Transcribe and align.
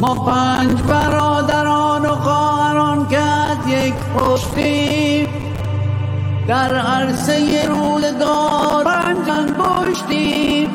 ما 0.00 0.14
پنج 0.14 0.82
برادران 0.82 2.06
و 2.06 2.14
خواهران 2.14 3.08
کرد 3.08 3.68
یک 3.68 3.94
پشتیم. 3.94 5.28
در 6.48 6.76
عرصه 6.76 7.66
روزگار 7.68 8.84
پنجان 8.84 9.46
پشتیم. 9.46 10.68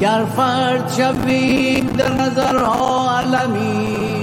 گر 0.00 0.24
فرد 0.36 0.92
شویم 0.96 1.86
در 1.86 2.12
نظرها 2.12 3.18
علمی 3.18 4.14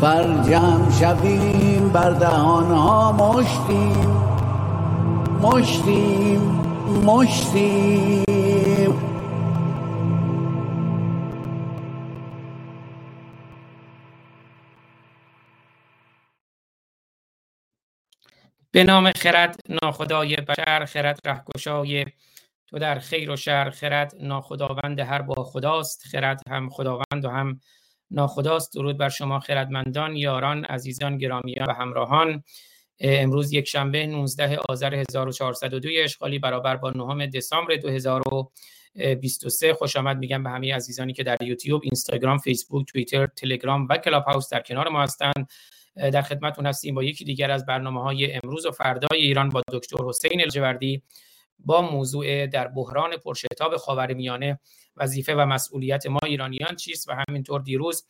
فرجم 0.00 0.90
شویم 1.00 1.90
بر 1.92 2.10
دهانها 2.10 3.12
مشتیم. 3.12 4.16
مشتیم 5.42 6.40
مشتیم. 7.06 8.25
به 18.76 18.84
نام 18.84 19.12
خرد 19.12 19.60
ناخدای 19.82 20.36
بشر 20.36 20.84
خرد 20.84 21.18
رهگشای 21.26 22.04
تو 22.66 22.78
در 22.78 22.98
خیر 22.98 23.30
و 23.30 23.36
شر 23.36 23.70
خرد 23.70 24.14
ناخداوند 24.20 25.00
هر 25.00 25.22
با 25.22 25.44
خداست 25.44 26.06
خرد 26.06 26.40
هم 26.48 26.70
خداوند 26.70 27.24
و 27.24 27.28
هم 27.28 27.60
ناخداست. 28.10 28.74
درود 28.74 28.98
بر 28.98 29.08
شما 29.08 29.40
خردمندان 29.40 30.16
یاران 30.16 30.64
عزیزان 30.64 31.18
گرامیان 31.18 31.66
و 31.68 31.72
همراهان. 31.72 32.42
امروز 33.00 33.52
یک 33.52 33.68
شنبه 33.68 34.06
19 34.06 34.58
آذر 34.68 34.94
1402 34.94 35.88
اشغالی 35.92 36.38
برابر 36.38 36.76
با 36.76 36.90
9 36.90 37.26
دسامبر 37.26 37.74
2023 37.74 39.74
خوش 39.74 39.96
آمد. 39.96 40.18
میگم 40.18 40.42
به 40.42 40.50
همه 40.50 40.74
عزیزانی 40.74 41.12
که 41.12 41.22
در 41.22 41.42
یوتیوب، 41.42 41.82
اینستاگرام، 41.84 42.38
فیسبوک، 42.38 42.86
توییتر، 42.86 43.26
تلگرام 43.26 43.86
و 43.90 43.96
کلاب 43.96 44.24
هاوس 44.24 44.48
در 44.48 44.60
کنار 44.60 44.88
ما 44.88 45.02
هستند. 45.02 45.48
در 45.96 46.22
خدمتتون 46.22 46.66
هستیم 46.66 46.94
با 46.94 47.04
یکی 47.04 47.24
دیگر 47.24 47.50
از 47.50 47.66
برنامه 47.66 48.02
های 48.02 48.32
امروز 48.32 48.66
و 48.66 48.70
فردای 48.70 49.20
ایران 49.20 49.48
با 49.48 49.62
دکتر 49.72 49.96
حسین 50.08 50.40
الجوردی 50.40 51.02
با 51.58 51.82
موضوع 51.82 52.46
در 52.46 52.68
بحران 52.68 53.16
پرشتاب 53.16 53.76
خاورمیانه 53.76 54.60
وظیفه 54.96 55.34
و 55.34 55.46
مسئولیت 55.46 56.06
ما 56.06 56.20
ایرانیان 56.24 56.76
چیست 56.76 57.08
و 57.08 57.12
همینطور 57.28 57.60
دیروز 57.60 58.06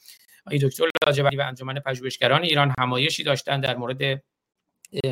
آقای 0.46 0.58
دکتر 0.58 0.84
لاجوردی 1.06 1.36
و 1.36 1.42
انجمن 1.42 1.74
پژوهشگران 1.74 2.42
ایران 2.42 2.74
همایشی 2.78 3.22
داشتن 3.24 3.60
در 3.60 3.76
مورد 3.76 4.22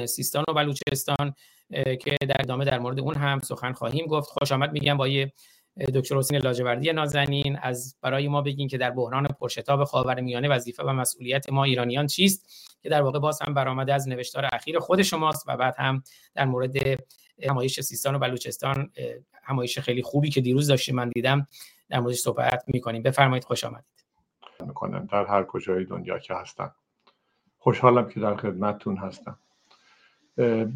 سیستان 0.06 0.44
و 0.48 0.52
بلوچستان 0.52 1.34
که 1.70 2.16
در 2.20 2.36
ادامه 2.40 2.64
در 2.64 2.78
مورد 2.78 3.00
اون 3.00 3.14
هم 3.14 3.38
سخن 3.38 3.72
خواهیم 3.72 4.06
گفت. 4.06 4.28
خوش 4.30 4.52
آمد 4.52 4.72
میگم 4.72 4.96
با 4.96 5.08
دکتر 5.76 6.16
حسین 6.16 6.38
لاجوردی 6.38 6.92
نازنین 6.92 7.58
از 7.62 7.96
برای 8.02 8.28
ما 8.28 8.42
بگین 8.42 8.68
که 8.68 8.78
در 8.78 8.90
بحران 8.90 9.26
پرشتاب 9.26 9.84
خاورمیانه 9.84 10.48
وظیفه 10.48 10.82
و 10.82 10.90
مسئولیت 10.90 11.52
ما 11.52 11.64
ایرانیان 11.64 12.06
چیست 12.06 12.68
که 12.82 12.88
در 12.88 13.02
واقع 13.02 13.18
باز 13.18 13.42
هم 13.42 13.54
برآمده 13.54 13.94
از 13.94 14.08
نوشتار 14.08 14.48
اخیر 14.52 14.78
خود 14.78 15.02
شماست 15.02 15.44
و 15.48 15.56
بعد 15.56 15.74
هم 15.78 16.02
در 16.34 16.44
مورد 16.44 16.76
همایش 17.48 17.80
سیستان 17.80 18.14
و 18.14 18.18
بلوچستان 18.18 18.90
همایش 19.42 19.78
خیلی 19.78 20.02
خوبی 20.02 20.30
که 20.30 20.40
دیروز 20.40 20.66
داشتیم 20.66 20.94
من 20.94 21.08
دیدم 21.08 21.46
در 21.88 22.00
موردش 22.00 22.18
صحبت 22.18 22.64
می‌کنیم. 22.66 23.02
بفرمایید 23.02 23.44
خوش 23.44 23.64
آمدید. 23.64 24.04
می‌کنم. 24.60 25.08
در 25.12 25.24
هر 25.26 25.44
کجای 25.44 25.84
دنیا 25.84 26.18
که 26.18 26.34
هستم. 26.34 26.74
خوشحالم 27.58 28.08
که 28.08 28.20
در 28.20 28.36
خدمتتون 28.36 28.96
هستم. 28.96 29.38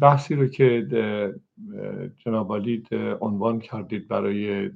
بحثی 0.01 0.35
رو 0.35 0.47
که 0.47 0.87
جناب 2.17 2.53
عنوان 3.21 3.59
کردید 3.59 4.07
برای 4.07 4.69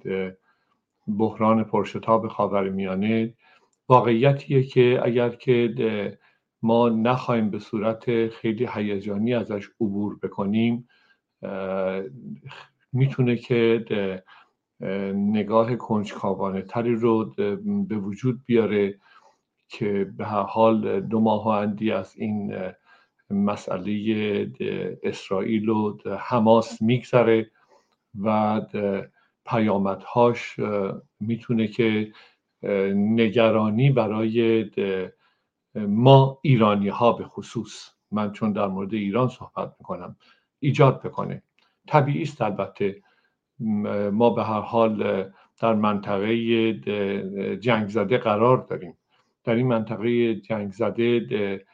بحران 1.08 1.64
پرشتاب 1.64 2.28
خاورمیانه 2.28 3.34
واقعیتیه 3.90 4.64
که 4.64 5.00
اگر 5.04 5.30
که 5.30 6.18
ما 6.62 6.90
نخواهیم 6.90 7.50
به 7.50 7.60
صورت 7.60 8.28
خیلی 8.28 8.68
هیجانی 8.74 9.34
ازش 9.34 9.70
عبور 9.82 10.20
بکنیم 10.24 10.88
می‌تونه 12.94 13.36
که 13.36 13.86
نگاه 15.14 15.76
کنجکاوانه 15.76 16.62
تری 16.62 16.96
رو 16.96 17.34
به 17.88 17.98
وجود 17.98 18.42
بیاره 18.46 19.00
که 19.68 20.14
به 20.18 20.26
هر 20.26 20.44
حال 20.44 21.02
دو 21.02 21.20
ماه 21.20 21.48
اندی 21.48 21.92
از 21.92 22.14
این 22.18 22.54
مسئله 23.30 24.52
اسرائیل 25.04 25.70
و 25.70 25.98
حماس 26.20 26.82
میگذره 26.82 27.52
و 28.22 28.62
پیامدهاش 29.46 30.56
می‌تونه 31.20 31.68
که 31.68 32.12
نگرانی 32.94 33.90
برای 33.90 34.66
ما 35.76 36.40
ایرانی 36.42 36.90
ها 36.90 37.14
به 37.14 37.24
خصوص. 37.24 37.90
من 38.12 38.32
چون 38.32 38.52
در 38.52 38.68
مورد 38.68 38.94
ایران 38.94 39.28
صحبت 39.28 39.76
می‌کنم 39.80 40.16
ایجاد 40.60 41.02
بکنه. 41.02 41.44
طبیعی 41.88 42.22
است 42.22 42.42
البته. 42.42 43.02
ما 44.12 44.30
به 44.30 44.44
هر 44.44 44.62
حال 44.62 45.24
در 45.60 45.74
منطقه 45.74 46.74
جنگ 47.58 47.88
زده 47.88 48.18
قرار 48.18 48.58
داریم. 48.58 48.98
در 49.44 49.56
این 49.56 49.68
منطقه 49.68 50.36
جنگ 50.36 50.72
زده 50.72 51.66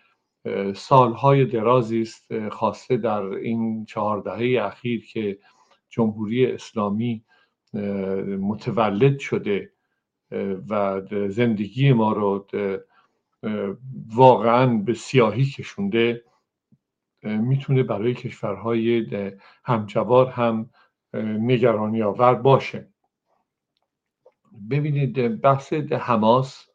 سالهای 0.75 1.45
درازی 1.45 2.01
است 2.01 2.49
خاصه 2.49 2.97
در 2.97 3.21
این 3.23 3.85
چهار 3.85 4.21
دهه 4.21 4.65
اخیر 4.65 5.05
که 5.05 5.39
جمهوری 5.89 6.45
اسلامی 6.45 7.23
متولد 8.39 9.19
شده 9.19 9.71
و 10.69 11.01
زندگی 11.29 11.93
ما 11.93 12.13
رو 12.13 12.47
واقعا 14.15 14.77
به 14.77 14.93
سیاهی 14.93 15.45
کشونده 15.45 16.23
می‌تونه 17.23 17.83
برای 17.83 18.13
کشورهای 18.13 19.07
همجوار 19.65 20.29
هم 20.29 20.69
نگرانی 21.13 22.03
آور 22.03 22.35
باشه. 22.35 22.87
ببینید 24.69 25.41
بحث 25.41 25.73
حماس 25.73 26.67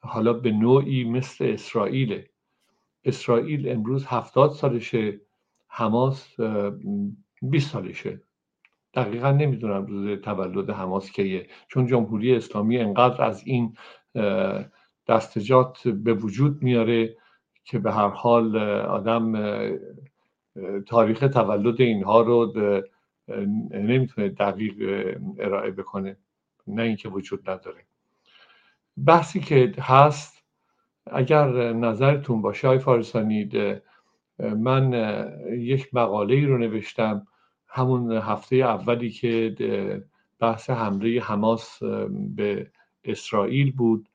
حالا 0.00 0.32
به 0.32 0.50
نوعی 0.50 1.04
مثل 1.04 1.44
اسرائیل 1.44 2.26
اسرائیل 3.04 3.68
امروز 3.68 4.06
هفتاد 4.06 4.50
سالشه 4.50 5.20
حماس 5.68 6.36
20 7.42 7.70
سالشه. 7.70 8.20
دقیقا 8.94 9.30
نمی‌دونم 9.30 9.86
روز 9.86 10.20
تولد 10.20 10.70
حماس 10.70 11.10
کیه 11.10 11.46
چون 11.68 11.86
جمهوری 11.86 12.36
اسلامی 12.36 12.78
انقدر 12.78 13.24
از 13.24 13.42
این 13.46 13.76
دستجات 15.08 15.88
به 15.88 16.14
وجود 16.14 16.62
میاره 16.62 17.16
که 17.64 17.78
به 17.78 17.92
هر 17.92 18.08
حال 18.08 18.56
آدم 18.82 19.32
تاریخ 20.86 21.18
تولد 21.18 21.80
اینها 21.80 22.20
رو 22.20 22.52
نمی‌تونه 23.70 24.28
دقیق 24.28 24.74
ارائه 25.38 25.70
بکنه 25.70 26.16
نه 26.66 26.82
اینکه 26.82 27.08
وجود 27.08 27.50
نداره. 27.50 27.84
بحثی 29.06 29.40
که 29.40 29.72
هست 29.78 30.33
اگر 31.06 31.72
نظرتون 31.72 32.42
باشه 32.42 32.68
های 32.68 32.78
فارسانی 32.78 33.50
من 34.38 34.92
یک 35.58 35.94
مقاله 35.94 36.34
ای 36.34 36.46
رو 36.46 36.58
نوشتم 36.58 37.26
همون 37.68 38.12
هفته 38.12 38.56
اولی 38.56 39.10
که 39.10 40.04
بحث 40.40 40.70
حمله 40.70 41.20
حماس 41.20 41.82
به 42.36 42.70
اسرائیل 43.04 43.72
بود 43.72 44.08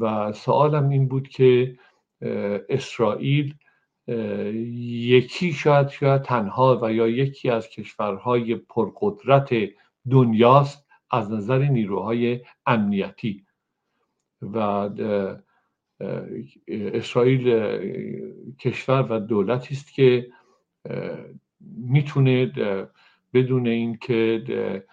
و 0.00 0.32
سوالم 0.32 0.88
این 0.88 1.08
بود 1.08 1.28
که 1.28 1.78
اسرائیل 2.68 3.54
یکی 4.08 5.52
شاید 5.52 5.88
شاید 5.88 6.22
تنها 6.22 6.78
و 6.82 6.92
یا 6.92 7.08
یکی 7.08 7.50
از 7.50 7.68
کشورهای 7.68 8.54
پرقدرت 8.54 9.54
دنیاست 10.10 10.86
از 11.10 11.32
نظر 11.32 11.58
نیروهای 11.58 12.40
امنیتی 12.66 13.46
و 14.42 14.88
اسرائیل 16.68 17.50
کشور 18.60 19.06
و 19.10 19.18
دولتی 19.18 19.74
است 19.74 19.94
که 19.94 20.26
می‌تونه 21.76 22.52
بدون 23.34 23.66
اینکه 23.66 24.84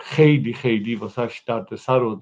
خیلی 0.00 0.52
خیلی 0.52 0.94
واسهش 0.94 1.38
دردسر 1.38 2.02
و 2.02 2.20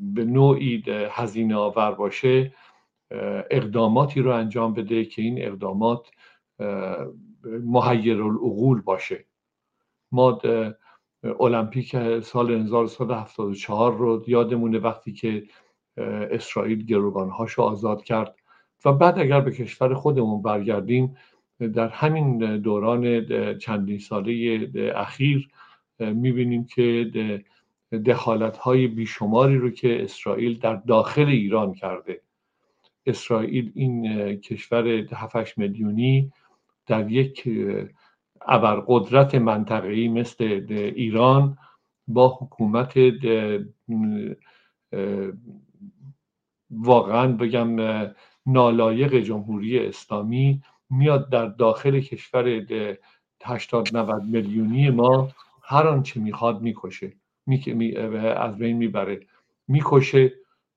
به 0.00 0.24
نوعی 0.24 0.82
هزینه 1.10 1.56
آور 1.56 1.92
باشه 1.92 2.54
اقداماتی 3.50 4.20
رو 4.20 4.30
انجام 4.30 4.74
بده 4.74 5.04
که 5.04 5.22
این 5.22 5.44
اقدامات 5.44 6.10
محیر 7.44 8.22
العقول 8.22 8.80
باشه. 8.80 9.24
ما 10.12 10.42
المپیک 11.40 12.20
سال 12.20 12.50
1974 12.50 13.96
رو 13.96 14.24
یادمونه 14.26 14.78
وقتی 14.78 15.12
که 15.12 15.42
اسرائیل 16.30 16.86
گروگانهاشو 16.86 17.62
آزاد 17.62 18.04
کرد. 18.04 18.36
و 18.84 18.92
بعد 18.92 19.18
اگر 19.18 19.40
به 19.40 19.50
کشور 19.50 19.94
خودمون 19.94 20.42
برگردیم 20.42 21.16
در 21.74 21.88
همین 21.88 22.58
دوران 22.60 23.26
چندین 23.58 23.98
ساله 23.98 24.70
اخیر 24.96 25.48
می‌بینیم 25.98 26.64
که 26.64 27.10
دخالت 28.06 28.56
های 28.56 28.86
بیشماری 28.86 29.58
رو 29.58 29.70
که 29.70 30.02
اسرائیل 30.02 30.58
در 30.58 30.76
داخل 30.76 31.26
ایران 31.26 31.74
کرده. 31.74 32.20
اسرائیل 33.06 33.72
این 33.74 34.34
کشور 34.36 34.88
7 34.88 35.58
میلیونی 35.58 36.32
در 36.86 37.12
یک 37.12 37.48
ابرقدرت 38.48 39.34
منطقه‌ای 39.34 40.08
مثل 40.08 40.44
ایران 40.96 41.58
با 42.08 42.28
حکومت 42.40 42.94
واقعا 46.70 47.32
بگم 47.32 47.76
نالایق 48.46 49.14
جمهوری 49.14 49.78
اسلامی 49.78 50.62
میاد 50.90 51.30
در 51.30 51.46
داخل 51.46 52.00
کشور 52.00 52.62
80 53.44 53.96
90 53.96 54.22
میلیونی 54.24 54.90
ما 54.90 55.28
هر 55.62 55.86
آنچه 55.88 56.20
می‌خواد 56.20 56.62
می‌کشه 56.62 57.12
می... 57.46 57.96
از 58.36 58.58
بین 58.58 58.76
می‌بره. 58.76 59.20
می‌کشه 59.68 60.32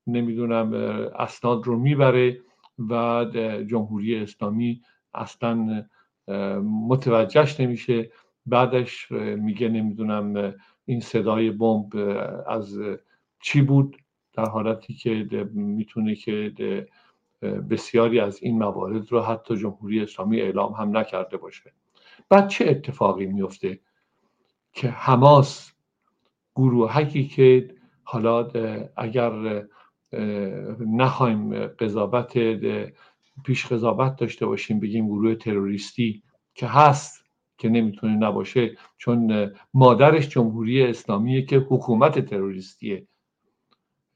نمی‌دونم 0.07 0.73
اسناد 1.19 1.65
رو 1.67 1.79
می‌بره 1.79 2.39
و 2.89 3.25
جمهوری 3.69 4.15
اسلامی 4.15 4.81
اصلا 5.13 5.85
متوجهش 6.63 7.59
نمیشه. 7.59 8.11
بعدش 8.45 9.11
میگه 9.11 9.69
نمی‌دونم 9.69 10.53
این 10.85 10.99
صدای 10.99 11.51
بمب 11.51 11.95
از 12.47 12.79
چی 13.41 13.61
بود 13.61 13.97
در 14.33 14.45
حالتی 14.45 14.93
که 14.93 15.27
می‌تونه 15.53 16.15
که 16.15 16.53
بسیاری 17.69 18.19
از 18.19 18.43
این 18.43 18.57
موارد 18.57 19.11
رو 19.11 19.21
حتی 19.21 19.57
جمهوری 19.57 20.01
اسلامی 20.01 20.41
اعلام 20.41 20.73
هم 20.73 20.97
نکرده 20.97 21.37
باشه. 21.37 21.73
بعد 22.29 22.47
چه 22.47 22.65
اتفاقی 22.69 23.25
میفته 23.25 23.79
که 24.73 24.89
حماس 24.89 25.71
گروهکی 26.55 27.27
که 27.27 27.75
حالا 28.03 28.47
اگر 28.97 29.63
نخوایم 30.79 31.67
قضاوت 31.67 32.37
پیش 33.43 33.65
قضاوت 33.65 34.15
داشته 34.15 34.45
باشیم 34.45 34.79
بگیم 34.79 35.07
گروه 35.07 35.35
تروریستی 35.35 36.23
که 36.55 36.67
هست 36.67 37.25
که 37.57 37.69
نمی‌تونه 37.69 38.15
نباشه 38.15 38.77
چون 38.97 39.51
مادرش 39.73 40.29
جمهوری 40.29 40.83
اسلامیه 40.83 41.41
که 41.41 41.57
حکومت 41.57 42.19
تروریستیه. 42.19 43.07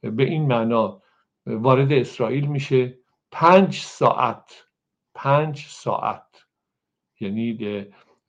به 0.01 0.23
این 0.23 0.47
معنا 0.47 1.01
وارد 1.45 1.91
اسرائیل 1.91 2.45
میشه. 2.45 2.97
پنج 3.31 3.75
ساعت 3.75 4.51
پنج 5.15 5.65
ساعت. 5.69 6.45
یعنی 7.19 7.57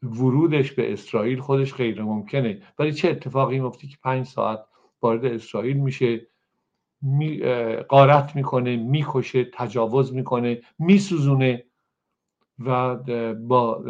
ورودش 0.03 0.73
به 0.73 0.93
اسرائیل 0.93 1.41
خودش 1.41 1.75
غیر 1.75 2.03
ممکنه. 2.03 2.63
ولی 2.79 2.93
چه 2.93 3.11
اتفاقی 3.11 3.61
میفته 3.61 3.87
که 3.87 3.97
پنج 4.03 4.27
ساعت 4.27 4.65
وارد 5.03 5.25
اسرائیل 5.25 5.77
میشه؟ 5.77 6.27
می 7.03 7.39
قارت 7.89 8.37
می‌کنه 8.37 8.77
می‌کشه 8.77 9.45
تجاوز 9.45 10.15
می‌کنه 10.15 10.63
میسوزونه 10.79 11.65
و 12.59 12.97
با 13.35 13.85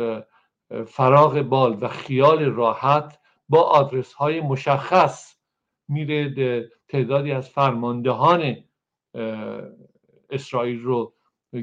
فراغ 0.86 1.42
بال 1.42 1.76
و 1.80 1.88
خیال 1.88 2.44
راحت 2.44 3.18
با 3.48 3.62
آدرس 3.62 4.12
های 4.12 4.40
مشخص 4.40 5.36
میره 5.88 6.70
تعدادی 6.88 7.32
از 7.32 7.48
فرماندهان 7.48 8.56
اسرائیل 10.30 10.80
رو 10.82 11.14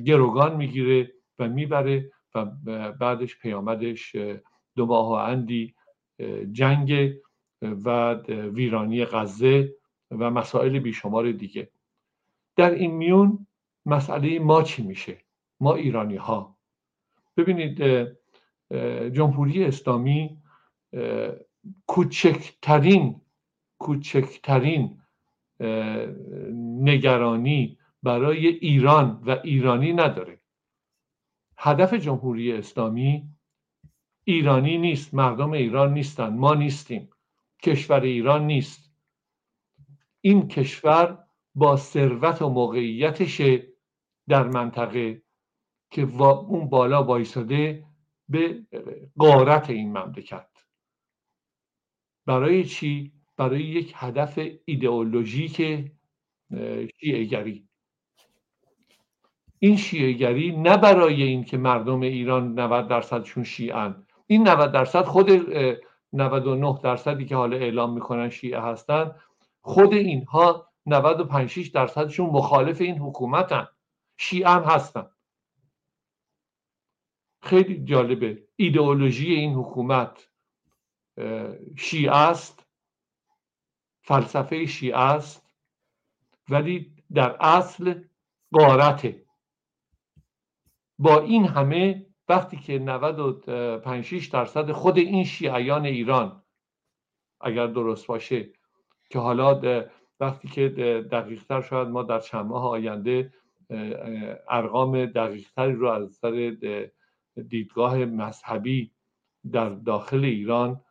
گروگان 0.05 0.55
می‌گیره 0.55 1.11
و 1.39 1.49
می‌بره 1.49 2.11
و 2.35 2.45
بعدش 2.99 3.39
پیامدش 3.39 4.15
دو 4.75 4.85
ماه 4.85 5.09
و 5.09 5.11
اندی 5.11 5.75
جنگ 6.51 7.13
و 7.61 8.13
ویرانی 8.29 9.05
غزه 9.05 9.75
و 10.11 10.29
مسائل 10.29 10.79
بیشمار 10.79 11.31
دیگه. 11.31 11.69
در 12.55 12.71
این 12.71 12.91
میون 12.91 13.47
مسئله 13.85 14.39
ما 14.39 14.63
چی 14.63 14.81
میشه؟ 14.83 15.17
ما 15.59 15.73
ایرانی 15.73 16.15
ها 16.15 16.57
ببینید 17.37 18.07
جمهوری 19.13 19.63
اسلامی 19.63 20.37
کوچکترین 21.87 23.21
کوچکترین 23.79 25.01
نگرانی 26.83 27.77
برای 28.03 28.47
ایران 28.47 29.23
و 29.25 29.39
ایرانی 29.43 29.93
نداره. 29.93 30.39
هدف 31.57 31.93
جمهوری 31.93 32.53
اسلامی 32.53 33.29
ایرانی 34.23 34.77
نیست 34.77 35.13
مردم 35.13 35.51
ایران 35.51 35.93
نیستن 35.93 36.37
ما 36.37 36.53
نیستیم 36.53 37.09
کشور 37.63 38.01
ایران 38.01 38.47
نیست. 38.47 38.88
این 40.21 40.47
کشور 40.47 41.17
با 41.55 41.77
ثروت 41.77 42.41
و 42.41 42.49
موقعیتش 42.49 43.41
در 44.27 44.47
منطقه 44.47 45.21
که 45.91 46.01
اون 46.21 46.69
بالا 46.69 47.03
وایساده 47.03 47.83
به 48.29 48.63
قارت 49.17 49.69
این 49.69 49.97
مملکت. 49.97 50.49
برای 52.25 52.65
چی؟ 52.65 53.11
برای 53.37 53.63
یک 53.63 53.93
هدف 53.95 54.39
ایدئولوژیک 54.65 55.55
شیعهگری. 56.99 57.67
این 59.59 59.77
شیعهگری 59.77 60.51
نه 60.51 60.77
برای 60.77 61.23
اینکه 61.23 61.57
مردم 61.57 62.01
ایران 62.01 62.59
90 62.59 62.87
درصدشون 62.87 63.43
شیعن. 63.43 64.05
این 64.27 64.47
90 64.47 64.71
درصد 64.71 65.05
خود 65.05 65.29
99 66.13 66.79
درصدی 66.83 67.25
که 67.25 67.35
حالا 67.35 67.57
اعلام 67.57 67.93
می‌کنن 67.93 68.29
شیعه 68.29 68.61
هستن 68.61 69.15
خود 69.61 69.93
اینها 69.93 70.73
95 70.85 71.71
درصدشون 71.71 72.29
مخالف 72.29 72.81
این 72.81 72.97
حکومتن. 72.97 73.67
شیعه 74.17 74.49
هم 74.49 74.63
هستن. 74.63 75.09
خیلی 77.41 77.83
جالبه. 77.83 78.47
ایدئولوژی 78.55 79.33
این 79.33 79.53
حکومت 79.53 80.29
شیعه 81.77 82.15
است. 82.15 82.65
فلسفه 84.01 84.65
شیعه 84.65 84.97
است. 84.97 85.53
ولی 86.49 87.03
در 87.13 87.37
اصل 87.39 88.03
قارته 88.51 89.25
با 90.99 91.19
این 91.19 91.45
همه 91.45 92.05
وقتی 92.29 92.57
که 92.57 92.79
95 92.79 94.29
درصد 94.29 94.71
خود 94.71 94.97
این 94.97 95.23
شیعیان 95.23 95.85
ایران 95.85 96.43
اگر 97.41 97.67
درست 97.67 98.07
باشه 98.07 98.53
که 99.09 99.19
حالا 99.19 99.61
وقتی 100.19 100.47
که 100.47 100.69
دقیقتر 101.11 101.61
شاید 101.61 101.87
ما 101.87 102.03
در 102.03 102.19
چند 102.19 102.45
ماه 102.45 102.69
آینده 102.69 103.33
ارقام 104.49 105.05
دقیقتری 105.05 105.73
رو 105.73 105.87
از 105.87 106.11
سر 106.11 106.55
دیدگاه 107.47 107.97
مذهبی 107.97 108.91
در 109.51 109.69
داخل 109.69 110.25
ایران 110.25 110.81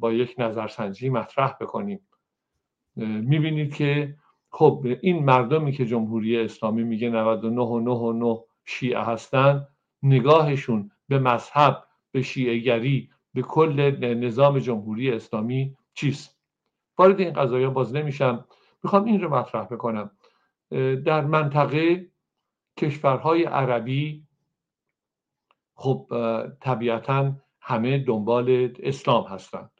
با 0.00 0.12
یک 0.12 0.34
نظرسنجی 0.38 1.08
مطرح 1.08 1.52
بکنیم. 1.60 2.00
می‌بینید 2.96 3.74
که 3.74 4.16
خب 4.52 4.86
این 5.02 5.24
مردمی 5.24 5.72
که 5.72 5.86
جمهوری 5.86 6.40
اسلامی 6.40 6.82
میگه 6.82 7.10
99 7.10 7.60
و 7.62 7.80
9 7.80 7.90
و 7.90 8.12
9 8.12 8.44
شیعه 8.64 9.00
هستن 9.00 9.66
نگاهشون 10.02 10.90
به 11.08 11.18
مذهب 11.18 11.84
به 12.12 12.22
شیعهگری 12.22 13.10
به 13.34 13.42
کل 13.42 13.80
نظام 14.14 14.58
جمهوری 14.58 15.10
اسلامی 15.10 15.76
چیست؟ 15.94 16.39
وارد 17.00 17.20
این 17.20 17.32
قضایه 17.32 17.68
باز 17.68 17.94
نمیشم 17.94 18.44
می‌خوام 18.82 19.04
این 19.04 19.20
رو 19.20 19.34
مطرح 19.34 19.64
بکنم. 19.64 20.10
در 21.04 21.20
منطقه 21.20 22.10
کشورهای 22.76 23.44
عربی 23.44 24.26
خب 25.74 26.06
طبیعتا 26.60 27.32
همه 27.60 27.98
دنبال 27.98 28.74
اسلام 28.80 29.24
هستند. 29.24 29.70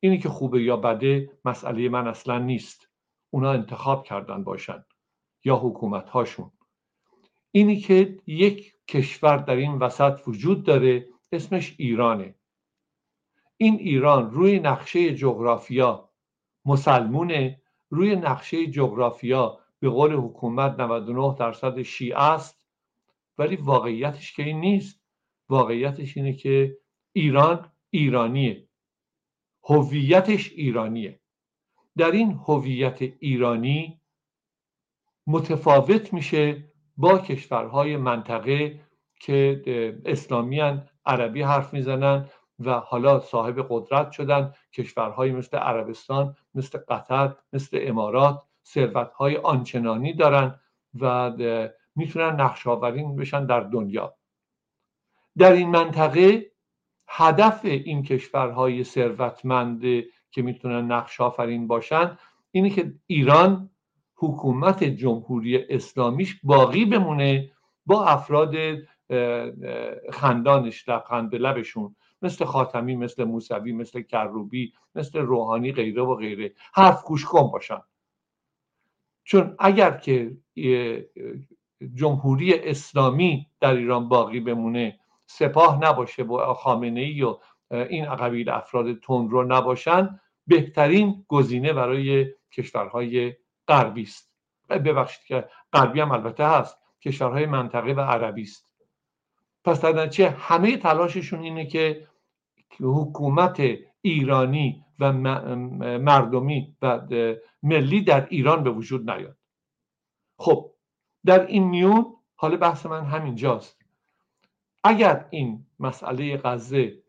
اینی 0.00 0.18
که 0.18 0.28
خوبه 0.28 0.62
یا 0.62 0.76
بده 0.76 1.38
مسئله 1.44 1.88
من 1.88 2.08
اصلا 2.08 2.38
نیست. 2.38 2.88
اونا 3.30 3.52
انتخاب 3.52 4.04
کردن 4.04 4.44
باشن 4.44 4.84
یا 5.44 5.56
حکومت 5.56 6.10
هاشون 6.10 6.50
اینی 7.50 7.80
که 7.80 8.18
یک 8.26 8.74
کشور 8.88 9.36
در 9.36 9.56
این 9.56 9.78
وسط 9.78 10.20
وجود 10.26 10.64
داره 10.64 11.08
اسمش 11.32 11.74
ایرانه. 11.78 12.34
این 13.56 13.74
ایران 13.74 14.30
روی 14.30 14.60
نقشه 14.60 15.14
جغرافیا 15.14 16.07
مسلمونه 16.68 17.62
روی 17.90 18.16
نقشه 18.16 18.66
جغرافیا 18.66 19.58
به 19.80 19.88
قول 19.88 20.12
حکومت 20.12 20.80
99 20.80 21.36
درصد 21.38 21.82
شیعه 21.82 22.22
است 22.22 22.66
ولی 23.38 23.56
واقعیتش 23.56 24.32
که 24.32 24.42
این 24.42 24.60
نیست. 24.60 25.00
واقعیتش 25.48 26.16
اینه 26.16 26.32
که 26.32 26.78
ایران 27.12 27.72
ایرانیه. 27.90 28.68
هویتش 29.64 30.52
ایرانیه. 30.52 31.20
در 31.96 32.10
این 32.10 32.40
هویت 32.46 33.02
ایرانی 33.02 34.00
متفاوت 35.26 36.12
میشه 36.12 36.64
با 36.96 37.18
کشورهای 37.18 37.96
منطقه 37.96 38.80
که 39.20 39.62
اسلامیان 40.04 40.88
عربی 41.06 41.42
حرف 41.42 41.74
می‌زنن 41.74 42.28
و 42.58 42.72
حالا 42.72 43.20
صاحب 43.20 43.66
قدرت 43.70 44.10
شدن. 44.12 44.54
کشورهایی 44.72 45.32
مثل 45.32 45.56
عربستان 45.56 46.36
مثل 46.54 46.78
قطر 46.88 47.34
مثل 47.52 47.78
امارات 47.82 48.42
ثروتهای 48.66 49.36
آنچنانی 49.36 50.14
دارن 50.14 50.60
و 51.00 51.32
می‌تونن 51.96 52.40
نقش 52.40 52.66
بشن 53.16 53.46
در 53.46 53.60
دنیا. 53.60 54.14
در 55.38 55.52
این 55.52 55.70
منطقه 55.70 56.52
هدف 57.08 57.60
این 57.64 58.02
کشورهای 58.02 58.84
ثروتمند 58.84 59.80
که 60.30 60.42
می‌تونن 60.42 60.92
نقش 60.92 61.20
آفرین 61.20 61.66
باشن 61.66 62.18
اینه 62.50 62.70
که 62.70 62.94
ایران 63.06 63.70
حکومت 64.16 64.84
جمهوری 64.84 65.64
اسلامیش 65.68 66.40
باقی 66.42 66.84
بمونه 66.84 67.50
با 67.86 68.04
افراد 68.04 68.54
خندانش 70.12 70.88
لبخند 70.88 71.30
به 71.30 71.38
لبشون. 71.38 71.96
مثل 72.22 72.44
خاتمی 72.44 72.96
مثل 72.96 73.24
موسوی 73.24 73.72
مثل 73.72 74.02
کروبی 74.02 74.72
مثل 74.94 75.18
روحانی 75.18 75.72
غیره 75.72 76.02
و 76.02 76.14
غیره. 76.14 76.52
حرف 76.74 77.04
گوش 77.04 77.24
کن 77.24 77.50
باشن. 77.50 77.80
چون 79.24 79.56
اگر 79.58 79.90
که 79.90 80.36
جمهوری 81.94 82.54
اسلامی 82.54 83.46
در 83.60 83.74
ایران 83.74 84.08
باقی 84.08 84.40
بمونه 84.40 84.98
سپاه 85.26 85.78
نباشه 85.82 86.24
با 86.24 86.54
خامنه 86.54 87.00
ای 87.00 87.22
و 87.22 87.38
این 87.70 88.14
قبیل 88.14 88.48
افراد 88.48 88.94
تون 88.94 89.30
رو 89.30 89.44
نباشن 89.44 90.20
بهترین 90.46 91.24
گزینه 91.28 91.72
برای 91.72 92.26
کشورهای 92.52 93.36
غربی 93.68 94.02
است. 94.02 94.32
ببخشید 94.68 95.24
که 95.24 95.48
غربی 95.72 96.00
هم 96.00 96.12
البته 96.12 96.44
هست 96.44 96.78
کشورهای 97.02 97.46
منطقه 97.46 97.92
و 97.92 98.00
عربی 98.00 98.42
است. 98.42 98.67
پس 99.68 99.84
در 99.84 100.22
همه 100.22 100.76
تلاششون 100.76 101.42
اینه 101.42 101.66
که 101.66 102.06
حکومت 102.80 103.62
ایرانی 104.00 104.84
و 104.98 105.12
مردمی 105.98 106.76
و 106.82 107.00
ملی 107.62 108.00
در 108.00 108.26
ایران 108.30 108.62
به 108.62 108.70
وجود 108.70 109.10
نیاد. 109.10 109.36
خب 110.38 110.70
در 111.26 111.46
این 111.46 111.64
میون 111.64 112.06
حالا 112.34 112.56
بحث 112.56 112.86
من 112.86 113.04
همینجاست. 113.04 113.78
اگر 114.84 115.26
این 115.30 115.66
مسئله 115.80 116.36
غزه 116.36 117.02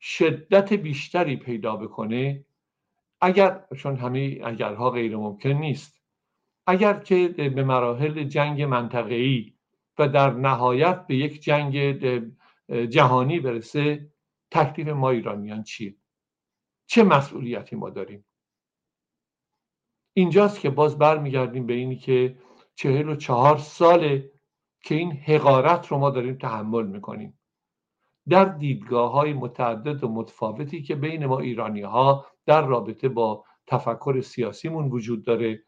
شدت 0.00 0.72
بیشتری 0.72 1.36
پیدا 1.36 1.76
بکنه 1.76 2.44
اگر 3.20 3.64
چون 3.76 3.96
همه 3.96 4.40
اگرها 4.44 4.90
غیر 4.90 5.16
ممکن 5.16 5.48
نیست 5.48 6.00
اگر 6.66 6.94
که 6.94 7.28
به 7.28 7.64
مراحل 7.64 8.24
جنگ 8.24 8.62
منطقه‌ای 8.62 9.53
و 9.98 10.08
در 10.08 10.30
نهایت 10.30 11.06
به 11.06 11.16
یک 11.16 11.42
جنگ 11.42 11.76
جهانی 12.68 13.40
برسه. 13.40 14.10
تکلیف 14.50 14.88
ما 14.88 15.10
ایرانیان 15.10 15.62
چیه؟ 15.62 15.96
چه 16.86 17.04
مسئولیتی 17.04 17.76
ما 17.76 17.90
داریم؟ 17.90 18.24
اینجاست 20.16 20.60
که 20.60 20.70
باز 20.70 20.98
برمیگردیم 20.98 21.66
به 21.66 21.72
اینی 21.72 21.96
که 21.96 22.38
چهل 22.74 23.08
و 23.08 23.16
چهار 23.16 23.58
ساله 23.58 24.30
که 24.82 24.94
این 24.94 25.12
حقارت 25.12 25.86
رو 25.86 25.98
ما 25.98 26.10
داریم 26.10 26.38
تحمل 26.38 26.86
می‌کنیم. 26.86 27.40
در 28.28 28.44
دیدگاه 28.44 29.12
های 29.12 29.32
متعدد 29.32 30.04
و 30.04 30.08
متفاوتی 30.08 30.82
که 30.82 30.94
بین 30.94 31.26
ما 31.26 31.38
ایرانی 31.38 31.82
ها 31.82 32.26
در 32.46 32.66
رابطه 32.66 33.08
با 33.08 33.44
تفکر 33.66 34.20
سیاسیمون 34.20 34.88
وجود 34.88 35.24
داره 35.24 35.64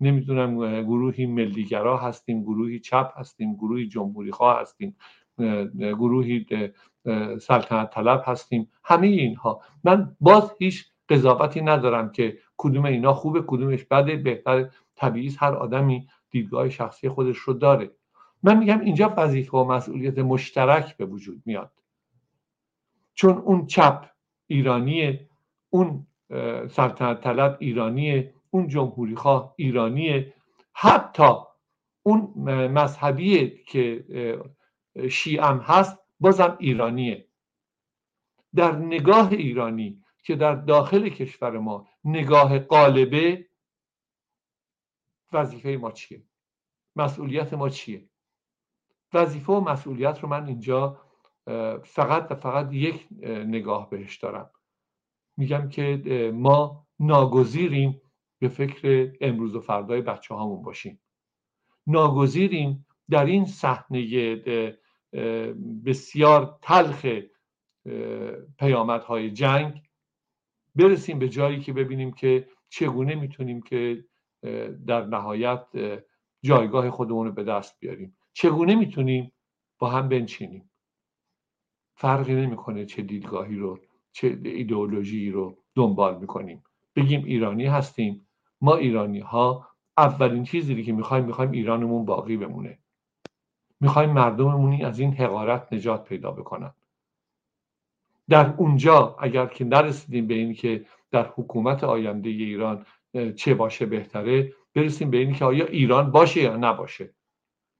نمی‌دونم 0.00 0.82
گروهی 0.82 1.26
ملیگرا 1.26 1.96
هستیم 1.96 2.42
گروهی 2.42 2.78
چپ 2.78 3.12
هستیم 3.16 3.54
گروهی 3.54 3.88
جمهوری 3.88 4.30
خواه 4.30 4.60
هستیم 4.60 4.96
گروهی 5.78 6.46
سلطنت 7.40 7.90
طلب 7.90 8.22
هستیم. 8.26 8.70
همه 8.84 9.06
اینها. 9.06 9.60
من 9.84 10.16
باز 10.20 10.52
هیچ 10.58 10.86
قضاوتی 11.08 11.60
ندارم 11.60 12.12
که 12.12 12.38
کدوم 12.56 12.84
اینا 12.84 13.14
خوبه 13.14 13.44
کدومش 13.46 13.84
بده. 13.84 14.16
بهتر 14.16 14.68
طبیعی 14.96 15.36
هر 15.38 15.54
آدمی 15.54 16.08
دیدگاه 16.30 16.68
شخصی 16.68 17.08
خودش 17.08 17.38
رو 17.38 17.54
داره. 17.54 17.90
من 18.42 18.58
میگم 18.58 18.80
اینجا 18.80 19.14
وظیفه 19.16 19.58
و 19.58 19.64
مسئولیت 19.64 20.18
مشترک 20.18 20.96
به 20.96 21.06
وجود 21.06 21.42
میاد. 21.46 21.72
چون 23.14 23.36
اون 23.36 23.66
چپ 23.66 24.10
ایرانیه 24.46 25.28
اون 25.70 26.06
سلطنت 26.68 27.20
طلب 27.20 27.56
ایرانیه 27.60 28.34
اون 28.50 28.68
جمهوری 28.68 29.16
خواه 29.16 29.54
ایرانیه. 29.56 30.34
حتی 30.72 31.32
اون 32.02 32.32
مذهبی 32.70 33.64
که 33.64 34.04
شیعم 35.10 35.58
هست 35.58 35.98
بازم 36.20 36.56
ایرانیه. 36.60 37.28
در 38.54 38.76
نگاه 38.76 39.32
ایرانی 39.32 40.04
که 40.22 40.36
در 40.36 40.54
داخل 40.54 41.08
کشور 41.08 41.58
ما 41.58 41.88
نگاه 42.04 42.58
قالبه 42.58 43.48
وظیفه 45.32 45.68
ما 45.68 45.92
چیه؟ 45.92 46.22
مسئولیت 46.96 47.54
ما 47.54 47.68
چیه؟ 47.68 48.08
وظیفه 49.12 49.52
و 49.52 49.60
مسئولیت 49.60 50.20
رو 50.20 50.28
من 50.28 50.46
اینجا 50.46 51.02
فقط 51.84 52.26
و 52.30 52.34
فقط 52.34 52.72
یک 52.72 53.08
نگاه 53.22 53.90
بهش 53.90 54.16
دارم. 54.16 54.50
میگم 55.36 55.68
که 55.68 56.02
ما 56.34 56.86
ناگزیریم 57.00 58.02
به 58.38 58.48
فکر 58.48 59.12
امروز 59.20 59.54
و 59.54 59.60
فردای 59.60 60.00
بچه 60.00 60.34
هامون 60.34 60.62
باشیم. 60.62 61.00
ناگزیریم 61.86 62.86
در 63.10 63.24
این 63.24 63.44
صحنه 63.44 64.36
بسیار 65.84 66.58
تلخ 66.62 67.06
پیامدهای 68.58 69.30
جنگ 69.30 69.82
برسیم 70.74 71.18
به 71.18 71.28
جایی 71.28 71.60
که 71.60 71.72
ببینیم 71.72 72.12
که 72.12 72.48
چگونه 72.68 73.14
می‌تونیم 73.14 73.62
که 73.62 74.04
در 74.86 75.06
نهایت 75.06 75.66
جایگاه 76.42 76.90
خودمون 76.90 77.26
رو 77.26 77.32
به 77.32 77.44
دست 77.44 77.80
بیاریم. 77.80 78.16
چگونه 78.32 78.74
می‌تونیم 78.74 79.32
با 79.78 79.90
هم 79.90 80.08
بنشینیم؟ 80.08 80.70
فرقی 81.94 82.34
نمی‌کنه 82.34 82.86
چه 82.86 83.02
دیدگاهی 83.02 83.56
رو 83.56 83.78
چه 84.12 84.40
ایدئولوژی 84.44 85.30
رو 85.30 85.58
دنبال 85.74 86.18
می‌کنیم. 86.18 86.64
بگیم 86.96 87.24
ایرانی 87.24 87.66
هستیم 87.66 88.27
ما 88.60 88.76
ایرانی 88.76 89.20
ها 89.20 89.68
اولین 89.96 90.44
چیزی 90.44 90.82
که 90.82 90.92
می‌خوایم 90.92 91.24
می‌خوایم 91.24 91.50
ایرانمون 91.50 92.04
باقی 92.04 92.36
بمونه. 92.36 92.78
می‌خوایم 93.80 94.10
مردممونی 94.10 94.84
از 94.84 94.98
این 94.98 95.12
حقارت 95.12 95.72
نجات 95.72 96.04
پیدا 96.04 96.30
بکنن. 96.30 96.74
در 98.28 98.54
اونجا 98.56 99.16
اگر 99.20 99.46
که 99.46 99.64
نرسیدیم 99.64 100.26
به 100.26 100.34
این 100.34 100.54
که 100.54 100.84
در 101.10 101.32
حکومت 101.36 101.84
آینده 101.84 102.28
ایران 102.28 102.86
چه 103.36 103.54
باشه 103.54 103.86
بهتره 103.86 104.52
برسیم 104.74 105.10
به 105.10 105.16
این 105.16 105.34
که 105.34 105.44
آیا 105.44 105.66
ایران 105.66 106.10
باشه 106.10 106.40
یا 106.40 106.56
نباشه. 106.56 107.14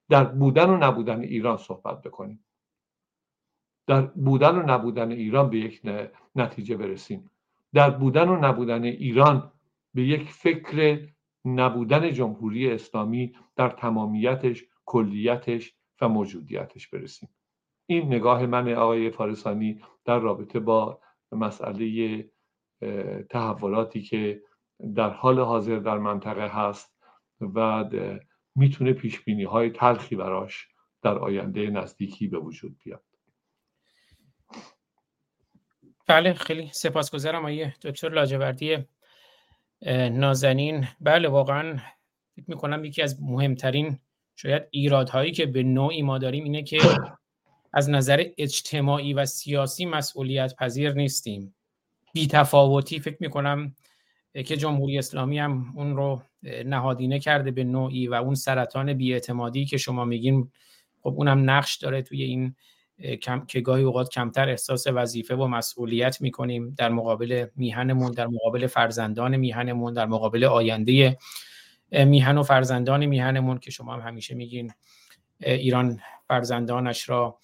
در 0.08 0.24
بودن 0.24 0.70
و 0.70 0.76
نبودن 0.76 1.20
ایران 1.20 1.56
صحبت 1.56 2.02
بکنیم. 2.02 2.44
در 3.86 4.00
بودن 4.02 4.56
و 4.56 4.62
نبودن 4.62 5.10
ایران 5.10 5.50
به 5.50 5.58
یک 5.58 5.82
نتیجه 6.36 6.76
برسیم. 6.76 7.30
در 7.74 7.90
بودن 7.90 8.28
و 8.28 8.36
نبودن 8.36 8.84
ایران 8.84 9.52
به 9.94 10.02
یک 10.02 10.30
فکر 10.30 11.08
نبودن 11.44 12.12
جمهوری 12.12 12.70
اسلامی 12.70 13.36
در 13.56 13.68
تمامیتش 13.68 14.64
کلیتش 14.86 15.74
و 16.00 16.08
موجودیتش 16.08 16.88
برسیم. 16.88 17.28
این 17.86 18.06
نگاه 18.06 18.46
من 18.46 18.72
آقای 18.72 19.10
فارسانی 19.10 19.82
در 20.04 20.18
رابطه 20.18 20.60
با 20.60 21.00
مسئله 21.32 22.30
تحولاتی 23.30 24.02
که 24.02 24.42
در 24.94 25.10
حال 25.10 25.40
حاضر 25.40 25.78
در 25.78 25.98
منطقه 25.98 26.48
هست 26.48 26.98
و 27.40 27.84
می‌تونه 28.54 28.92
پیش 28.92 29.20
بینی 29.20 29.44
های 29.44 29.70
تلخی 29.70 30.16
براش 30.16 30.68
در 31.02 31.18
آینده 31.18 31.70
نزدیکی 31.70 32.28
به 32.28 32.38
وجود 32.38 32.78
بیاد. 32.84 33.04
بله 36.06 36.34
خیلی 36.34 36.70
سپاسگزارم 36.72 37.44
آیه 37.44 37.74
دکتر 37.82 38.08
لاجوردی 38.08 38.76
نازنین. 40.12 40.88
بله 41.00 41.28
واقعا 41.28 41.78
فکر 42.36 42.44
می‌کنم 42.48 42.84
یکی 42.84 43.02
از 43.02 43.22
مهمترین 43.22 43.98
شاید 44.36 44.62
ایرادهایی 44.70 45.32
که 45.32 45.46
به 45.46 45.62
نوعی 45.62 46.02
ما 46.02 46.18
داریم 46.18 46.44
اینه 46.44 46.62
که 46.62 46.78
از 47.72 47.90
نظر 47.90 48.24
اجتماعی 48.38 49.14
و 49.14 49.26
سیاسی 49.26 49.86
مسئولیت 49.86 50.54
پذیر 50.56 50.92
نیستیم. 50.92 51.54
بی 52.12 52.26
تفاوتی 52.26 53.00
فکر 53.00 53.16
می‌کنم 53.20 53.74
که 54.46 54.56
جمهوری 54.56 54.98
اسلامی 54.98 55.38
هم 55.38 55.72
اون 55.76 55.96
رو 55.96 56.22
نهادینه 56.42 57.18
کرده 57.18 57.50
به 57.50 57.64
نوعی 57.64 58.08
و 58.08 58.14
اون 58.14 58.34
سرطان 58.34 58.92
بیاعتمادی 58.92 59.66
که 59.66 59.76
شما 59.76 60.04
میگین 60.04 60.50
خب 61.02 61.14
اونم 61.16 61.50
نقش 61.50 61.76
داره 61.76 62.02
توی 62.02 62.22
این 62.22 62.54
کم 63.22 63.44
که 63.46 63.60
گاهی 63.60 63.82
اوقات 63.82 64.08
کمتر 64.10 64.48
احساس 64.48 64.86
وظیفه 64.86 65.34
و 65.34 65.46
مسئولیت 65.46 66.20
می‌کنیم 66.20 66.74
در 66.78 66.88
مقابل 66.88 67.46
میهنمون 67.56 68.12
در 68.12 68.26
مقابل 68.26 68.66
فرزندان 68.66 69.36
میهنمون 69.36 69.92
در 69.92 70.06
مقابل 70.06 70.44
آینده 70.44 71.18
میهن 71.92 72.38
و 72.38 72.42
فرزندان 72.42 73.06
میهنمون 73.06 73.58
که 73.58 73.70
شما 73.70 73.94
هم 73.94 74.00
همیشه 74.00 74.34
میگین 74.34 74.72
ایران 75.40 76.00
فرزندانش 76.28 77.08
را 77.08 77.38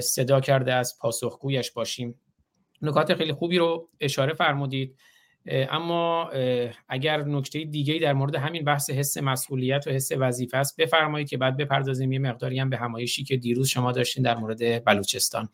صدا 0.00 0.40
کرده 0.40 0.72
از 0.74 0.98
پاسخگویش 1.00 1.70
باشیم. 1.70 2.20
نکات 2.82 3.14
خیلی 3.14 3.32
خوبی 3.32 3.58
رو 3.58 3.88
اشاره 4.00 4.34
فرمودید. 4.34 4.96
اما 5.46 6.30
اگر 6.88 7.24
نکته 7.24 7.64
دیگه 7.64 7.98
در 7.98 8.12
مورد 8.12 8.34
همین 8.34 8.64
بحث 8.64 8.90
حس 8.90 9.18
مسئولیت 9.18 9.86
و 9.86 9.90
حس 9.90 10.12
وظیفه 10.18 10.56
است 10.56 10.80
بفرمایید 10.80 11.28
که 11.28 11.36
بعد 11.36 11.56
بپردازیم 11.56 12.12
یه 12.12 12.18
مقداری 12.18 12.58
هم 12.58 12.70
به 12.70 12.76
همایشی 12.76 13.24
که 13.24 13.36
دیروز 13.36 13.68
شما 13.68 13.92
داشتین 13.92 14.22
در 14.24 14.36
مورد 14.36 14.84
بلوچستان. 14.84 15.48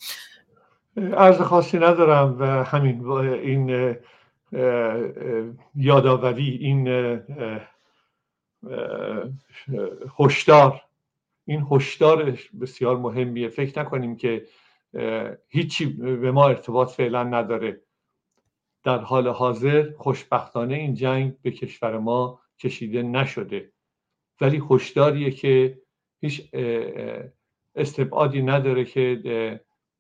عرض 0.97 1.41
خاصی 1.41 1.77
ندارم 1.77 2.37
و 2.39 2.65
همین 2.65 3.07
این 3.11 3.97
یادآوری 5.75 6.59
این 6.61 6.89
هشدار. 10.19 10.83
این 11.47 11.67
هشدار 11.71 12.39
بسیار 12.61 12.97
مهمیه. 12.97 13.49
فکر 13.49 13.81
نکنیم 13.81 14.17
که 14.17 14.47
هیچی 15.49 15.87
به 15.87 16.31
ما 16.31 16.49
ارتباط 16.49 16.91
فعلا 16.91 17.25
نداره. 17.25 17.81
در 18.85 18.99
حال 18.99 19.29
حاضر 19.29 19.93
خوشبختانه 19.99 20.75
این 20.75 20.95
جنگ 20.95 21.37
به 21.43 21.51
کشور 21.51 21.99
ما 21.99 22.41
کشیده 22.59 23.03
نشده. 23.03 23.73
ولی 24.41 24.63
هشداریه 24.71 25.31
که 25.31 25.83
هیچ 26.21 26.55
استبعادی 27.75 28.43
نداره 28.43 28.85
که 28.85 29.21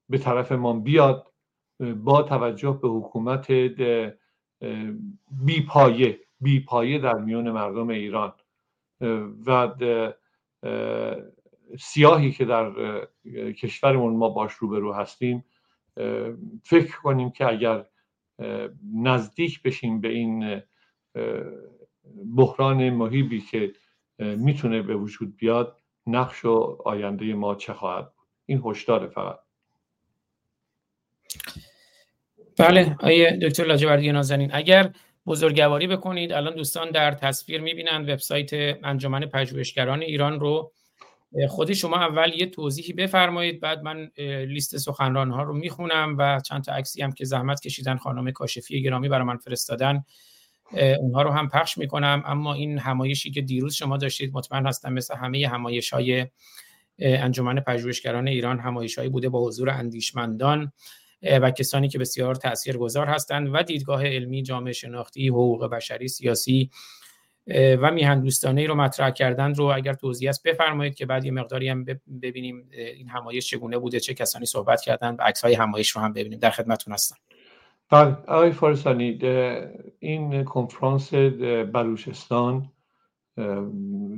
به 0.09 0.19
طرف 0.19 0.53
ما 0.53 0.73
بیاد 0.73 1.33
با 1.81 2.23
توجه 2.23 2.79
به 2.83 2.89
حکومت 2.89 3.53
بیپایه 5.45 6.21
بیپایه 6.41 6.99
در 6.99 7.19
میون 7.19 7.51
مردم 7.51 7.89
ایران. 7.89 8.33
و 9.47 9.69
سیاهی 11.79 12.33
که 12.33 12.45
در 12.45 12.73
کشورمون 13.53 14.17
ما 14.17 14.29
باش 14.29 14.53
روبرو 14.53 14.93
هستیم 14.93 15.45
فکر 16.63 16.97
کنیم 17.03 17.31
که 17.31 17.49
اگر 17.49 17.87
نزدیک 18.95 19.63
بشیم 19.63 20.01
به 20.01 20.09
این 20.09 20.63
بحران 22.37 22.91
محیبی 22.91 23.41
که 23.41 23.73
می‌تونه 24.19 24.83
به 24.83 24.97
وجود 24.97 25.37
بیاد 25.37 25.77
نقش 26.07 26.45
و 26.45 26.79
آینده 26.85 27.35
ما 27.35 27.55
چه 27.55 27.73
خواهد 27.73 28.05
بود؟ 28.05 28.27
این 28.47 28.63
هشدار 28.65 29.09
فقط. 29.09 29.39
بله 32.59 32.97
آیه 33.01 33.39
دکتر 33.43 33.65
لاجوردی 33.65 34.13
نازنین. 34.13 34.51
اگر 34.53 34.93
بزرگواری 35.27 35.87
بکنید 35.87 36.33
الان 36.33 36.55
دوستان 36.55 36.91
در 36.91 37.13
تصویر 37.13 37.61
می‌بینند 37.61 38.09
وبسایت 38.09 38.51
انجمن 38.85 39.27
پژوهشگران 39.27 40.03
ایران 40.03 40.41
رو 40.41 40.73
خودی 41.49 41.75
شما 41.75 41.97
اول 41.97 42.33
یه 42.35 42.47
توضیحی 42.47 42.93
بفرمایید 42.93 43.61
بعد 43.61 43.83
من 43.83 44.11
لیست 44.49 44.77
سخنران 44.77 45.31
ها 45.31 45.43
رو 45.43 45.55
می‌خونم 45.55 46.15
و 46.19 46.41
چند 46.41 46.65
تا 46.65 46.73
عکسی 46.73 47.03
هم 47.03 47.13
که 47.13 47.25
زحمت 47.25 47.61
کشیدن 47.61 47.97
خانم 47.97 48.31
کاشفی 48.31 48.83
گرامی 48.83 49.09
برای 49.09 49.25
من 49.25 49.37
فرستادن 49.37 50.05
اونها 50.99 51.23
رو 51.23 51.31
هم 51.31 51.49
پخش 51.49 51.79
می‌کنم. 51.79 52.23
اما 52.27 52.55
این 52.55 52.79
همایشی 52.79 53.31
که 53.31 53.41
دیروز 53.41 53.75
شما 53.75 53.97
داشتید 53.97 54.35
مطمئن 54.35 54.67
هستم 54.67 54.93
مثل 54.93 55.17
همه 55.17 55.49
همایش 55.49 55.91
های 55.91 56.27
انجمن 56.99 57.61
پژوهشگران 57.61 58.29
ایران 58.29 58.59
همایش 58.59 58.99
بوده 58.99 59.29
با 59.29 59.47
حضور 59.47 59.71
اندیشمندان 59.71 60.73
و 61.23 61.51
کسانی 61.51 61.89
که 61.89 61.99
بسیار 61.99 62.35
تاثیرگذار 62.35 63.07
هستند 63.07 63.51
و 63.53 63.63
دیدگاه 63.63 64.07
علمی 64.07 64.43
جامعه 64.43 64.73
شناختی 64.73 65.29
حقوق 65.29 65.71
بشری 65.71 66.09
سیاسی 66.09 66.71
و 67.49 67.91
میهن 67.91 68.21
دوستانه 68.21 68.67
رو 68.67 68.75
مطرح 68.75 69.11
کردن 69.11 69.55
رو 69.55 69.65
اگر 69.65 69.95
توضیح 69.95 70.29
است 70.29 70.43
بفرمایید 70.43 70.95
که 70.95 71.07
بعد 71.07 71.25
یه 71.25 71.31
مقداری 71.31 71.69
هم 71.69 71.85
ببینیم 72.23 72.69
این 72.73 73.09
همایش 73.09 73.50
چگونه 73.50 73.79
بوده 73.79 74.00
چه 74.00 74.15
کسانی 74.15 74.47
صحبت 74.47 74.81
کردن 74.81 75.15
و 75.15 75.23
عکس 75.23 75.45
های 75.45 75.55
همایش 75.55 75.91
رو 75.91 76.00
هم 76.03 76.13
ببینیم. 76.13 76.39
در 76.39 76.50
خدمتتون 76.50 76.95
هستم. 76.95 77.17
بله 77.91 78.17
آقای 78.26 78.53
فارسانی 78.53 79.19
این 79.99 80.45
کنفرانس 80.45 81.15
بلوچستان 81.73 82.73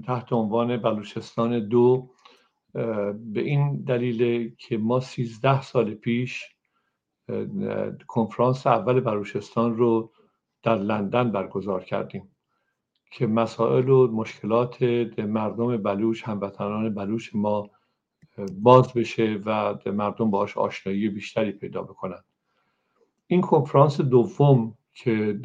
تحت 0.06 0.32
عنوان 0.32 0.76
بلوچستان 0.76 1.68
دو 1.68 2.10
به 2.72 3.40
این 3.40 3.84
دلیل 3.84 4.54
که 4.58 4.78
ما 4.78 5.00
سیزده 5.00 5.62
سال 5.62 5.94
پیش 5.94 6.44
کنفرانس 8.06 8.66
اول 8.66 9.00
بلوچستان 9.00 9.76
رو 9.76 10.12
در 10.62 10.76
لندن 10.76 11.32
برگزار 11.32 11.84
کردیم. 11.84 12.31
که 13.12 13.26
مسائل 13.26 13.88
و 13.88 14.12
مشکلات 14.12 14.82
مردم 15.18 15.76
بلوچ 15.76 16.22
هموطنان 16.24 16.94
بلوچ 16.94 17.30
ما 17.34 17.70
باز 18.52 18.92
بشه 18.92 19.40
و 19.46 19.78
مردم 19.86 20.30
باش 20.30 20.56
آشنایی 20.56 21.08
بیشتری 21.08 21.52
پیدا 21.52 21.82
بکنن. 21.82 22.24
این 23.26 23.40
کنفرانس 23.40 24.00
دوم 24.00 24.74
که 24.94 25.40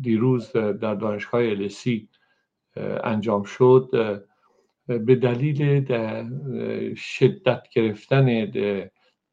دیروز 0.00 0.52
در 0.52 0.94
دانشگاه 0.94 1.42
السی 1.42 2.08
انجام 3.04 3.42
شد 3.42 3.90
به 4.86 5.14
دلیل 5.14 5.84
شدت 6.94 7.62
گرفتن 7.72 8.52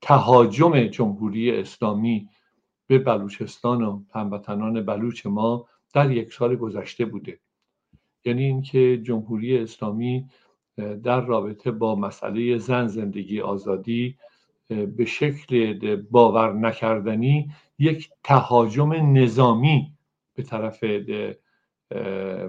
تهاجم 0.01 0.83
جمهوری 0.83 1.51
اسلامی 1.51 2.29
به 2.87 2.99
بلوچستان 2.99 3.83
و 3.83 4.03
هموطنان 4.13 4.85
بلوچ 4.85 5.25
ما 5.25 5.67
در 5.93 6.11
یک 6.11 6.33
سال 6.33 6.55
گذشته 6.55 7.05
بوده. 7.05 7.39
یعنی 8.25 8.43
اینکه 8.43 8.97
جمهوری 8.97 9.57
اسلامی 9.57 10.25
در 11.03 11.21
رابطه 11.21 11.71
با 11.71 11.95
مسئله 11.95 12.57
زن 12.57 12.87
زندگی 12.87 13.41
آزادی 13.41 14.17
به 14.67 15.05
شکل 15.05 15.95
باور 15.95 16.53
نکردنی 16.53 17.51
یک 17.79 18.09
تهاجم 18.23 18.93
نظامی 18.93 19.93
به 20.33 20.43
طرف 20.43 20.83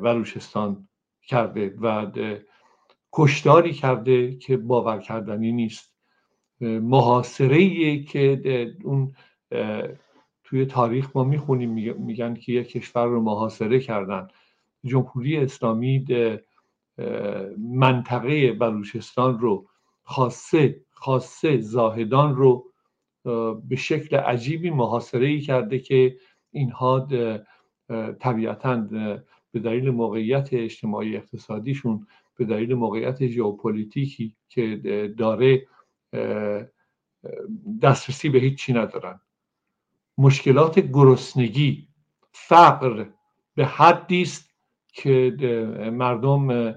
بلوچستان 0.03 0.89
کرده 1.23 1.75
و 1.81 2.11
کشداری 3.13 3.73
کرده 3.73 4.37
که 4.37 4.57
باور 4.57 4.99
کردنی 4.99 5.53
نیست. 5.53 5.93
محاصره 6.61 7.99
که 8.03 8.75
اون 8.85 9.13
توی 10.45 10.67
تاریخ 10.67 11.17
ما 11.17 11.25
می‌خونیم 11.25 11.71
میگن 11.99 12.35
که 12.35 12.53
یک 12.53 12.69
کشور 12.69 13.07
رو 13.07 13.23
محاصره 13.23 13.81
کردن. 13.81 14.29
جمهوری 14.85 15.37
اسلامی 15.37 16.05
منطقه 17.59 18.53
بلوچستان 18.53 19.39
رو 19.39 19.67
خاصه 20.03 20.81
خاصه 20.91 21.61
زاهدان 21.61 22.37
رو 22.37 22.65
به 23.69 23.77
شکل 23.77 24.17
عجیبی 24.17 24.71
محاصره 24.71 25.27
ای 25.27 25.41
کرده 25.41 25.79
که 25.79 26.17
اینها 26.51 27.09
طبیعتا 28.21 28.77
به 29.53 29.61
دلیل 29.61 29.91
موقعیت 29.91 30.49
اجتماعی 30.53 31.17
اقتصادیشون 31.17 32.07
به 32.37 32.45
دلیل 32.45 32.75
موقعیت 32.75 33.27
ژئوپلیتیکی 33.27 34.37
که 34.49 34.77
داره 35.19 35.67
دسترسی 37.83 38.29
به 38.29 38.39
هیچ 38.39 38.71
ندارن. 38.71 39.21
مشکلات 40.19 40.79
گرسنگی 40.79 41.89
فقر 42.33 43.07
به 43.55 43.67
حدی 43.67 44.23
است 44.23 44.46
که 44.97 45.37
مردم 45.93 46.75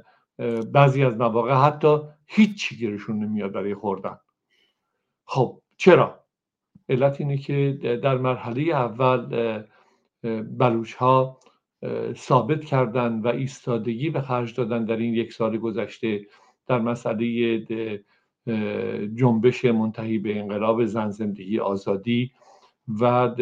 بعضی 0.73 1.03
از 1.03 1.17
مواقع 1.17 1.53
حتی 1.53 1.97
هیچی 2.27 2.75
گیرشون 2.75 3.19
نمیاد 3.19 3.51
برای 3.51 3.75
خوردن. 3.75 4.17
خب 5.25 5.61
چرا؟ 5.77 6.19
علت 6.89 7.21
اینه 7.21 7.37
که 7.37 7.79
در 8.03 8.17
مرحله 8.17 8.61
اول 8.61 9.63
بلوچ 10.57 10.93
ها 10.93 11.39
ثابت 12.13 12.65
کردن 12.65 13.19
و 13.19 13.27
ایستادگی 13.27 14.09
به 14.09 14.21
خرج 14.21 14.55
دادن 14.55 14.85
در 14.85 14.97
این 14.97 15.13
یک 15.13 15.33
سال 15.33 15.57
گذشته 15.57 16.25
در 16.67 16.79
مسئله 16.79 17.57
جنبش 19.15 19.65
منتهی 19.65 20.17
به 20.17 20.39
انقلاب 20.39 20.85
زن 20.85 21.09
زندگی 21.09 21.59
آزادی 21.59 22.31
و 23.01 23.35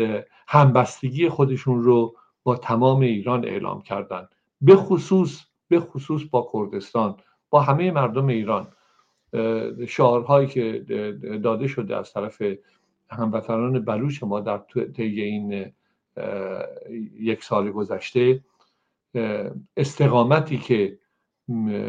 همبستگی 0.48 1.30
خودشون 1.30 1.84
رو 1.84 2.16
با 2.44 2.56
تمام 2.56 3.00
ایران 3.00 3.46
اعلام 3.46 3.82
کردند 3.82 4.30
به 4.62 4.76
خصوص 4.76 5.44
به 5.68 5.80
خصوص 5.80 6.22
با 6.32 6.50
کردستان 6.54 7.18
با 7.50 7.62
همه 7.62 7.92
مردم 7.92 8.28
ایران. 8.28 8.68
شعارهایی 9.88 10.48
که 10.48 10.86
داده 11.44 11.68
شده 11.68 11.98
از 11.98 12.14
طرف 12.14 12.44
هموطنان 13.10 13.86
بلوچ 13.86 14.24
ما 14.24 14.40
در 14.40 14.58
طی 14.96 15.22
این 15.22 15.74
یک 17.20 17.44
سال 17.44 17.72
گذشته 17.72 18.44
استقامتی 19.78 20.58
که 20.58 21.00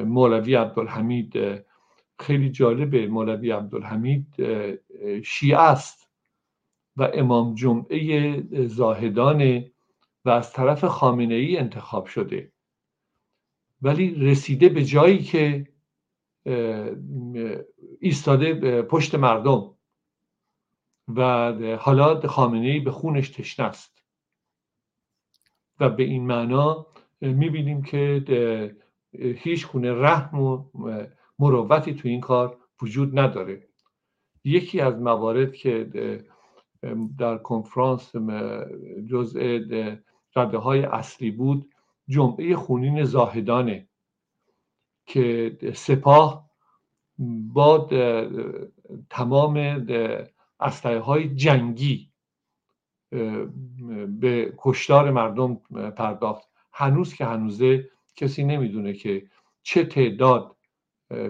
مولوی 0.05 0.55
عبدالحمید 0.55 1.33
خیلی 2.19 2.51
جالبه 2.51 3.07
مولوی 3.07 3.51
عبدالحمید 3.51 4.27
شیعه 5.25 5.59
است 5.59 6.09
و 6.97 7.11
امام 7.15 7.55
جمعه 7.55 8.67
زاهدان 8.67 9.65
و 10.25 10.31
از 10.31 10.53
طرف 10.53 10.85
خامنه 10.85 11.35
ای 11.35 11.57
انتخاب 11.57 12.07
شده. 12.07 12.53
ولی 13.83 14.15
رسیده 14.15 14.69
به 14.69 14.85
جایی 14.85 15.19
که 15.19 15.67
ایستاده 18.01 18.83
پشت 18.83 19.15
مردم 19.15 19.75
و 21.09 21.53
حالا 21.81 22.21
خامنه 22.21 22.81
به 22.81 22.91
خونش 22.91 23.29
تشنه 23.29 23.67
است. 23.67 24.03
و 25.81 25.91
به 25.91 26.03
این 26.03 26.27
معنا 26.27 26.87
می‌بینیم 27.21 27.83
که 27.83 28.77
هیچ 29.13 29.69
گونه 29.69 29.93
رحم 29.93 30.41
و 30.41 30.65
مروتی 31.39 31.95
تو 31.95 32.09
این 32.09 32.21
کار 32.21 32.59
وجود 32.83 33.19
نداره. 33.19 33.69
یکی 34.45 34.81
از 34.81 35.01
موارد 35.01 35.53
که 35.53 35.91
در 37.19 37.39
کنفرانس 37.39 38.13
جزء 39.11 39.59
رده 40.37 40.59
های 40.59 40.83
اصلی 40.83 41.31
بود 41.31 41.75
جمعه 42.09 42.57
خونین 42.57 43.05
زاهدانه 43.05 43.89
که 45.07 45.59
سپاه 45.75 46.51
با 47.55 47.89
تمام 49.11 49.87
اسلحه 50.61 50.99
های 50.99 51.35
جنگی 51.35 52.13
به 54.21 54.55
کشتار 54.59 55.11
مردم 55.11 55.55
پرداخت. 55.97 56.49
هنوز 56.73 57.15
که 57.15 57.25
هنوزه 57.25 57.91
کسی 58.17 58.45
نمی‌دونه 58.45 58.93
که 58.93 59.31
چه 59.63 59.85
تعداد 59.85 60.57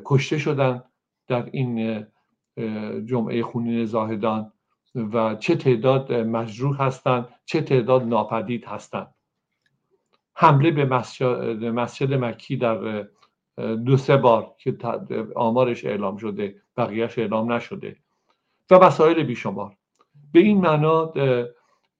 کشته 0.04 0.38
شدن 0.38 0.82
در 1.26 1.48
این 1.52 2.06
جمعه 3.04 3.42
خونین 3.42 3.84
زاهدان 3.84 4.52
و 4.94 5.34
چه 5.34 5.56
تعداد 5.56 6.12
مجروح 6.12 6.82
هستند 6.82 7.28
چه 7.44 7.60
تعداد 7.60 8.02
ناپدید 8.02 8.64
هستند 8.64 9.14
حمله 10.40 10.70
به 10.70 10.84
مسجد 11.70 12.14
مکی 12.14 12.56
در 12.56 13.06
دو 13.84 13.96
سه 13.96 14.16
بار 14.16 14.54
که 14.58 14.76
آمارش 15.36 15.84
اعلام 15.84 16.16
شده 16.16 16.62
بقیهش 16.76 17.18
اعلام 17.18 17.52
نشده 17.52 17.96
و 18.70 18.78
مسائل 18.78 19.22
بیشمار. 19.22 19.76
به 20.32 20.40
این 20.40 20.60
معنا 20.60 21.12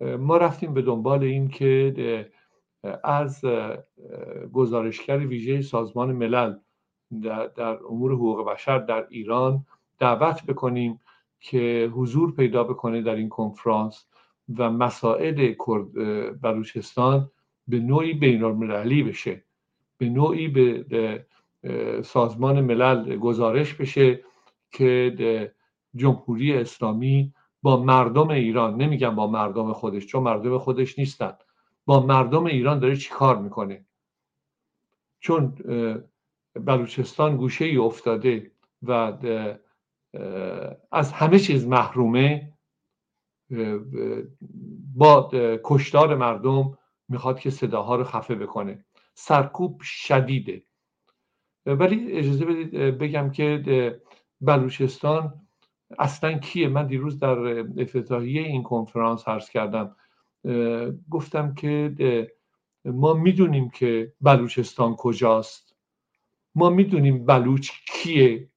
ما 0.00 0.36
رفتیم 0.36 0.74
به 0.74 0.82
دنبال 0.82 1.22
این 1.22 1.48
که 1.48 2.30
از 3.04 3.44
گزارشگر 4.52 5.18
ویژه 5.18 5.62
سازمان 5.62 6.12
ملل 6.12 6.54
در, 7.22 7.78
امور 7.90 8.12
حقوق 8.12 8.48
بشر 8.48 8.78
در 8.78 9.06
ایران 9.10 9.66
دعوت 9.98 10.46
بکنیم 10.46 11.00
که 11.40 11.90
حضور 11.94 12.34
پیدا 12.34 12.64
بکنه 12.64 13.02
در 13.02 13.14
این 13.14 13.28
کنفرانس 13.28 14.06
و 14.58 14.70
مسائل 14.70 15.54
بلوچستان 16.42 17.30
به 17.68 17.78
نوعی 17.78 18.12
بین 18.12 18.44
المللی 18.44 19.02
بشه 19.02 19.44
به 19.98 20.08
نوعی 20.08 20.48
به 20.48 21.26
سازمان 22.04 22.60
ملل 22.60 23.16
گزارش 23.16 23.74
بشه 23.74 24.24
که 24.70 25.54
جمهوری 25.94 26.54
اسلامی 26.54 27.34
با 27.62 27.82
مردم 27.82 28.30
ایران 28.30 28.76
نمیگم 28.76 29.14
با 29.14 29.26
مردم 29.26 29.72
خودش 29.72 30.06
چون 30.06 30.22
مردم 30.22 30.58
خودش 30.58 30.98
نیستن 30.98 31.32
با 31.86 32.06
مردم 32.06 32.44
ایران 32.46 32.78
داره 32.78 32.96
چی 32.96 33.10
کار 33.10 33.38
می‌کنه؟ 33.38 33.84
چون 35.20 35.54
بلوچستان 36.54 37.36
گوشه 37.36 37.64
ای 37.64 37.76
افتاده 37.76 38.50
و 38.82 38.90
از 40.92 41.12
همه 41.12 41.38
چیز 41.38 41.66
محرومه 41.66 42.52
با 44.94 45.30
کشتار 45.64 46.16
مردم 46.16 46.78
می‌خواد 47.08 47.40
که 47.40 47.50
صداها 47.50 47.96
رو 47.96 48.04
خفه 48.04 48.34
بکنه. 48.34 48.84
سرکوب 49.14 49.80
شدیده. 49.82 50.62
ولی 51.66 52.12
اجازه 52.12 52.44
بدید 52.44 52.70
بگم 52.74 53.30
که 53.30 54.00
بلوچستان 54.40 55.46
اصلا 55.98 56.38
کیه؟ 56.38 56.68
من 56.68 56.86
دیروز 56.86 57.18
در 57.18 57.38
افتتاحیه 57.58 58.42
این 58.42 58.62
کنفرانس 58.62 59.28
عرض 59.28 59.50
کردم. 59.50 59.96
گفتم 61.10 61.54
که 61.54 62.32
ما 62.84 63.14
می‌دونیم 63.14 63.70
که 63.70 64.12
بلوچستان 64.20 64.96
کجاست. 64.96 65.76
ما 66.54 66.70
می‌دونیم 66.70 67.26
بلوچ 67.26 67.70
کیه. 67.86 68.50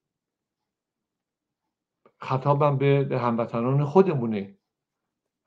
خطابم 2.18 2.78
به 2.78 3.20
هموطنان 3.20 3.86
خودمونه. 3.86 4.58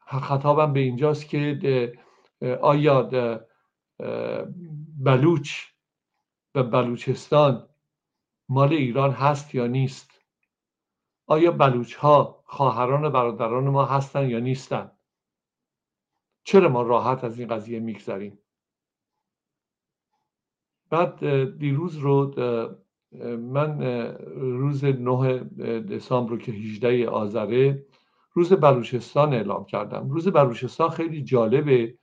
خطابم 0.07 0.73
به 0.73 0.81
اینجاست 0.81 1.29
که 1.29 1.93
آیا 2.42 3.11
بلوچ 5.05 5.62
و 6.55 6.62
بلوچستان 6.62 7.68
مال 8.49 8.73
ایران 8.73 9.11
هست 9.11 9.55
یا 9.55 9.66
نیست؟ 9.66 10.11
آیا 11.27 11.51
بلوچ 11.51 11.94
ها 11.94 12.44
خواهران 12.47 13.05
و 13.05 13.11
برادران 13.11 13.68
ما 13.68 13.85
هستن 13.85 14.29
یا 14.31 14.38
نیستن؟ 14.38 14.90
چرا 16.44 16.68
ما 16.68 16.83
راحت 16.83 17.25
از 17.25 17.38
این 17.38 17.49
قضیه 17.49 17.81
میگذریم؟ 17.81 18.38
بعد 20.90 21.25
دیروز 21.59 21.97
رو 21.97 22.35
من 23.37 23.83
روز 24.37 24.85
9 24.85 25.38
دسامبر 25.81 26.31
رو 26.31 26.38
که 26.38 26.53
18 26.53 27.09
آذره 27.09 27.87
روز 28.33 28.53
بلوچستان 28.53 29.35
اعلام 29.35 29.64
کردم. 29.64 30.11
روز 30.11 30.29
بلوچستان 30.29 30.88
خیلی 30.88 31.23
جالبه. 31.23 31.99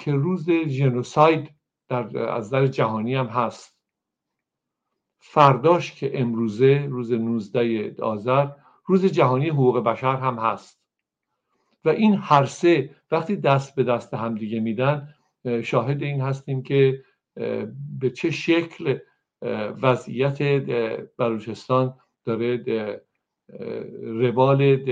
که 0.00 0.12
روز 0.12 0.50
جنوساید 0.50 1.50
در 1.88 2.18
از 2.18 2.50
در 2.50 2.66
جهانی 2.66 3.14
هم 3.14 3.26
هست. 3.26 3.76
فرداش 5.18 5.94
که 5.94 6.20
امروزه 6.20 6.86
روز 6.90 7.12
19 7.12 7.94
آذر 8.02 8.48
روز 8.86 9.06
جهانی 9.06 9.48
حقوق 9.48 9.78
بشر 9.78 10.16
هم 10.16 10.38
هست. 10.38 10.80
و 11.84 11.88
این 11.88 12.14
هر 12.14 12.44
سه 12.44 12.96
وقتی 13.10 13.36
دست 13.36 13.74
به 13.74 13.84
دست 13.84 14.14
همدیگه 14.14 14.60
میدن 14.60 15.14
شاهد 15.64 16.02
این 16.02 16.20
هستیم 16.20 16.62
که 16.62 17.04
به 18.00 18.10
چه 18.10 18.30
شکل 18.30 18.98
وضعیت 19.82 20.42
بلوچستان 21.16 21.94
داره 22.24 22.64
روال 24.02 24.86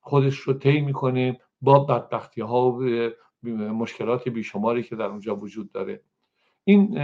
خودش 0.00 0.36
رو 0.36 0.54
طی 0.54 0.80
می‌کنه 0.80 1.40
با 1.60 1.84
بدبختی 1.84 2.40
ها 2.40 2.70
و 2.70 3.10
مشکلات 3.52 4.28
بیشماری 4.28 4.82
که 4.82 4.96
در 4.96 5.04
اونجا 5.04 5.36
وجود 5.36 5.72
داره. 5.72 6.00
این 6.64 6.98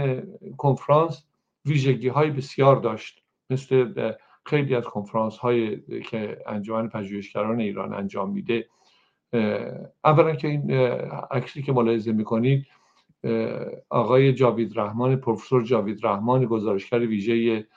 کنفرانس 0.57 1.23
ویژگی 1.65 2.07
های 2.07 2.31
بسیار 2.31 2.75
داشت. 2.75 3.23
مثل 3.49 4.11
خیلی 4.45 4.75
از 4.75 4.83
کنفرانس 4.83 5.37
های 5.37 5.81
که 6.01 6.37
انجمن 6.47 6.87
پژوهشگران 6.87 7.59
ایران 7.59 7.93
انجام 7.93 8.31
میده. 8.31 8.67
اولا 10.03 10.35
که 10.35 10.47
این 10.47 10.71
عکسی 11.31 11.61
که 11.61 11.73
ملاحظه 11.73 12.11
می‌کنید 12.11 12.67
آقای 13.89 14.33
جاوید 14.33 14.79
رحمان 14.79 15.15
پروفسور 15.15 15.63
جاوید 15.63 16.05
رحمان 16.05 16.45
گزارشگر 16.45 16.99
ویژه 16.99 17.67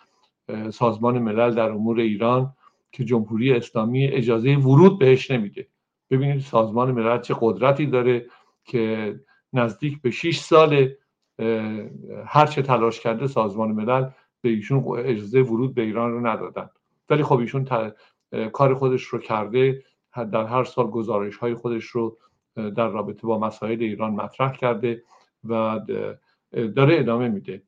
سازمان 0.70 1.18
ملل 1.18 1.54
در 1.54 1.70
امور 1.70 2.00
ایران 2.00 2.52
که 2.92 3.04
جمهوری 3.04 3.52
اسلامی 3.52 4.06
اجازه 4.06 4.56
ورود 4.56 4.98
بهش 4.98 5.30
نمیده. 5.30 5.66
ببینید 6.10 6.40
سازمان 6.40 6.92
ملل 6.92 7.20
چه 7.20 7.34
قدرتی 7.40 7.86
داره. 7.86 8.26
که 8.64 9.14
نزدیک 9.52 10.02
به 10.02 10.10
6 10.10 10.38
سال 10.38 10.88
هر 12.26 12.46
چه 12.46 12.62
تلاش 12.62 13.00
کرده 13.00 13.26
سازمان 13.26 13.72
ملل 13.72 14.10
به 14.40 14.48
ایشون 14.48 14.84
اجازه 14.98 15.42
ورود 15.42 15.74
به 15.74 15.82
ایران 15.82 16.12
رو 16.12 16.26
ندادن. 16.26 16.70
ولی 17.10 17.22
خب 17.22 17.38
ایشون 17.38 17.92
کار 18.52 18.74
خودش 18.74 19.02
رو 19.02 19.18
کرده 19.18 19.82
در 20.14 20.44
هر 20.44 20.64
سال 20.64 20.86
گزارش 20.86 21.36
های 21.36 21.54
خودش 21.54 21.84
رو 21.84 22.18
در 22.54 22.88
رابطه 22.88 23.26
با 23.26 23.38
مسائل 23.38 23.82
ایران 23.82 24.12
مطرح 24.12 24.52
کرده 24.52 25.02
و 25.44 25.80
داره 26.52 26.98
ادامه 26.98 27.28
میده. 27.28 27.62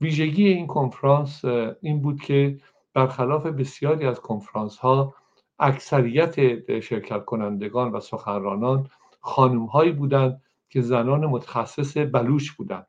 ویژگی 0.00 0.48
این 0.48 0.66
کنفرانس 0.66 1.44
این 1.80 2.02
بود 2.02 2.20
که 2.20 2.60
برخلاف 2.94 3.46
بسیاری 3.46 4.06
از 4.06 4.20
کنفرانس 4.20 4.76
ها 4.76 5.14
اکثریت 5.58 6.80
شرکت 6.80 7.24
کنندگان 7.24 7.92
و 7.92 8.00
سخنرانان 8.00 8.90
خانم 9.24 9.64
هایی 9.64 9.92
بودند 9.92 10.42
که 10.68 10.80
زنان 10.80 11.26
متخصص 11.26 11.96
بلوچ 11.96 12.50
بودند. 12.50 12.86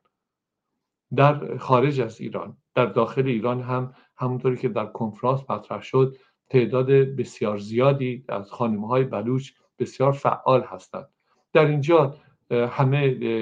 در 1.16 1.56
خارج 1.56 2.00
از 2.00 2.20
ایران 2.20 2.56
در 2.74 2.86
داخل 2.86 3.26
ایران 3.26 3.60
هم 3.60 3.94
همونطوری 4.16 4.56
که 4.56 4.68
در 4.68 4.86
کنفرانس 4.86 5.50
مطرح 5.50 5.82
شد 5.82 6.16
تعداد 6.50 6.90
بسیار 6.90 7.58
زیادی 7.58 8.24
از 8.28 8.50
خانم 8.50 8.84
های 8.84 9.04
بلوچ 9.04 9.50
بسیار 9.78 10.12
فعال 10.12 10.62
هستند. 10.62 11.08
در 11.52 11.66
اینجا 11.66 12.16
همه 12.50 12.98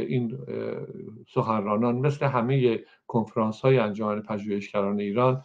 این 0.09 0.39
سخنرانان 1.29 1.97
مثل 1.97 2.27
همه 2.27 2.85
کنفرانس 3.07 3.61
های 3.61 3.79
انجمن 3.79 4.21
پژوهشگران 4.21 5.01
ایران 5.01 5.45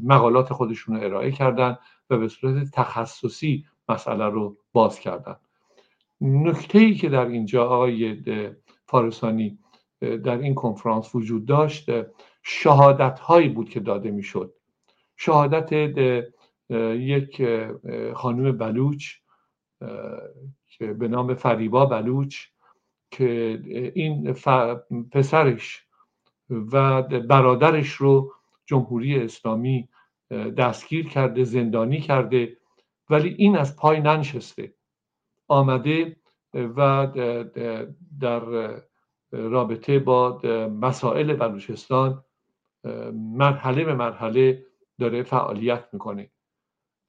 مقالات 0.00 0.52
خودشون 0.52 0.96
رو 0.96 1.04
ارائه 1.04 1.30
کردن 1.32 1.78
و 2.10 2.18
به 2.18 2.28
صورت 2.28 2.70
تخصصی 2.70 3.64
مسئله 3.88 4.24
رو 4.24 4.56
باز 4.72 5.00
کردن 5.00 5.36
نکته 6.20 6.78
ای 6.78 6.94
که 6.94 7.08
در 7.08 7.26
اینجا 7.26 7.64
آقای 7.64 8.22
فارسانی 8.86 9.58
در 10.00 10.38
این 10.38 10.54
کنفرانس 10.54 11.14
وجود 11.14 11.46
داشت 11.46 11.90
شهادت 12.42 13.18
هایی 13.18 13.48
بود 13.48 13.68
که 13.68 13.80
داده 13.80 14.10
می‌شد. 14.10 14.54
شهادت 15.16 15.72
یک 16.98 17.42
خانم 18.14 18.58
بلوچ 18.58 19.14
که 20.68 20.92
به 20.92 21.08
نام 21.08 21.34
فریبا 21.34 21.86
بلوچ 21.86 22.36
که 23.10 23.60
این 23.94 24.32
پسرش 25.12 25.86
و 26.50 27.02
برادرش 27.02 27.88
رو 27.92 28.32
جمهوری 28.66 29.18
اسلامی 29.18 29.88
دستگیر 30.56 31.08
کرده 31.08 31.44
زندانی 31.44 32.00
کرده 32.00 32.56
ولی 33.10 33.34
این 33.38 33.56
از 33.56 33.76
پای 33.76 34.00
ننشسته. 34.00 34.74
آمده 35.50 36.16
و 36.54 37.08
در 38.20 38.40
رابطه 39.32 39.98
با 39.98 40.40
مسائل 40.80 41.34
بلوچستان 41.34 42.24
مرحله 43.14 43.84
به 43.84 43.94
مرحله 43.94 44.66
داره 44.98 45.22
فعالیت 45.22 45.88
می‌کنه. 45.92 46.30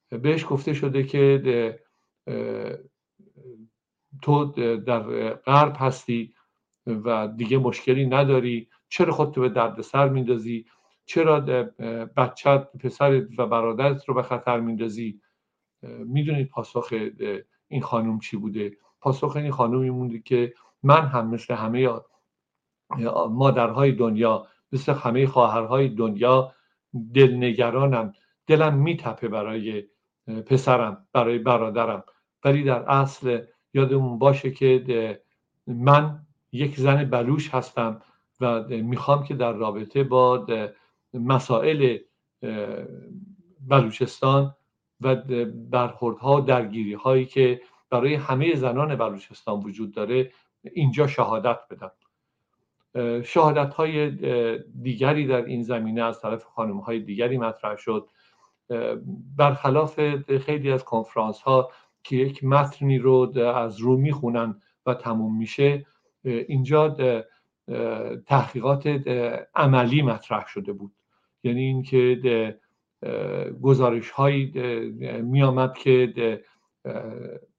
بهش 0.10 0.46
گفته 0.50 0.74
شده 0.74 1.04
که 1.04 1.80
تو 4.22 4.46
در 4.78 5.34
غرب 5.34 5.76
هستی 5.80 6.34
و 6.88 7.28
دیگه 7.28 7.58
مشکلی 7.58 8.06
نداری 8.06 8.70
چرا 8.90 9.14
خودتو 9.14 9.42
به 9.42 9.50
دردسر 9.50 10.10
میندازی 10.10 10.66
چرا 11.06 11.40
بچت 12.18 12.72
پسرت 12.78 13.28
و 13.38 13.48
برادرت 13.48 14.06
رو 14.06 14.14
به 14.14 14.24
خطر 14.24 14.60
میندازی 14.60 15.22
می‌دونید 16.06 16.50
پاسخ 16.50 16.94
این 17.72 17.82
خانم 17.82 18.20
چی 18.20 18.38
بوده؟ 18.38 18.78
پاسخ 19.02 19.36
این 19.36 19.52
خانومی 19.52 19.90
مونده 19.90 20.20
که 20.20 20.54
من 20.84 21.02
هم 21.02 21.30
مثل 21.30 21.54
همه 21.54 21.90
مادرهای 23.30 23.92
دنیا 23.92 24.48
مثل 24.72 24.94
همه 24.94 25.28
خواهرهای 25.28 25.90
دنیا 25.90 26.54
دلنگرانم. 27.14 28.14
دلم 28.48 28.74
میتپه 28.74 29.28
برای 29.28 29.84
پسرم 30.46 31.08
برای 31.14 31.38
برادرم. 31.40 32.04
ولی 32.44 32.64
در 32.64 32.92
اصل 32.92 33.42
یادمون 33.74 34.20
باشه 34.20 34.52
که 34.52 35.22
من 35.68 36.26
یک 36.52 36.80
زن 36.80 37.10
بلوش 37.10 37.54
هستم 37.54 38.02
و 38.42 38.64
می‌خوام 38.64 39.24
که 39.24 39.34
در 39.36 39.54
رابطه 39.54 40.04
با 40.04 40.48
مسائل 41.14 41.98
بلوچستان 43.68 44.56
و 45.02 45.16
برخوردها 45.70 46.40
درگیری 46.40 46.94
هایی 46.94 47.26
که 47.26 47.62
برای 47.90 48.14
همه 48.16 48.56
زنان 48.56 48.96
بلوچستان 48.96 49.60
وجود 49.60 49.92
داره 49.92 50.32
اینجا 50.64 51.08
شهادت 51.08 51.60
بدم. 51.70 51.92
شهادت 53.24 53.74
های 53.74 54.12
دیگری 54.82 55.28
در 55.28 55.46
این 55.46 55.64
زمینه 55.64 56.04
از 56.04 56.22
طرف 56.22 56.44
خانم 56.44 56.78
های 56.78 57.00
دیگری 57.00 57.38
مطرح 57.38 57.76
شد. 57.76 58.10
برخلاف 59.38 60.00
خیلی 60.38 60.72
از 60.72 60.84
کنفرانس 60.84 61.42
ها 61.42 61.72
که 62.04 62.16
یک 62.16 62.44
متنی 62.44 63.00
رو 63.00 63.40
از 63.40 63.78
رو 63.78 63.98
می‌خونن 63.98 64.62
و 64.86 64.94
تموم 64.94 65.38
میشه 65.38 65.86
اینجا 66.24 66.96
تحقیقات 68.26 68.88
عملی 69.56 70.02
مطرح 70.02 70.48
شده 70.48 70.74
بود. 70.74 70.92
یعنی 71.44 71.62
اینکه 71.62 72.60
گزارش 73.62 74.10
هایی 74.10 74.46
می 75.22 75.44
آمد 75.44 75.78
که 75.78 76.14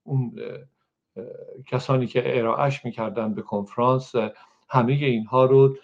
اون 0.03 0.35
کسانی 1.67 2.07
که 2.07 2.39
ارائهش 2.39 2.85
می‌کردن 2.85 3.33
به 3.33 3.41
کنفرانس 3.41 4.15
همه 4.69 4.93
اینها 4.93 5.45
رو 5.45 5.75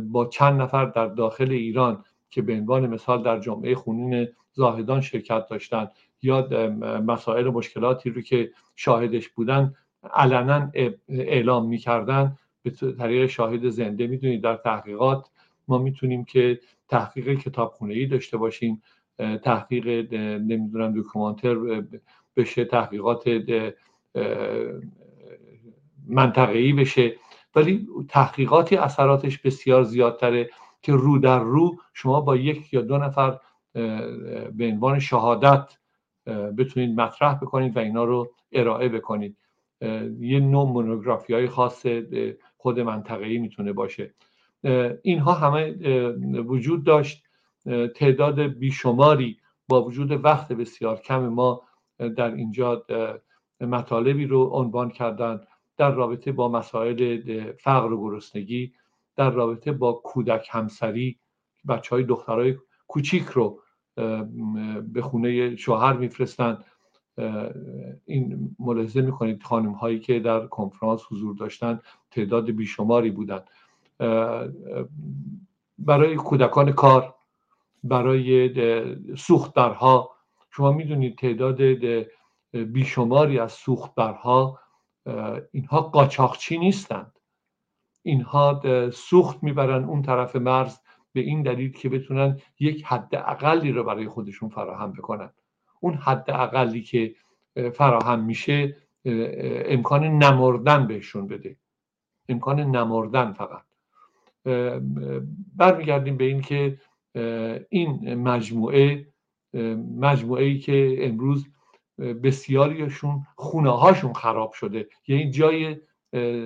با 0.00 0.26
چند 0.26 0.60
نفر 0.62 0.84
در 0.84 1.06
داخل 1.06 1.50
ایران 1.50 2.04
که 2.30 2.42
به 2.42 2.52
عنوان 2.52 2.86
مثال 2.86 3.22
در 3.22 3.40
جمعه 3.40 3.74
خونین 3.74 4.28
زاهدان 4.52 5.00
شرکت 5.00 5.46
داشتن 5.46 5.88
یا 6.22 6.48
مسائل 7.06 7.48
مشکلاتی 7.48 8.10
رو 8.10 8.20
که 8.20 8.50
شاهدش 8.76 9.28
بودن 9.28 9.74
علنا 10.14 10.70
اعلام 11.08 11.68
می‌کردن. 11.68 12.36
به 12.62 12.70
طریق 12.98 13.26
شاهد 13.26 13.68
زنده 13.68 14.06
می‌دونید 14.06 14.42
در 14.42 14.56
تحقیقات 14.56 15.30
ما 15.68 15.78
می‌تونیم 15.78 16.24
که 16.24 16.60
تحقیق 16.88 17.38
کتابخونه 17.38 17.94
ای 17.94 18.06
داشته 18.06 18.36
باشیم. 18.36 18.82
تحقیق 19.42 20.14
نمی‌دونم 20.14 20.92
دوکومانتر 20.92 21.82
بشه 22.36 22.64
تحقیقات 22.64 23.28
منطقه‌ای 26.08 26.72
بشه. 26.72 27.14
ولی 27.54 27.88
تحقیقاتی 28.08 28.76
اثراتش 28.76 29.38
بسیار 29.38 29.82
زیادتره 29.82 30.50
که 30.82 30.92
رو 30.92 31.18
در 31.18 31.38
رو 31.38 31.76
شما 31.94 32.20
با 32.20 32.36
یک 32.36 32.72
یا 32.72 32.80
دو 32.80 32.98
نفر 32.98 33.38
به 34.52 34.66
عنوان 34.72 34.98
شهادت 34.98 35.78
بتونید 36.58 37.00
مطرح 37.00 37.34
بکنید 37.34 37.76
و 37.76 37.78
اینا 37.80 38.04
رو 38.04 38.30
ارائه 38.52 38.88
بکنید. 38.88 39.36
یه 40.20 40.40
نوع 40.40 40.68
مونوگرافی 40.68 41.34
های 41.34 41.46
خاص 41.46 41.86
خود 42.56 42.80
منطقه‌ای 42.80 43.38
می‌تونه 43.38 43.72
باشه. 43.72 44.14
اینها 45.02 45.32
همه 45.32 45.72
وجود 46.42 46.84
داشت. 46.84 47.27
تعداد 47.94 48.40
بیشماری 48.40 49.38
با 49.68 49.84
وجود 49.84 50.24
وقت 50.24 50.52
بسیار 50.52 50.96
کم 50.96 51.28
ما 51.28 51.62
در 52.16 52.34
اینجا 52.34 52.86
مطالبی 53.60 54.26
رو 54.26 54.44
عنوان 54.44 54.90
کردن 54.90 55.40
در 55.76 55.90
رابطه 55.90 56.32
با 56.32 56.48
مسائل 56.48 57.20
فقر 57.52 57.92
و 57.92 58.00
گرسنگی 58.00 58.72
در 59.16 59.30
رابطه 59.30 59.72
با 59.72 59.92
کودک 59.92 60.48
همسری 60.50 61.18
بچه 61.68 61.96
های 61.96 62.04
دخترهای 62.04 62.56
کوچیک 62.88 63.24
رو 63.24 63.60
به 64.92 65.02
خونه 65.02 65.56
شوهر 65.56 65.92
میفرستند 65.92 66.64
این 68.04 68.56
ملاحظه 68.58 69.00
می‌کنید 69.00 69.42
خانم 69.42 69.72
هایی 69.72 70.00
که 70.00 70.20
در 70.20 70.46
کنفرانس 70.46 71.00
حضور 71.10 71.36
داشتن 71.36 71.80
تعداد 72.10 72.50
بیشماری 72.50 73.10
بودند 73.10 73.44
برای 75.78 76.16
کودکان 76.16 76.72
کار 76.72 77.14
برای 77.84 78.50
سوخت 79.16 79.54
برها 79.54 80.10
شما 80.50 80.72
می‌دونید 80.72 81.18
تعداد 81.18 81.58
بیشماری 82.52 83.38
از 83.38 83.52
سوخت 83.52 83.94
برها 83.94 84.58
اینها 85.52 85.80
قاچاقچی 85.80 86.58
نیستند. 86.58 87.18
اینها 88.02 88.60
سوخت 88.92 89.42
می‌برن 89.42 89.84
اون 89.84 90.02
طرف 90.02 90.36
مرز 90.36 90.78
به 91.12 91.20
این 91.20 91.42
دلیل 91.42 91.72
که 91.72 91.88
بتونن 91.88 92.40
یک 92.60 92.84
حد 92.84 93.14
اقلی 93.14 93.72
رو 93.72 93.84
برای 93.84 94.08
خودشون 94.08 94.48
فراهم 94.48 94.92
بکنن. 94.92 95.30
اون 95.80 95.94
حد 95.94 96.30
اقلی 96.30 96.82
که 96.82 97.14
فراهم 97.72 98.24
میشه 98.24 98.76
امکان 99.04 100.04
نمردن 100.04 100.86
بهشون 100.86 101.26
بده. 101.26 101.56
امکان 102.28 102.60
نمردن 102.60 103.32
فقط. 103.32 103.62
برمیگردیم 105.56 106.16
به 106.16 106.24
این 106.24 106.40
که 106.40 106.80
این 107.68 108.14
مجموعه 108.14 109.06
مجموعه 109.98 110.44
ای 110.44 110.58
که 110.58 110.96
امروز 111.00 111.48
بسیاریشون 111.98 113.26
خونه 113.36 113.70
هاشون 113.70 114.12
خراب 114.12 114.52
شده. 114.52 114.88
یعنی 115.08 115.30
جای 115.30 115.76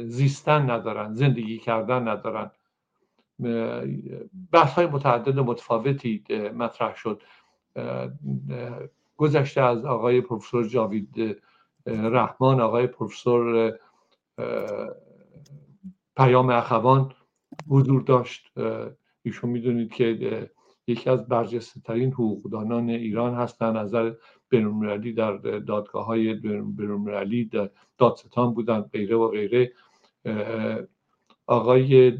زیستن 0.06 0.70
ندارن 0.70 1.14
زندگی 1.14 1.58
کردن 1.58 2.08
ندارن. 2.08 2.50
بحث 4.52 4.74
های 4.74 4.86
متعدد 4.86 5.38
و 5.38 5.44
متفاوتی 5.44 6.24
مطرح 6.56 6.94
شد. 6.96 7.22
گذشته 9.16 9.60
از 9.60 9.84
آقای 9.84 10.20
پروفسور 10.20 10.68
جاوید 10.68 11.42
رحمان 11.86 12.60
آقای 12.60 12.86
پروفسور 12.86 13.72
پیام 16.16 16.50
اخوان 16.50 17.12
حضور 17.68 18.02
داشت. 18.02 18.52
ایشون 19.22 19.50
می‌دونید 19.50 19.92
که 19.92 20.50
یکی 20.86 21.10
از 21.10 21.28
برجسته 21.28 21.80
ترین 21.80 22.12
حقوقدانان 22.12 22.88
ایران 22.88 23.34
هستند 23.34 23.76
نظر 23.76 24.12
بینالمللی 24.48 25.12
در 25.12 25.36
دادگاه 25.36 26.06
های 26.06 26.34
بینالمللی 26.34 27.50
دادستان 27.98 28.54
بودن 28.54 28.80
غیره 28.80 29.16
و 29.16 29.28
غیره. 29.28 29.72
آقای 31.46 32.18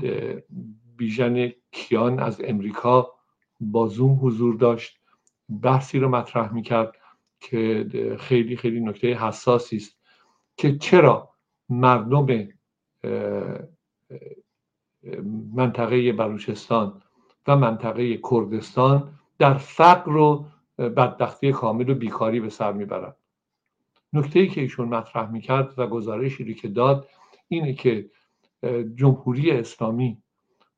بیژن 0.96 1.52
کیان 1.70 2.20
از 2.20 2.40
امریکا 2.44 3.12
با 3.60 3.86
زوم 3.86 4.18
حضور 4.22 4.56
داشت. 4.56 4.98
بحثی 5.62 5.98
رو 5.98 6.08
مطرح 6.08 6.54
می‌کرد 6.54 6.96
که 7.40 7.86
خیلی 8.20 8.56
خیلی 8.56 8.80
نکته 8.80 9.14
حساسی 9.14 9.76
است 9.76 9.98
که 10.56 10.78
چرا 10.78 11.30
مردم 11.68 12.48
منطقه 15.54 16.12
بلوچستان 16.12 17.02
و 17.46 17.56
منطقه 17.56 18.20
کردستان 18.30 19.12
در 19.38 19.54
فقر 19.54 20.16
و 20.16 20.46
بدبختی 20.78 21.52
کامل 21.52 21.90
و 21.90 21.94
بیکاری 21.94 22.40
به 22.40 22.48
سر 22.48 22.72
می‌برند. 22.72 23.16
نکته 24.12 24.40
ای 24.40 24.48
که 24.48 24.60
ایشون 24.60 24.88
مطرح 24.88 25.30
می‌کرد 25.30 25.74
و 25.78 25.86
گزارشی 25.86 26.54
که 26.54 26.68
داد 26.68 27.08
اینه 27.48 27.74
که 27.74 28.10
جمهوری 28.94 29.50
اسلامی 29.50 30.22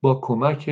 با 0.00 0.14
کمک 0.14 0.70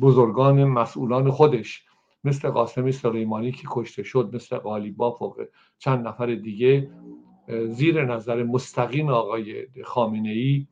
بزرگان 0.00 0.64
مسئولان 0.64 1.30
خودش 1.30 1.84
مثل 2.24 2.50
قاسمی 2.50 2.92
سلیمانی 2.92 3.52
که 3.52 3.66
کشته 3.70 4.02
شد 4.02 4.30
مثل 4.34 4.58
قالیباف 4.58 5.22
و 5.22 5.36
چند 5.78 6.08
نفر 6.08 6.34
دیگه 6.34 6.90
زیر 7.68 8.04
نظر 8.04 8.42
مستقیم 8.42 9.08
آقای 9.08 9.66
خامنه 9.84 10.30
ای 10.30 10.66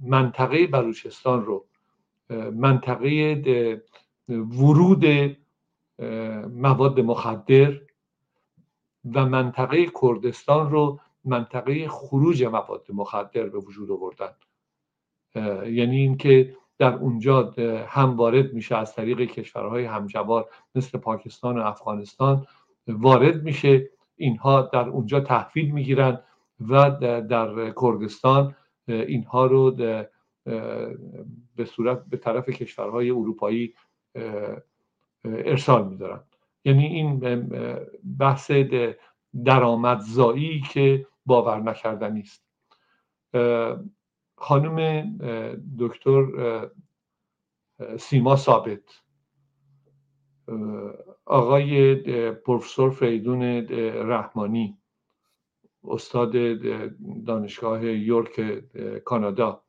منطقه 0.00 0.66
بلوچستان 0.66 1.44
رو 1.44 1.64
منطقه 2.52 3.42
ورود 4.28 5.06
مواد 6.52 7.00
مخدر 7.00 7.80
و 9.14 9.26
منطقه 9.26 9.86
کردستان 10.02 10.70
رو 10.70 11.00
منطقه 11.24 11.88
خروج 11.88 12.44
مواد 12.44 12.86
مخدر 12.94 13.48
به 13.48 13.58
وجود 13.58 13.90
آوردن. 13.90 14.32
یعنی 15.70 15.96
اینکه 15.96 16.56
در 16.78 16.94
اونجا 16.94 17.54
هم 17.86 18.16
وارد 18.16 18.52
میشه 18.52 18.76
از 18.76 18.94
طریق 18.94 19.20
کشورهای 19.20 19.84
همجوار 19.84 20.48
مثل 20.74 20.98
پاکستان 20.98 21.58
و 21.58 21.62
افغانستان 21.62 22.46
وارد 22.88 23.42
میشه. 23.42 23.90
اینها 24.16 24.62
در 24.62 24.88
اونجا 24.88 25.20
تحویل 25.20 25.70
می‌گیرن 25.70 26.20
و 26.68 26.90
در 27.20 27.72
کردستان 27.82 28.54
اینها 28.88 29.46
رو 29.46 29.70
به 31.56 31.64
صورت 31.64 32.04
به 32.04 32.16
طرف 32.16 32.48
کشورهای 32.48 33.10
اروپایی 33.10 33.74
ارسال 35.24 35.88
میدارن. 35.88 36.20
یعنی 36.64 36.86
این 36.86 37.20
بحث 38.18 38.50
درآمدزایی 39.44 40.60
که 40.60 41.06
باور 41.26 41.60
نکردنی 41.60 42.20
است 42.20 42.44
خانم 44.36 45.18
دکتر 45.78 46.26
سیما 47.98 48.36
ثابت. 48.36 49.02
آقای 51.24 51.94
پروفسور 52.32 52.90
فریدون 52.90 53.42
رحمانی. 54.08 54.78
استاد 55.84 56.32
دانشگاه 57.26 57.84
یورک 57.84 58.64
کانادا. 59.04 59.62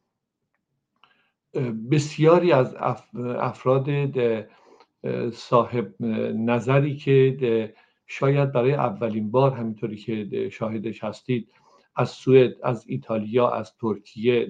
بسیاری 1.91 2.51
از 2.51 2.75
افراد 3.39 3.87
صاحب 5.33 6.01
نظری 6.33 6.95
که 6.95 7.73
شاید 8.07 8.51
برای 8.51 8.73
اولین 8.73 9.31
بار 9.31 9.51
همینطوری 9.51 9.97
که 9.97 10.49
شاهدش 10.49 11.03
هستید 11.03 11.51
از 11.95 12.09
سوئد 12.09 12.55
از 12.63 12.85
ایتالیا 12.87 13.49
از 13.49 13.75
ترکیه 13.77 14.45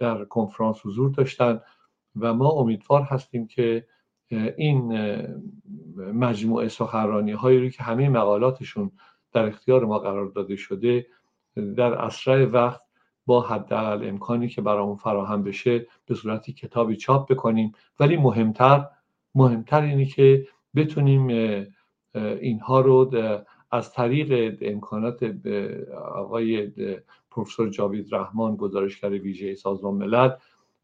در 0.00 0.24
کنفرانس 0.24 0.86
حضور 0.86 1.10
داشتن 1.10 1.60
و 2.16 2.34
ما 2.34 2.50
امیدوار 2.50 3.02
هستیم 3.02 3.46
که 3.46 3.86
این 4.56 4.92
مجموعه 5.96 6.68
سخنرانی 6.68 7.32
هایی 7.32 7.60
رو 7.60 7.68
که 7.68 7.82
همه 7.82 8.08
مقالاتشون 8.08 8.90
در 9.34 9.46
اختیار 9.46 9.84
ما 9.84 9.98
قرار 9.98 10.26
داده 10.26 10.56
شده 10.56 11.06
در 11.76 11.94
اسرع 11.94 12.44
وقت 12.44 12.80
با 13.26 13.40
حداقل 13.40 14.08
امکانی 14.08 14.48
که 14.48 14.62
برامون 14.62 14.96
فراهم 14.96 15.42
بشه 15.42 15.86
به 16.06 16.14
صورتی 16.14 16.52
کتابی 16.52 16.96
چاپ 16.96 17.32
بکنیم. 17.32 17.72
ولی 18.00 18.16
مهمتر 18.16 18.86
مهمتر 19.34 19.82
اینه 19.82 20.04
که 20.04 20.46
بتونیم 20.74 21.28
اینها 22.14 22.80
رو 22.80 23.10
از 23.70 23.92
طریق 23.92 24.58
امکانات 24.62 25.22
آقای 26.14 26.72
پروفسور 27.30 27.68
جاوید 27.68 28.14
رحمان 28.14 28.56
گزارشگر 28.56 29.10
ویژه 29.10 29.54
سازمان 29.54 29.94
ملل 29.94 30.30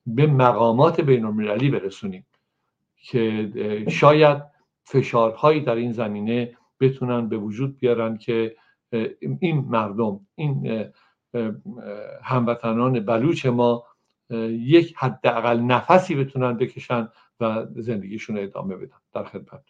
به 0.07 0.27
مقامات 0.27 1.01
بین 1.01 1.25
المللی 1.25 1.71
برسونیم 1.71 2.27
که 2.97 3.53
شاید 3.91 4.43
فشارهایی 4.85 5.61
در 5.61 5.75
این 5.75 5.93
زمینه 5.93 6.57
بتونن 6.81 7.29
به 7.29 7.37
وجود 7.37 7.79
بیارن 7.79 8.17
که 8.17 8.57
این 9.41 9.65
مردم 9.69 10.21
این 10.35 10.87
هموطنان 12.23 13.01
بلوچ 13.01 13.47
ما 13.47 13.85
یک 14.51 14.95
حداقل 14.97 15.61
نفسی 15.61 16.15
بتونن 16.15 16.57
بکشن 16.57 17.09
و 17.41 17.67
زندگیشون 17.77 18.39
ادامه 18.39 18.77
بدن. 18.77 18.97
در 19.13 19.25
خدمت. 19.25 19.63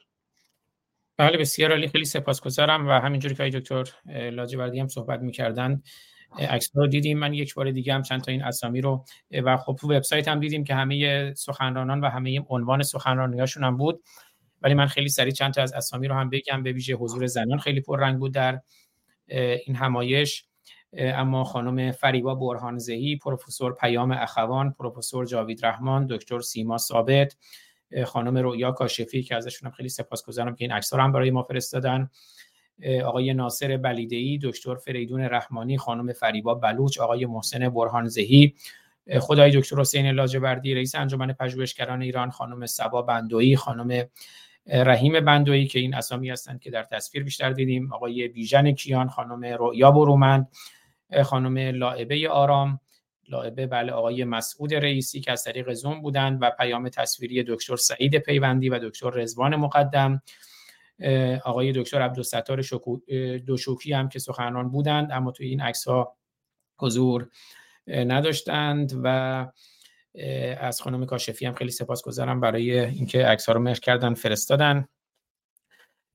بله 1.17 1.39
بسیار 1.39 1.71
عالی. 1.71 1.89
خیلی 1.89 2.05
سپاسگزارم 2.05 2.89
و 2.89 2.91
همینجوری 2.91 3.35
که 3.35 3.51
دکتر 3.61 3.85
لاجوردی 4.31 4.81
هم 4.81 4.89
صحبت 4.89 5.21
می‌کردن 5.21 5.83
عکس 6.39 6.71
رو 6.75 6.87
دیدیم. 6.87 7.19
من 7.19 7.35
یک 7.35 7.55
بار 7.55 7.71
دیگه 7.71 7.95
هم 7.95 8.03
چند 8.03 8.21
تا 8.21 8.33
این 8.33 8.43
اسامی 8.43 8.81
رو 8.81 9.05
و 9.45 9.57
خب 9.57 9.79
وبسایت 9.85 10.29
هم 10.29 10.41
دیدیم 10.41 10.65
که 10.65 10.75
همه 10.75 11.35
سخنرانان 11.35 12.01
و 12.01 12.09
همه 12.09 12.41
عنوان 12.49 12.83
سخنرانیاشون 12.83 13.65
هم 13.65 13.77
بود. 13.77 14.03
ولی 14.63 14.75
من 14.75 14.87
خیلی 14.87 15.09
سریع 15.09 15.33
چند 15.33 15.55
تا 15.55 15.63
از 15.63 15.73
اسامی 15.73 16.09
رو 16.09 16.15
هم 16.15 16.31
بگم. 16.31 16.63
به 16.63 16.73
ویژه 16.73 16.95
حضور 16.95 17.27
زنان 17.27 17.59
خیلی 17.59 17.81
پررنگ 17.81 18.19
بود 18.19 18.35
در 18.35 18.61
این 19.67 19.77
همایش. 19.77 20.45
اما 20.93 21.45
خانم 21.45 21.93
فریبا 21.93 22.35
برهانزهی 22.35 23.17
پروفسور 23.17 23.75
پیام 23.75 24.11
اخوان 24.13 24.73
پروفسور 24.73 25.27
جاوید 25.27 25.67
رحمان 25.67 26.07
دکتر 26.07 26.41
سیما 26.41 26.79
ثابت 26.79 27.37
خانم 28.05 28.39
رویا 28.39 28.73
کاشفی 28.73 29.23
که 29.23 29.37
ازشون 29.37 29.67
هم 29.67 29.75
خیلی 29.77 29.89
سپاسگزارم 29.89 30.55
که 30.55 30.65
این 30.65 30.73
عکس 30.73 30.95
هم 30.95 31.13
برای 31.13 31.31
ما 31.31 31.43
فرستادن. 31.43 32.11
آقای 33.05 33.35
ناصر 33.35 33.77
بلیدهی 33.77 34.39
دکتر 34.43 34.75
فریدون 34.75 35.21
رحمانی 35.21 35.79
خانم 35.79 36.13
فریبا 36.13 36.55
بلوچ 36.55 36.99
آقای 36.99 37.27
محسن 37.27 37.69
برهانزهی 37.69 38.55
خدای 39.21 39.51
دکتر 39.51 39.81
حسین 39.81 40.11
لاجوردی 40.11 40.75
رئیس 40.75 40.95
انجمن 40.95 41.33
پژوهشگران 41.33 42.03
ایران 42.03 42.31
خانم 42.31 42.67
سبا 42.67 43.03
بندویی 43.03 43.57
خانم 43.57 44.09
رحیم 44.67 45.21
بندویی 45.21 45.67
که 45.67 45.79
این 45.79 45.95
اسامی 45.95 46.31
هستند 46.31 46.61
که 46.61 46.71
در 46.71 46.83
تصویر 46.83 47.25
بیشتر 47.25 47.51
دیدیم 47.51 47.93
آقای 47.93 48.29
بیژن 48.29 48.73
کیان 48.73 49.09
خانم 49.09 49.45
رویا 49.45 49.91
برومند 49.91 50.49
خانم 51.25 51.59
لاعبه 51.59 52.29
آرام. 52.29 52.81
لاعبه 53.29 53.67
بله 53.67 53.93
آقای 53.93 54.25
مسعود 54.25 54.75
رئیسی 54.75 55.21
که 55.21 55.33
از 55.33 55.45
طریق 55.45 55.73
زوم 55.73 56.01
بودند 56.01 56.39
و 56.41 56.51
پیام 56.51 56.89
تصویری 56.89 57.43
دکتر 57.43 57.77
سعید 57.77 58.19
پیوندی 58.19 58.69
و 58.69 58.79
دکتر 58.79 59.11
رزوان 59.11 59.57
مقدم. 59.57 60.23
آقای 61.45 61.73
دکتر 61.73 62.03
عبدالستار 62.03 62.63
دوشوکی 63.47 63.93
هم 63.93 64.09
که 64.09 64.19
سخنران 64.19 64.71
بودند 64.71 65.13
اما 65.13 65.31
توی 65.31 65.47
این 65.47 65.61
عکس 65.61 65.89
ها 65.89 66.17
حضور 66.79 67.29
نداشتند 67.87 69.01
و 69.03 69.47
از 70.61 70.83
خانم 70.83 71.07
کاشفی 71.07 71.47
هم 71.47 71.55
خیلی 71.55 71.71
سپاسگزارم 71.71 72.41
برای 72.41 72.81
اینکه 72.81 73.27
عکس 73.27 73.47
ها 73.47 73.53
رو 73.53 73.61
مهر 73.61 73.79
کردن 73.79 74.15
فرستادن. 74.15 74.89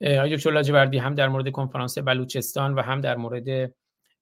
آقای 0.01 0.35
دکتر 0.37 0.51
لاجوردی 0.51 0.97
هم 0.97 1.15
در 1.15 1.27
مورد 1.27 1.51
کنفرانس 1.51 1.97
بلوچستان 1.97 2.73
و 2.73 2.81
هم 2.81 3.01
در 3.01 3.15
مورد 3.15 3.73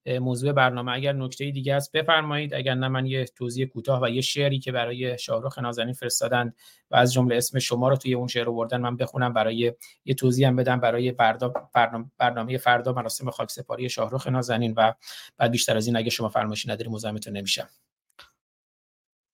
موضوع 0.06 0.52
برنامه 0.52 0.92
اگر 0.92 1.12
نکته 1.12 1.50
دیگه 1.50 1.74
است 1.74 1.92
بفرمایید. 1.92 2.54
اگر 2.54 2.74
نه 2.74 2.88
من 2.88 3.06
یه 3.06 3.24
توضیح 3.24 3.66
کوتاه 3.66 4.02
و 4.02 4.08
یه 4.08 4.20
شعری 4.20 4.58
که 4.58 4.72
برای 4.72 5.18
شاهرخ 5.18 5.58
نازنین 5.58 5.92
فرستادن 5.92 6.52
و 6.90 6.96
از 6.96 7.12
جمله 7.12 7.36
اسم 7.36 7.58
شما 7.58 7.88
رو 7.88 7.96
توی 7.96 8.14
اون 8.14 8.28
شعر 8.28 8.48
آوردن 8.48 8.80
من 8.80 8.96
بخونم 8.96 9.32
برای 9.32 9.74
یه 10.04 10.14
توضیح 10.14 10.48
هم 10.48 10.56
بدم 10.56 10.80
برای 10.80 11.12
بردا 11.12 11.70
برنامه 12.18 12.58
فردا 12.58 12.92
مراسم 12.92 13.30
خاکسپاری 13.30 13.88
شاهرخ 13.88 14.26
نازنین 14.26 14.74
و 14.76 14.92
بعد 15.36 15.50
بیشتر 15.50 15.76
از 15.76 15.86
این 15.86 15.96
اگه 15.96 16.10
شما 16.10 16.28
فرمایشی 16.28 16.68
نداری 16.68 16.90
مزاحمتون 16.90 17.36
نمیشم. 17.36 17.68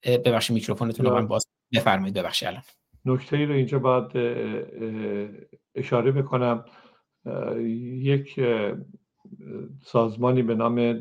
ببخشید 0.04 0.54
میکروفونتون 0.54 1.06
رو 1.06 1.14
من 1.14 1.26
باز 1.26 1.46
بفرمایید. 1.74 2.14
ببخشید 2.14 2.48
الان. 2.48 2.62
نکته 3.04 3.36
ای 3.36 3.46
رو 3.46 3.54
اینجا 3.54 3.78
باید 3.78 4.04
اشاره 5.74 6.12
بکنم. 6.12 6.64
یک 7.94 8.40
سازمانی 9.82 10.42
به 10.42 10.54
نام 10.54 11.00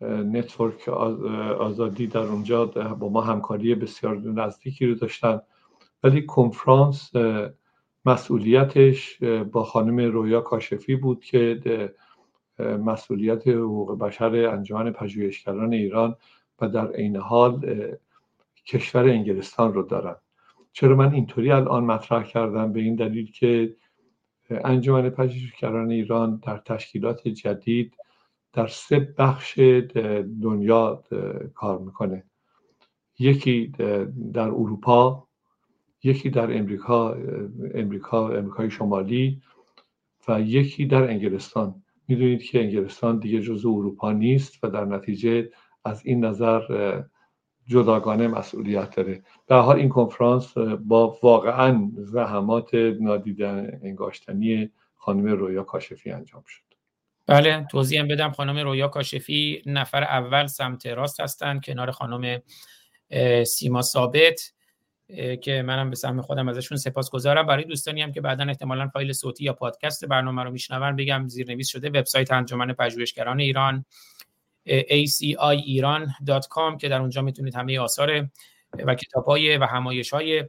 نتورک 0.00 0.88
آزادی 0.88 2.06
در 2.06 2.20
اونجا 2.20 2.66
با 2.66 3.08
ما 3.08 3.20
همکاری 3.20 3.74
بسیار 3.74 4.16
نزدیکی 4.18 4.86
رو 4.86 4.94
داشتن. 4.94 5.40
ولی 6.02 6.26
کنفرانس 6.26 7.12
مسئولیتش 8.04 9.22
با 9.52 9.64
خانم 9.64 10.12
رویا 10.12 10.40
کاشفی 10.40 10.96
بود 10.96 11.24
که 11.24 11.60
مسئولیت 12.58 13.48
حقوق 13.48 13.98
بشر 13.98 14.46
انجمن 14.46 14.92
پژوهشگران 14.92 15.72
ایران 15.72 16.16
و 16.60 16.68
در 16.68 16.92
عین 16.92 17.16
حال 17.16 17.66
کشور 18.66 19.08
انگلستان 19.08 19.74
رو 19.74 19.82
دارن. 19.82 20.16
چرا 20.72 20.96
من 20.96 21.14
اینطوری 21.14 21.50
الان 21.50 21.84
مطرح 21.84 22.22
کردم؟ 22.22 22.72
به 22.72 22.80
این 22.80 22.94
دلیل 22.94 23.30
که 23.30 23.76
انجمن 24.50 25.10
پژوهشگران 25.10 25.90
ایران 25.90 26.40
در 26.46 26.58
تشکیلات 26.58 27.28
جدید 27.28 27.96
در 28.52 28.66
سه 28.66 29.14
بخش 29.18 29.58
دنیا 30.42 31.04
کار 31.54 31.78
می‌کنه. 31.78 32.24
یکی 33.18 33.72
در 34.32 34.48
اروپا 34.48 35.28
یکی 36.02 36.30
در 36.30 36.58
امریکا 36.58 37.16
امریکا 37.74 38.28
امریکای 38.28 38.70
شمالی 38.70 39.42
و 40.28 40.40
یکی 40.40 40.86
در 40.86 41.10
انگلستان. 41.10 41.82
می‌دونید 42.08 42.42
که 42.42 42.60
انگلستان 42.60 43.18
دیگه 43.18 43.40
جزو 43.40 43.68
اروپا 43.68 44.12
نیست 44.12 44.64
و 44.64 44.68
در 44.68 44.84
نتیجه 44.84 45.50
از 45.88 46.06
این 46.06 46.24
نظر 46.24 46.60
جداگانه 47.66 48.28
مسئولیت 48.28 48.96
داره. 48.96 49.22
در 49.46 49.60
حال 49.60 49.76
این 49.76 49.88
کنفرانس 49.88 50.58
با 50.84 51.18
واقعا 51.22 51.90
زحمات 51.96 52.74
نادیدن 53.00 53.80
انگاشتنی 53.82 54.70
خانم 54.96 55.26
رویا 55.26 55.62
کاشفی 55.62 56.10
انجام 56.10 56.44
شد. 56.46 56.62
بله 57.26 57.66
توضیح 57.70 58.02
بدم. 58.02 58.30
خانم 58.30 58.58
رویا 58.58 58.88
کاشفی 58.88 59.62
نفر 59.66 60.04
اول 60.04 60.46
سمت 60.46 60.86
راست 60.86 61.20
هستند 61.20 61.64
کنار 61.64 61.90
خانم 61.90 62.42
سیما 63.46 63.82
ثابت 63.82 64.52
که 65.42 65.62
منم 65.62 65.90
به 65.90 65.96
سهم 65.96 66.22
خودم 66.22 66.48
ازشون 66.48 66.78
سپاسگزارم. 66.78 67.46
برای 67.46 67.64
دوستانی 67.64 68.02
هم 68.02 68.12
که 68.12 68.20
بعدا 68.20 68.44
احتمالا 68.44 68.88
فایل 68.88 69.12
صوتی 69.12 69.44
یا 69.44 69.52
پادکست 69.52 70.04
برنامه 70.04 70.42
رو 70.42 70.50
میشنون 70.50 70.96
بگم 70.96 71.28
زیرنویس 71.28 71.68
شده 71.68 71.88
وبسایت 71.88 72.32
انجمن 72.32 72.72
پژوهشگران 72.72 73.40
ایران. 73.40 73.84
acioiran.com 74.68 76.76
که 76.80 76.88
در 76.88 77.00
اونجا 77.00 77.22
می‌تونید 77.22 77.54
همه 77.54 77.78
آثار 77.78 78.28
و 78.86 78.94
کتاب‌های 78.94 79.56
و 79.56 79.64
همایش‌های 79.64 80.44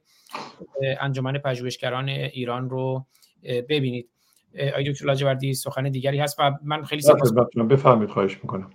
انجمن 0.99 1.37
پژوهشگران 1.37 2.09
ایران 2.09 2.69
رو 2.69 3.05
ببینید. 3.43 4.09
آقای 4.69 4.91
دکتر 4.91 5.05
لاجوردی 5.05 5.53
سخن 5.53 5.83
دیگری 5.83 6.19
هست 6.19 6.39
و 6.39 6.51
من 6.63 6.83
خیلی 6.83 7.01
سپاس 7.01 7.33
بفرمایید 7.69 8.09
خواهش 8.09 8.37
می‌کنم. 8.43 8.71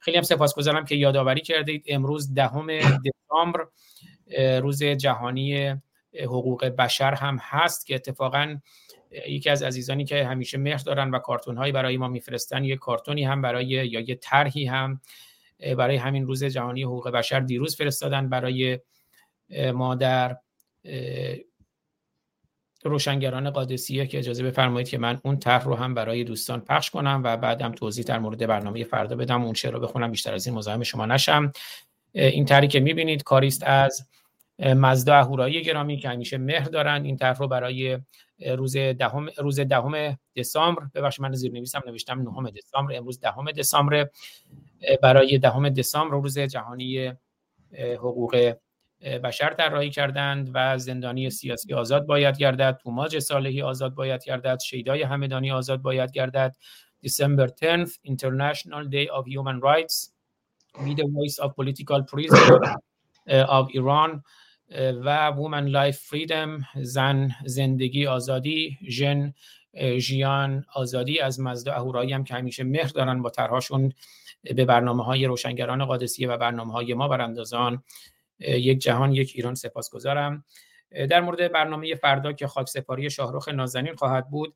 خیلی 0.00 0.16
هم 0.16 0.22
سپاسگزارم 0.22 0.84
که 0.84 0.94
یادآوری 0.94 1.40
کردید. 1.40 1.84
امروز 1.88 2.34
دهم 2.34 2.66
دسامبر 2.78 3.66
روز 4.60 4.84
جهانی 4.84 5.74
حقوق 6.22 6.64
بشر 6.64 7.14
هم 7.14 7.38
هست 7.40 7.86
که 7.86 7.94
اتفاقا 7.94 8.58
یکی 9.28 9.50
از 9.50 9.62
عزیزانی 9.62 10.04
که 10.04 10.24
همیشه 10.24 10.58
مهر 10.58 10.78
دارن 10.78 11.10
و 11.10 11.18
کارتون 11.18 11.56
هایی 11.56 11.72
برای 11.72 11.96
ما 11.96 12.08
میفرستن 12.08 12.64
یه 12.64 12.76
کارتونی 12.76 13.24
هم 13.24 13.42
برای 13.42 13.66
یا 13.66 14.00
یه 14.00 14.14
طرحی 14.14 14.66
هم 14.66 15.00
برای 15.76 15.96
همین 15.96 16.26
روز 16.26 16.44
جهانی 16.44 16.82
حقوق 16.82 17.08
بشر 17.08 17.40
دیروز 17.40 17.76
فرستادن 17.76 18.28
برای 18.28 18.78
ما 19.74 19.94
در 19.94 20.36
روشنگران 22.84 23.50
قادسیه 23.50 24.06
که 24.06 24.18
اجازه 24.18 24.44
بفرمایید 24.44 24.88
که 24.88 24.98
من 24.98 25.20
اون 25.24 25.38
طرح 25.38 25.64
رو 25.64 25.74
هم 25.74 25.94
برای 25.94 26.24
دوستان 26.24 26.60
پخش 26.60 26.90
کنم 26.90 27.20
و 27.24 27.36
بعدم 27.36 27.72
توضیح 27.72 28.04
در 28.04 28.18
مورد 28.18 28.46
برنامه 28.46 28.84
فردا 28.84 29.16
بدم. 29.16 29.44
اون 29.44 29.54
شعر 29.54 29.72
رو 29.72 29.80
بخونم 29.80 30.10
بیشتر 30.10 30.34
از 30.34 30.46
این 30.46 30.56
مزاحم 30.56 30.82
شما 30.82 31.06
نشم. 31.06 31.52
این 32.12 32.44
طرحی 32.44 32.68
که 32.68 32.80
می‌بینید 32.80 33.22
کاریست 33.22 33.62
از 33.66 34.06
مزدا 34.60 35.14
اهورایی 35.14 35.62
گرامی 35.62 35.96
که 35.96 36.08
همیشه 36.08 36.38
مهر 36.38 36.64
دارن. 36.64 37.04
این 37.04 37.16
طرح 37.16 37.38
رو 37.38 37.48
برای 37.48 37.98
روز 38.56 38.76
دهم 38.76 39.28
روز 39.38 39.60
دهم 39.60 40.18
دسامبر 40.36 40.82
ببخشید 40.94 41.22
من 41.22 41.32
زیر 41.32 41.52
نویسم 41.52 41.82
نوشتم 41.86 42.22
نهم 42.22 42.50
دسامبر 42.50 42.94
امروز 42.96 43.20
دهم 43.20 43.50
دسامبر. 43.50 44.08
برای 45.02 45.38
دهم 45.38 45.68
دسامبر 45.68 46.16
روز 46.16 46.38
جهانی 46.38 47.12
حقوق 47.78 48.54
بشر 49.24 49.54
طراحی 49.54 49.90
کردند 49.90 50.50
و 50.54 50.78
زندانی 50.78 51.30
سیاسی 51.30 51.74
آزاد 51.74 52.06
باید 52.06 52.38
گردد. 52.38 52.80
توماج 52.82 53.18
صالحی 53.18 53.62
آزاد 53.62 53.94
باید 53.94 54.24
گردد. 54.24 54.58
شیدای 54.60 55.02
همدانی 55.02 55.52
آزاد 55.52 55.82
باید 55.82 56.12
گردد. 56.12 56.56
December 57.06 57.48
10th 57.48 57.92
International 58.04 58.84
Day 58.96 59.06
of 59.08 59.24
Human 59.26 59.58
Rights. 59.60 60.12
Be 60.84 60.94
the 60.94 61.06
voice 61.16 61.38
of 61.38 61.56
political 61.56 62.02
prisoners 62.02 62.68
of 63.56 63.64
Iran. 63.74 64.22
و 64.78 65.26
woman 65.28 65.66
life 65.66 65.98
freedom 65.98 66.60
زن 66.82 67.30
زندگی 67.46 68.06
آزادی 68.06 68.78
ژن 68.88 69.34
ژیان 69.98 70.64
آزادی 70.74 71.20
از 71.20 71.40
مزدا 71.40 71.72
اهورایی 71.72 72.12
هم 72.12 72.24
که 72.24 72.34
همیشه 72.34 72.64
مهر 72.64 72.88
دارن 72.88 73.22
با 73.22 73.30
طرحشون 73.30 73.92
به 74.42 74.64
برنامه 74.64 75.04
های 75.04 75.26
روشنگران 75.26 75.84
قادسیه 75.84 76.28
و 76.28 76.36
برنامه 76.36 76.72
های 76.72 76.94
ما 76.94 77.08
براندازان. 77.08 77.82
یک 78.38 78.78
جهان 78.78 79.12
یک 79.12 79.32
ایران 79.34 79.54
سپاسگزارم. 79.54 80.44
در 81.10 81.20
مورد 81.20 81.52
برنامه 81.52 81.94
فردا 81.94 82.32
که 82.32 82.46
خاک 82.46 82.68
سپاری 82.68 83.10
شاهرخ 83.10 83.48
نازنین 83.48 83.94
خواهد 83.94 84.30
بود 84.30 84.54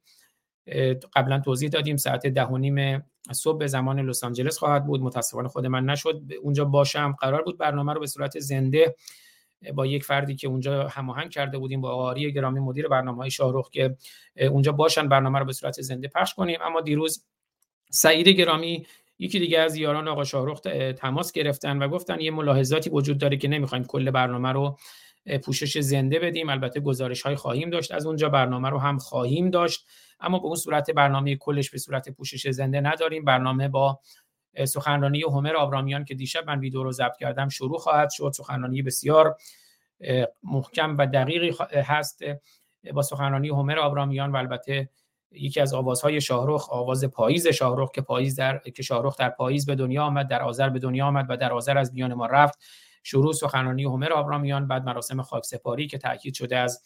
قبلا 1.15 1.41
توضیح 1.41 1.69
دادیم 1.69 1.97
ساعت 1.97 2.27
ده 2.27 2.45
و 2.45 2.59
نیم 2.59 3.05
صبح 3.33 3.59
به 3.59 3.67
زمان 3.67 4.01
لس 4.01 4.25
آنجلس 4.25 4.59
خواهد 4.59 4.87
بود. 4.87 5.01
متاسفانه 5.01 5.49
خود 5.49 5.67
من 5.67 5.85
نشد. 5.85 6.23
اونجا 6.43 6.65
باشم. 6.65 7.17
قرار 7.21 7.43
بود 7.43 7.59
برنامه 7.59 7.93
رو 7.93 8.01
به 8.01 8.07
صورت 8.07 8.39
زنده 8.39 8.95
با 9.75 9.87
یک 9.87 10.05
فردی 10.05 10.35
که 10.35 10.49
اونجا 10.49 10.89
هماهنگ 10.89 11.31
کرده 11.31 11.59
بودیم 11.59 11.81
با 11.81 11.95
آری 11.95 12.33
گرامی 12.33 12.61
مدیر 12.61 12.89
برنامه 12.89 13.19
های 13.19 13.31
شاهرخ 13.31 13.71
که 13.71 13.97
اونجا 14.51 14.73
باشن 14.73 15.09
برنامه 15.09 15.39
رو 15.39 15.45
به 15.45 15.53
صورت 15.53 15.81
زنده 15.81 16.09
پخش 16.09 16.35
کنیم. 16.35 16.59
اما 16.62 16.81
دیروز 16.81 17.27
سعید 17.91 18.29
گرامی 18.29 18.87
یکی 19.19 19.39
دیگه 19.39 19.59
از 19.59 19.77
یاران 19.77 20.09
آقا 20.09 20.25
شاهرخ 20.25 20.61
تماس 20.97 21.33
گرفتن 21.33 21.79
و 21.79 21.89
گفتن 21.89 22.21
یه 22.21 22.31
ملاحظاتی 22.31 22.91
وجود 22.91 23.19
داره 23.19 23.37
که 23.37 23.49
نمی‌خوایم 23.49 23.85
کل 23.85 24.11
برنامه 24.11 24.53
رو 24.53 24.79
پوشش 25.45 25.79
زنده 25.79 26.19
بدیم. 26.19 26.49
البته 26.49 26.81
گزارش 26.81 27.23
های 27.23 27.37
خواهیم 27.37 27.71
داشت. 27.71 27.93
از 27.93 28.07
اونجا 28.07 28.29
برنامه 28.29 28.71
رو 28.71 28.79
هم 28.79 28.99
خواهیم 28.99 29.51
داشت. 29.51 29.87
اما 30.21 30.39
به 30.39 30.47
اون 30.47 30.57
صورت 30.57 30.91
برنامه 30.91 31.37
کلش 31.37 31.71
به 31.71 31.79
صورت 31.79 32.09
پوشش 32.09 32.51
زنده 32.51 32.81
نداریم. 32.81 33.25
برنامه 33.25 33.69
با 33.69 34.01
سخنرانی 34.65 35.23
هومر 35.23 35.57
آبرامیان 35.57 36.05
که 36.05 36.15
دیشب 36.15 36.47
من 36.47 36.59
ویدیو 36.59 36.83
رو 36.83 36.93
ضبط 36.93 37.17
کردم 37.17 37.49
شروع 37.49 37.79
خواهد 37.79 38.11
شد. 38.11 38.33
سخنرانی 38.35 38.83
بسیار 38.83 39.37
محکم 40.43 40.97
و 40.99 41.07
دقیقی 41.07 41.55
هست 41.75 42.23
با 42.93 43.03
سخنرانی 43.03 43.49
هومر 43.49 43.79
آبرامیان 43.79 44.33
و 44.33 44.37
البته 44.37 44.89
یکی 45.31 45.61
از 45.61 45.75
آوازهای 45.75 46.21
شاهرخ 46.21 46.71
آواز 46.71 47.05
پاییز 47.05 47.47
شاهرخ 47.47 47.91
که 47.91 48.01
پاییز 48.01 48.37
در 48.37 48.59
که 48.59 48.83
شاهرخ 48.83 49.17
در 49.17 49.29
پاییز 49.29 49.67
به 49.67 49.75
دنیا 49.75 50.05
آمد 50.05 50.29
در 50.29 50.43
آذر 50.43 50.69
به 50.69 50.79
دنیا 50.79 51.07
آمد 51.07 51.27
و 51.29 51.37
در 51.37 51.53
آذر 51.53 51.79
از 51.79 51.95
میان 51.95 52.15
ما 52.15 52.27
رفت. 52.27 52.59
شروع 53.03 53.33
سخنرانی 53.33 53.85
هومر 53.85 54.13
آبرامیان 54.13 54.69
بعد 54.69 54.85
مراسم 54.85 55.23
خاک 55.23 55.45
سپاری 55.45 55.87
که 55.87 55.99
تاکید 55.99 56.35
شده 56.35 56.57
از 56.57 56.83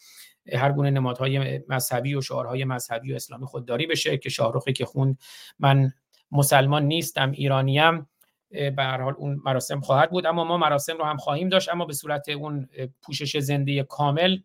هر 0.53 0.71
گونه 0.71 0.89
نمادهای 0.89 1.61
مذهبی 1.69 2.15
و 2.15 2.21
شعارهای 2.21 2.65
مذهبی 2.65 3.13
و 3.13 3.15
اسلامی 3.15 3.45
خودداری 3.45 3.87
بشه 3.87 4.17
که 4.17 4.29
شاهرخی 4.29 4.73
که 4.73 4.85
خوند 4.85 5.17
من 5.59 5.93
مسلمان 6.31 6.83
نیستم 6.83 7.31
ایرانیم 7.31 8.09
به 8.49 8.73
هر 8.77 9.01
حال 9.01 9.13
اون 9.17 9.41
مراسم 9.45 9.79
خواهد 9.79 10.11
بود. 10.11 10.25
اما 10.25 10.43
ما 10.43 10.57
مراسم 10.57 10.97
رو 10.97 11.03
هم 11.03 11.17
خواهیم 11.17 11.49
داشت 11.49 11.69
اما 11.69 11.85
به 11.85 11.93
صورت 11.93 12.29
اون 12.29 12.69
پوشش 13.01 13.37
زنده 13.37 13.83
کامل 13.83 14.37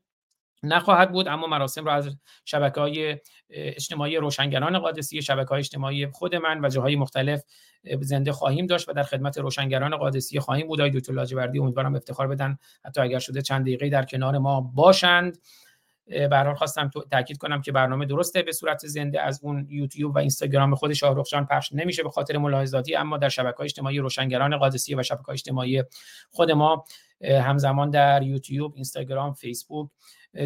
نخواهد 0.63 1.13
بود. 1.13 1.29
اما 1.29 1.47
مراسم 1.47 1.85
رو 1.85 1.91
از 1.91 2.17
شبکه 2.45 2.81
های 2.81 3.17
اجتماعی 3.51 4.17
روشنگران 4.17 4.79
قادسی 4.79 5.23
شبکه 5.23 5.49
های 5.49 5.59
اجتماعی 5.59 6.07
خود 6.07 6.35
من 6.35 6.65
و 6.65 6.69
جاهای 6.69 6.97
مختلف 6.97 7.43
زنده 8.01 8.33
خواهیم 8.33 8.67
داشت 8.67 8.89
و 8.89 8.93
در 8.93 9.03
خدمت 9.03 9.39
روشنگران 9.39 9.97
قادسی 9.97 10.41
خواهیم 10.41 10.67
بود. 10.67 10.81
آقای 10.81 10.91
دکتر 10.91 11.13
لاجوردی 11.13 11.59
امیدوارم 11.59 11.95
افتخار 11.95 12.29
بدن. 12.29 12.59
حتی 12.85 13.01
اگر 13.01 13.19
شده 13.19 13.43
چند 13.43 13.63
دقیقه 13.63 13.89
در 13.89 14.05
کنار 14.05 14.39
ما 14.39 14.61
باشند. 14.61 15.39
به 16.07 16.55
خواستم 16.57 16.91
تاکید 17.11 17.39
کنم 17.39 17.63
که 17.63 17.73
برنامه 17.73 18.07
درسته. 18.07 18.43
به 18.43 18.53
صورت 18.53 18.87
زنده 18.87 19.23
از 19.23 19.41
اون 19.43 19.67
یوتیوب 19.71 20.15
و 20.15 20.19
اینستاگرام 20.19 20.75
خود 20.75 20.93
شاهرخ 20.93 21.29
جان 21.29 21.47
پخش 21.47 21.73
نمیشه 21.73 22.03
به 22.03 22.11
خاطر 22.11 22.39
ملاحظاتی 22.39 22.97
اما 22.97 23.17
در 23.19 23.29
شبکه 23.29 23.61
اجتماعی 23.61 23.99
روشنگران 23.99 24.57
قادسیه 24.57 24.97
و 24.97 25.03
شبکه 25.03 25.31
اجتماعی 25.31 25.83
خود 26.31 26.51
ما 26.51 26.85
همزمان 27.25 27.91
در 27.91 28.23
یوتیوب 28.23 28.73
اینستاگرام 28.75 29.33
فیسبوک 29.33 29.91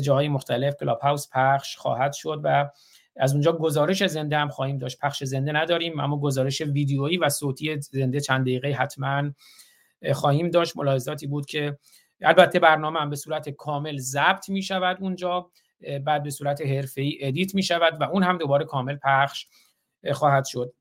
جاهای 0.02 0.28
مختلف 0.28 0.74
کلاب 0.80 1.00
هاوس 1.00 1.28
پخش 1.32 1.76
خواهد 1.76 2.12
شد 2.12 2.40
و 2.44 2.70
از 3.16 3.32
اونجا 3.32 3.52
گزارش 3.52 4.06
زنده 4.06 4.36
هم 4.36 4.48
خواهیم 4.48 4.78
داشت. 4.78 4.98
پخش 4.98 5.24
زنده 5.24 5.52
نداریم 5.52 6.00
اما 6.00 6.20
گزارش 6.20 6.60
ویدیویی 6.60 7.16
و 7.16 7.28
صوتی 7.28 7.80
زنده 7.80 8.20
چند 8.20 8.42
دقیقه 8.42 8.68
حتما 8.68 9.30
خواهیم 10.12 10.50
داشت. 10.50 10.76
ملاحظاتی 10.76 11.26
بود 11.26 11.46
که 11.46 11.78
البته 12.22 12.58
برنامه 12.58 13.00
هم 13.00 13.10
به 13.10 13.16
صورت 13.16 13.48
کامل 13.48 13.96
ضبط 13.98 14.48
می 14.48 14.62
شود 14.62 14.96
اونجا 15.00 15.50
بعد 16.04 16.22
به 16.22 16.30
صورت 16.30 16.60
حرفه 16.60 17.00
ای 17.00 17.18
edit 17.20 17.54
می 17.54 17.62
شود 17.62 18.00
و 18.00 18.04
اون 18.04 18.22
هم 18.22 18.38
دوباره 18.38 18.64
کامل 18.64 18.96
پخش 19.02 19.46
خواهد 20.12 20.44
شد. 20.46 20.72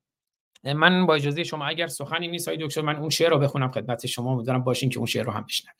من 0.63 1.05
با 1.05 1.15
اجازه 1.15 1.43
شما 1.43 1.65
اگر 1.65 1.87
سخنی 1.87 2.27
نیست 2.27 2.49
دکتر 2.49 2.81
من 2.81 2.95
اون 2.95 3.09
شعر 3.09 3.29
رو 3.29 3.39
بخونم 3.39 3.71
خدمت 3.71 4.05
شما. 4.05 4.31
امیدوارم 4.31 4.63
باشین 4.63 4.89
که 4.89 4.97
اون 4.97 5.05
شعر 5.05 5.23
رو 5.23 5.31
هم 5.31 5.45
بشنویم. 5.45 5.77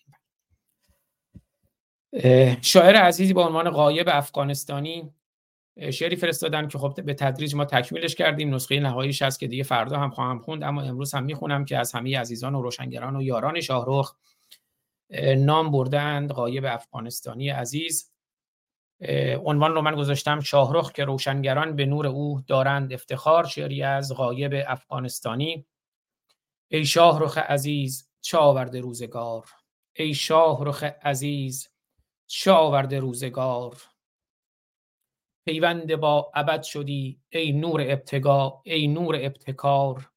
شاعر 2.61 2.95
عزیزی 2.95 3.33
با 3.33 3.47
عنوان 3.47 3.69
غایب 3.69 4.09
افغانستانی 4.11 5.13
شعری 5.91 6.15
فرستادن 6.15 6.67
که 6.67 6.77
خب 6.77 7.01
به 7.05 7.13
تدریج 7.13 7.55
ما 7.55 7.65
تکمیلش 7.65 8.15
کردیم. 8.15 8.55
نسخه 8.55 8.79
نهاییش 8.79 9.21
هست 9.21 9.39
که 9.39 9.47
دیگه 9.47 9.63
فردا 9.63 9.99
هم 9.99 10.09
خواهم 10.09 10.39
خوند 10.39 10.63
اما 10.63 10.81
امروز 10.81 11.13
هم 11.13 11.23
می‌خونم 11.23 11.65
که 11.65 11.77
از 11.77 11.91
همه 11.91 12.19
عزیزان 12.19 12.55
و 12.55 12.61
روشنگران 12.61 13.15
و 13.15 13.21
یاران 13.21 13.61
شاهرخ 13.61 14.15
نام 15.37 15.71
بردند 15.71 16.31
قایب 16.31 16.65
افغانستانی 16.65 17.49
عزیز. 17.49 18.11
عنوان 19.45 19.73
رو 19.73 19.81
من 19.81 19.95
گذاشتم 19.95 20.39
شاهرخ 20.39 20.91
که 20.91 21.05
روشنگران 21.05 21.75
به 21.75 21.85
نور 21.85 22.07
او 22.07 22.41
دارند 22.47 22.93
افتخار 22.93 23.45
شعری 23.45 23.83
از 23.83 24.11
قایب 24.11 24.63
افغانستانی. 24.67 25.65
ای 26.67 26.85
شاهرخ 26.85 27.37
عزیز 27.37 28.09
چه 28.21 28.37
آورده 28.37 28.79
روزگار؟ 28.79 29.49
ای 29.93 30.13
شاهرخ 30.13 30.83
عزیز 30.83 31.69
چه 32.27 32.51
آورده 32.51 32.99
روزگار؟ 32.99 33.77
پیوند 35.45 35.95
با 35.95 36.31
ابد 36.35 36.63
شدی 36.63 37.21
ای 37.29 37.51
نور 37.51 37.81
ابتگا 37.81 38.61
ای 38.65 38.87
نور 38.87 39.15
ابتکار. 39.15 40.11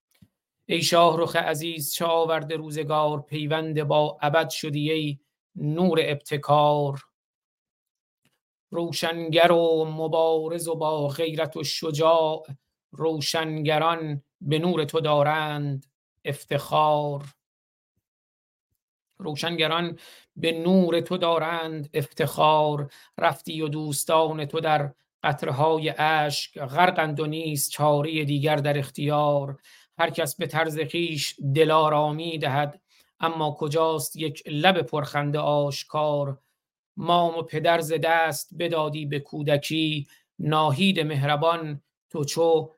ای 0.71 0.83
شاه 0.83 1.21
رخ 1.21 1.37
عزیز 1.37 1.93
چه 1.93 2.05
آورده 2.05 2.57
روزگار؟ 2.57 3.21
پیوند 3.21 3.83
با 3.83 4.19
ابد 4.23 4.51
شدی 4.51 4.93
ای 4.93 5.19
نور 5.57 6.01
ابتکار. 6.03 7.05
روشنگر 8.71 9.53
و 9.53 9.85
مبارز 9.85 10.69
و 10.69 10.75
با 10.75 11.09
غیرت 11.09 11.57
و 11.57 11.65
شجاع 11.65 12.47
روشنگران 12.93 14.23
به 14.41 14.59
نور 14.59 14.85
تو 14.85 15.01
دارند 15.01 15.87
افتخار. 16.25 17.25
روشنگران 19.19 19.99
به 20.37 20.53
نور 20.53 21.01
تو 21.01 21.17
دارند 21.17 21.91
افتخار. 21.95 22.93
رفتی 23.19 23.61
و 23.63 23.69
دوستان 23.69 24.45
تو 24.45 24.61
در 24.61 24.95
قطرهای 25.23 25.95
اشک 25.99 26.59
غرقند 26.59 27.21
و 27.21 27.27
نیست 27.27 27.71
چاره 27.71 28.25
دیگر 28.25 28.57
در 28.57 28.79
اختیار. 28.79 29.59
هر 30.01 30.11
کس 30.11 30.37
به 30.37 30.47
طرز 30.47 30.79
خیش 30.79 31.37
دلارامی 31.55 32.39
دهد 32.39 32.81
اما 33.21 33.57
کجاست 33.59 34.17
یک 34.17 34.43
لب 34.47 34.83
پرخنده 34.83 35.39
آشکار؟ 35.39 36.39
مام 36.97 37.39
و 37.39 37.43
پدر 37.43 37.81
ز 37.81 37.93
دست 38.03 38.51
بدادی 38.59 39.07
به 39.07 39.21
کودکی 39.21 40.07
ناهید 40.39 41.01
مهربان 41.01 41.83
تو 42.11 42.25
چو 42.25 42.71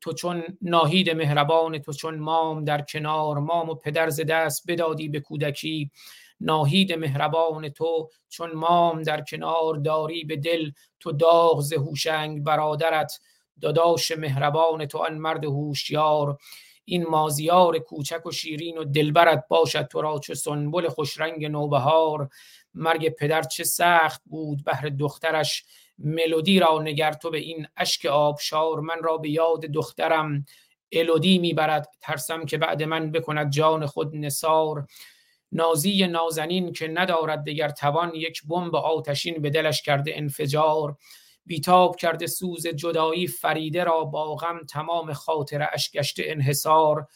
تو 0.00 0.12
چون 0.12 0.42
ناهید 0.62 1.10
مهربان 1.10 1.78
تو 1.78 1.92
چون 1.92 2.18
مام 2.18 2.64
در 2.64 2.80
کنار 2.80 3.38
مام 3.38 3.68
و 3.70 3.74
پدر 3.74 4.08
ز 4.10 4.20
دست 4.20 4.64
بدادی 4.68 5.08
به 5.08 5.20
کودکی. 5.20 5.90
ناهید 6.40 6.92
مهربان 6.92 7.68
تو 7.68 8.10
چون 8.28 8.52
مام 8.52 9.02
در 9.02 9.20
کنار 9.20 9.74
داری 9.74 10.24
به 10.24 10.36
دل 10.36 10.70
تو 11.00 11.12
داغ 11.12 11.60
ز 11.60 11.72
هوشنگ 11.72 12.44
برادرت. 12.44 13.20
داداش 13.62 14.10
مهربان 14.10 14.86
تو 14.86 14.98
آن 14.98 15.18
مرد 15.18 15.44
هوشیار. 15.44 16.38
این 16.84 17.06
مازیار 17.06 17.78
کوچک 17.78 18.26
و 18.26 18.30
شیرین 18.30 18.78
و 18.78 18.84
دلبرت 18.84 19.44
باشد 19.48 19.86
تو 19.86 20.00
را 20.02 20.18
چه 20.18 20.34
سنبل 20.34 20.88
خوشرنگ 20.88 21.44
نوبهار. 21.46 22.28
مرگ 22.74 23.08
پدر 23.08 23.42
چه 23.42 23.64
سخت 23.64 24.22
بود 24.26 24.64
بهر 24.64 24.88
دخترش. 24.88 25.64
ملودی 25.98 26.58
را 26.58 26.82
نگر 26.82 27.12
تو 27.12 27.30
به 27.30 27.38
این 27.38 27.66
اشک 27.76 28.06
آبشار. 28.06 28.80
من 28.80 29.02
را 29.02 29.16
به 29.16 29.30
یاد 29.30 29.60
دخترم. 29.60 30.46
الودی 30.92 31.38
می‌برد 31.38 31.88
ترسم 32.00 32.44
که 32.44 32.58
بعد 32.58 32.82
من 32.82 33.10
بکند 33.10 33.52
جان 33.52 33.86
خود 33.86 34.16
نسار 34.16 34.86
نازی 35.52 36.06
نازنین 36.06 36.72
که 36.72 36.88
ندارد 36.88 37.44
دیگر 37.44 37.68
توان. 37.68 38.14
یک 38.14 38.42
بمب 38.48 38.76
آتشین 38.76 39.42
به 39.42 39.50
دلش 39.50 39.82
کرده 39.82 40.12
انفجار. 40.14 40.96
بیتاب 41.46 41.96
کرده 41.96 42.26
سوز 42.26 42.66
جدایی 42.66 43.26
فریده 43.26 43.84
را 43.84 44.04
با 44.04 44.34
غم 44.34 44.60
تمام 44.68 45.12
خاطر 45.12 45.68
اش 45.72 45.90
گشته 45.90 46.22
انحصار. 46.26 47.06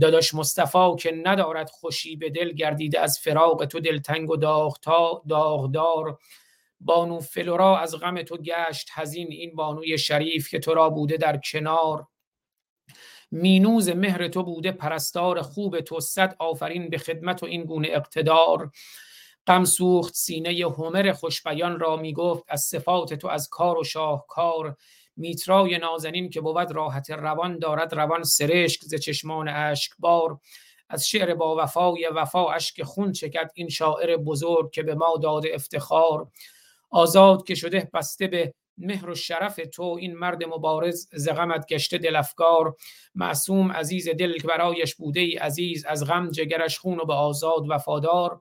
داداش 0.00 0.34
مصطفی 0.34 0.96
که 0.98 1.12
ندارد 1.24 1.70
خوشی 1.70 2.16
به 2.16 2.30
دل 2.30 2.52
گردیده 2.52 3.00
از 3.00 3.18
فراق 3.18 3.64
تو 3.64 3.80
دلتنگ 3.80 4.30
و 4.30 4.36
داغتا 4.36 5.22
داغدار. 5.28 6.18
بانو 6.80 7.20
فلورا 7.20 7.78
از 7.78 7.96
غم 7.96 8.22
تو 8.22 8.36
گشت 8.36 8.88
هزین 8.92 9.28
این 9.30 9.54
بانوی 9.54 9.98
شریف 9.98 10.48
که 10.48 10.58
تو 10.58 10.74
را 10.74 10.90
بوده 10.90 11.16
در 11.16 11.36
کنار. 11.36 12.06
مینوز 13.30 13.88
مهر 13.88 14.28
تو 14.28 14.42
بوده 14.42 14.72
پرستار 14.72 15.42
خوب 15.42 15.80
تو 15.80 16.00
صد 16.00 16.36
آفرین 16.38 16.90
به 16.90 16.98
خدمت 16.98 17.42
و 17.42 17.46
این 17.46 17.64
گونه 17.64 17.88
اقتدار. 17.90 18.70
غم 19.46 19.64
سوخت 19.64 20.14
سینه 20.14 20.66
همر 20.78 21.12
خوشبیان 21.12 21.80
را 21.80 21.96
می‌گفت 21.96 22.44
از 22.48 22.60
صفات 22.60 23.14
تو 23.14 23.28
از 23.28 23.48
کار 23.48 23.78
و 23.78 23.84
شاهکار 23.84 24.76
میترای 25.16 25.78
نازنین 25.78 26.30
که 26.30 26.40
بود 26.40 26.72
راحت 26.72 27.10
روان 27.10 27.58
دارد 27.58 27.94
روان 27.94 28.22
سرشک 28.22 28.80
ز 28.82 28.94
چشمان 28.94 29.48
اشکبار. 29.48 30.38
از 30.88 31.08
شعر 31.08 31.34
با 31.34 31.56
وفای 31.64 32.08
وفا 32.14 32.52
اشک 32.52 32.82
خون 32.82 33.12
چکد 33.12 33.50
این 33.54 33.68
شاعر 33.68 34.16
بزرگ 34.16 34.70
که 34.70 34.82
به 34.82 34.94
ما 34.94 35.16
داده 35.22 35.50
افتخار. 35.54 36.26
آزاد 36.90 37.44
که 37.44 37.54
شده 37.54 37.90
بسته 37.94 38.26
به 38.26 38.54
مهر 38.78 39.10
و 39.10 39.14
شرف 39.14 39.60
تو 39.74 39.96
این 40.00 40.14
مرد 40.14 40.44
مبارز 40.44 41.08
ز 41.12 41.28
غمت 41.28 41.66
گشته 41.66 41.98
دلفکار 41.98 42.76
معصوم 43.14 43.72
عزیز 43.72 44.08
دل 44.08 44.38
که 44.38 44.48
برایش 44.48 44.94
بوده 44.94 45.20
ای 45.20 45.36
عزیز 45.36 45.84
از 45.84 46.06
غم 46.06 46.30
جگرش 46.30 46.78
خون 46.78 47.00
و 47.00 47.04
به 47.04 47.14
آزاد 47.14 47.70
وفادار. 47.70 48.40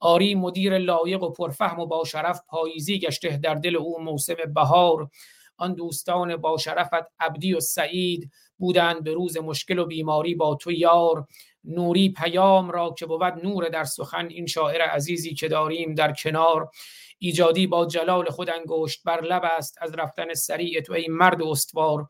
آری 0.00 0.34
مدیر 0.34 0.78
لایق 0.78 1.22
و 1.22 1.30
پرفهم 1.30 1.80
و 1.80 1.86
با 1.86 2.04
شرف 2.04 2.40
پاییزی 2.48 2.98
گشته 2.98 3.36
در 3.36 3.54
دل 3.54 3.76
او 3.76 4.02
موسم 4.02 4.34
بهار. 4.54 5.10
آن 5.56 5.74
دوستان 5.74 6.36
با 6.36 6.56
شرفت 6.56 7.06
عبدی 7.20 7.54
و 7.54 7.60
سعید 7.60 8.30
بودند 8.58 9.04
به 9.04 9.12
روز 9.12 9.36
مشکل 9.36 9.78
و 9.78 9.86
بیماری 9.86 10.34
با 10.34 10.54
تو 10.54 10.72
یار. 10.72 11.26
نوری 11.64 12.08
پیام 12.08 12.70
را 12.70 12.94
که 12.98 13.06
بود 13.06 13.22
نور 13.22 13.68
در 13.68 13.84
سخن 13.84 14.26
این 14.26 14.46
شاعر 14.46 14.80
عزیزی 14.80 15.34
که 15.34 15.48
داریم 15.48 15.94
در 15.94 16.12
کنار. 16.12 16.70
ایجادی 17.18 17.66
با 17.66 17.86
جلال 17.86 18.30
خود 18.30 18.50
انگشت 18.50 19.02
بر 19.04 19.20
لب 19.20 19.42
است 19.44 19.78
از 19.80 19.94
رفتن 19.94 20.34
سریع 20.34 20.80
تو 20.80 20.92
ای 20.92 21.06
مرد 21.08 21.42
استوار. 21.42 22.08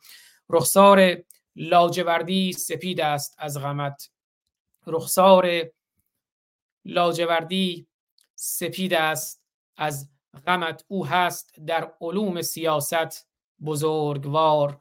رخسار 0.51 1.16
لاجوردی 1.57 2.53
سپید 2.53 3.01
است 3.01 3.34
از 3.39 3.61
غمت. 3.61 4.11
رخسار 4.86 5.64
لاجوردی 6.89 7.86
سپید 8.34 8.95
است 8.95 9.43
از 9.76 10.09
غمت 10.47 10.84
او 10.89 11.07
هست 11.07 11.61
در 11.66 11.93
علوم 12.01 12.43
سیاست 12.43 13.28
بزرگوار. 13.64 14.80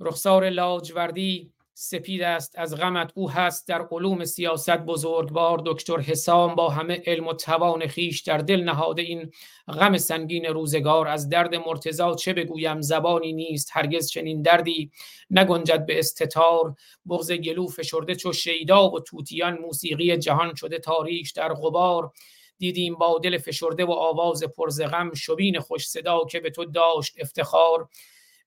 رخسار 0.00 0.50
لاجوردی 0.50 1.52
سپید 1.82 2.22
است 2.22 2.58
از 2.58 2.76
غمت 2.76 3.12
او 3.14 3.30
هست 3.30 3.68
در 3.68 3.88
علوم 3.90 4.24
سیاست 4.24 4.70
بزرگوار 4.70 5.62
دکتر 5.66 6.00
حسام 6.00 6.54
با 6.54 6.68
همه 6.68 7.02
علم 7.06 7.26
و 7.26 7.32
توان 7.32 7.86
خیش 7.86 8.20
در 8.20 8.38
دل 8.38 8.62
نهاده 8.62 9.02
این 9.02 9.32
غم 9.68 9.98
سنگین 9.98 10.44
روزگار. 10.44 11.08
از 11.08 11.28
درد 11.28 11.54
مرتزا 11.54 12.14
چه 12.14 12.32
بگویم؟ 12.32 12.80
زبانی 12.80 13.32
نیست 13.32 13.70
هرگز 13.72 14.10
چنین 14.10 14.42
دردی 14.42 14.90
نگنجد 15.30 15.86
به 15.86 15.98
استتار. 15.98 16.74
بغز 17.08 17.32
گلو 17.32 17.66
فشرده 17.66 18.14
چو 18.14 18.32
شیدا 18.32 18.90
و 18.90 19.00
توتیان 19.00 19.58
موسیقی 19.58 20.16
جهان 20.16 20.54
شده 20.54 20.78
تاریش 20.78 21.32
در 21.32 21.54
غبار. 21.54 22.12
دیدیم 22.58 22.94
با 22.94 23.18
دل 23.18 23.38
فشرده 23.38 23.84
و 23.84 23.92
آواز 23.92 24.44
پرز 24.44 24.82
غم 24.82 25.14
شبین 25.14 25.60
خوش 25.60 25.88
صدا 25.88 26.24
که 26.30 26.40
به 26.40 26.50
تو 26.50 26.64
داشت 26.64 27.14
افتخار. 27.20 27.88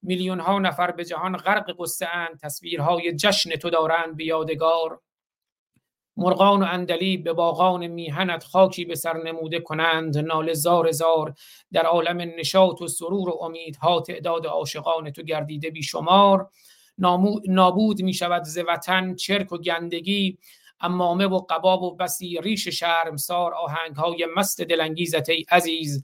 میلیون 0.03 0.39
ها 0.39 0.59
نفر 0.59 0.91
به 0.91 1.05
جهان 1.05 1.37
غرق 1.37 1.75
قصه 1.79 2.07
اند. 2.07 2.39
تصویرهای 2.39 3.15
جشن 3.15 3.55
تو 3.55 3.69
دارند 3.69 4.15
بیادگار 4.15 5.01
مرغان 6.17 6.63
و 6.63 6.65
اندلی 6.69 7.17
به 7.17 7.33
باغان 7.33 7.87
میهنت 7.87 8.43
خاکی 8.43 8.85
به 8.85 8.95
سر 8.95 9.23
نموده 9.23 9.59
کنند. 9.59 10.17
نال 10.17 10.53
زار 10.53 10.91
زار 10.91 11.33
در 11.71 11.85
عالم 11.85 12.17
نشاط 12.17 12.81
و 12.81 12.87
سرور 12.87 13.29
و 13.29 13.37
امیدها 13.41 14.01
تعداد 14.01 14.47
عاشقان 14.47 15.11
تو 15.11 15.23
گردیده 15.23 15.69
بیشمار. 15.69 16.49
نابود 17.47 18.01
می 18.01 18.13
شود 18.13 18.43
ز 18.43 18.57
وطن 18.67 19.15
چرک 19.15 19.51
و 19.51 19.57
گندگی. 19.57 20.37
امامه 20.81 21.27
و 21.27 21.39
قباب 21.49 21.83
و 21.83 21.95
بسی 21.95 22.39
ریش 22.41 22.67
شرمسار. 22.67 23.53
آهنگ 23.53 23.95
های 23.95 24.27
مست 24.35 24.61
دلانگیزت 24.61 25.29
ای 25.29 25.45
عزیز. 25.51 26.03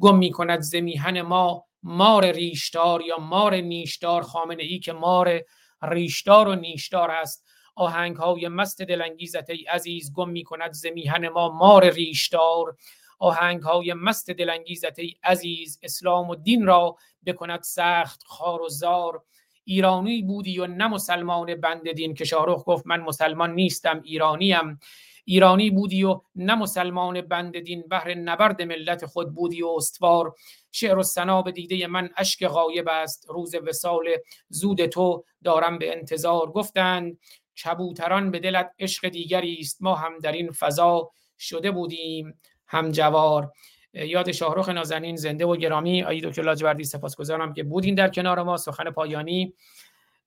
گم 0.00 0.18
می 0.18 0.30
کند 0.30 0.60
ز 0.60 0.74
میهن 0.74 1.22
ما 1.22 1.67
مار 1.82 2.32
ریشدار 2.32 3.02
یا 3.02 3.18
مار 3.18 3.54
نیشدار 3.54 4.22
خامنه 4.22 4.62
ای 4.62 4.78
که 4.78 4.92
مار 4.92 5.40
ریشدار 5.82 6.48
و 6.48 6.54
نیشدار 6.54 7.10
است. 7.10 7.44
آهنگ 7.76 8.16
های 8.16 8.48
مست 8.48 8.82
دلانگیزت 8.82 9.50
ای 9.50 9.64
عزیز 9.64 10.12
گم 10.12 10.28
می 10.28 10.44
کند 10.44 10.72
زمیهن 10.72 11.28
ما 11.28 11.48
مار 11.48 11.90
ریشدار. 11.90 12.76
آهنگ 13.18 13.62
های 13.62 13.94
مست 13.94 14.30
دلانگیزت 14.30 14.98
ای 14.98 15.14
عزیز 15.24 15.78
اسلام 15.82 16.30
و 16.30 16.34
دین 16.34 16.66
را 16.66 16.96
بکند 17.26 17.62
سخت 17.62 18.22
خار 18.26 18.62
و 18.62 18.68
زار. 18.68 19.22
ایرانی 19.64 20.22
بودی 20.22 20.58
و 20.58 20.66
نه 20.66 20.88
مسلمان 20.88 21.54
بند 21.54 21.92
دین 21.92 22.14
که 22.14 22.24
شاهرخ 22.24 22.62
گفت 22.66 22.86
من 22.86 23.00
مسلمان 23.00 23.54
نیستم 23.54 24.00
ایرانیم. 24.04 24.80
ایرانی 25.24 25.70
بودی 25.70 26.04
و 26.04 26.20
نه 26.34 26.54
مسلمان 26.54 27.20
بند 27.20 27.58
دین 27.58 27.84
بهر 27.90 28.14
نبرد 28.14 28.62
ملت 28.62 29.06
خود 29.06 29.34
بودی 29.34 29.62
و 29.62 29.68
استوار. 29.76 30.34
شعر 30.72 30.98
و 30.98 31.02
سنا 31.02 31.42
به 31.42 31.52
دیده 31.52 31.86
من 31.86 32.10
اشک 32.16 32.46
غایب 32.46 32.88
است. 32.88 33.26
روز 33.28 33.54
وسال 33.54 34.04
زود 34.48 34.86
تو 34.86 35.24
دارم 35.44 35.78
به 35.78 35.92
انتظار. 35.92 36.46
گفتند 36.46 37.18
کبوتران 37.64 38.30
به 38.30 38.38
دلت 38.38 38.70
عشق 38.78 39.08
دیگری 39.08 39.56
است. 39.60 39.82
ما 39.82 39.94
هم 39.94 40.18
در 40.18 40.32
این 40.32 40.50
فضا 40.50 41.10
شده 41.38 41.70
بودیم 41.70 42.40
هم 42.66 42.90
جوار 42.90 43.52
یاد 43.92 44.32
شاهرخ 44.32 44.68
نازنین 44.68 45.16
زنده 45.16 45.46
و 45.46 45.56
گرامی 45.56 46.02
آیی 46.02 46.20
دکتر 46.20 46.42
لاجوردی 46.42 46.84
سپاسگزارم 46.84 47.52
که 47.52 47.62
بودین 47.62 47.94
در 47.94 48.08
کنار 48.08 48.42
ما. 48.42 48.56
سخن 48.56 48.90
پایانی 48.90 49.54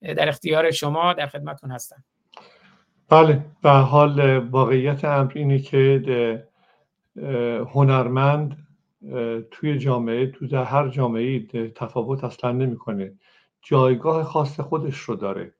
در 0.02 0.28
اختیار 0.28 0.70
شما 0.70 1.12
در 1.12 1.26
خدمتتون 1.26 1.70
هستم. 1.70 2.04
بله 3.08 3.44
به 3.62 3.70
حال 3.70 4.38
واقعیت 4.38 5.04
امر 5.04 5.32
اینه 5.34 5.58
که 5.58 6.48
هنرمند 7.74 8.56
توی 9.50 9.78
جامعه 9.78 10.26
تو 10.26 10.46
در 10.46 10.64
هر 10.64 10.88
جامعه 10.88 11.46
تفاوت 11.74 12.24
اصلا 12.24 12.52
نمی‌کنه. 12.52 13.12
جایگاه 13.62 14.24
خاص 14.24 14.60
خودش 14.60 14.96
رو 14.96 15.14
داره. 15.14 15.54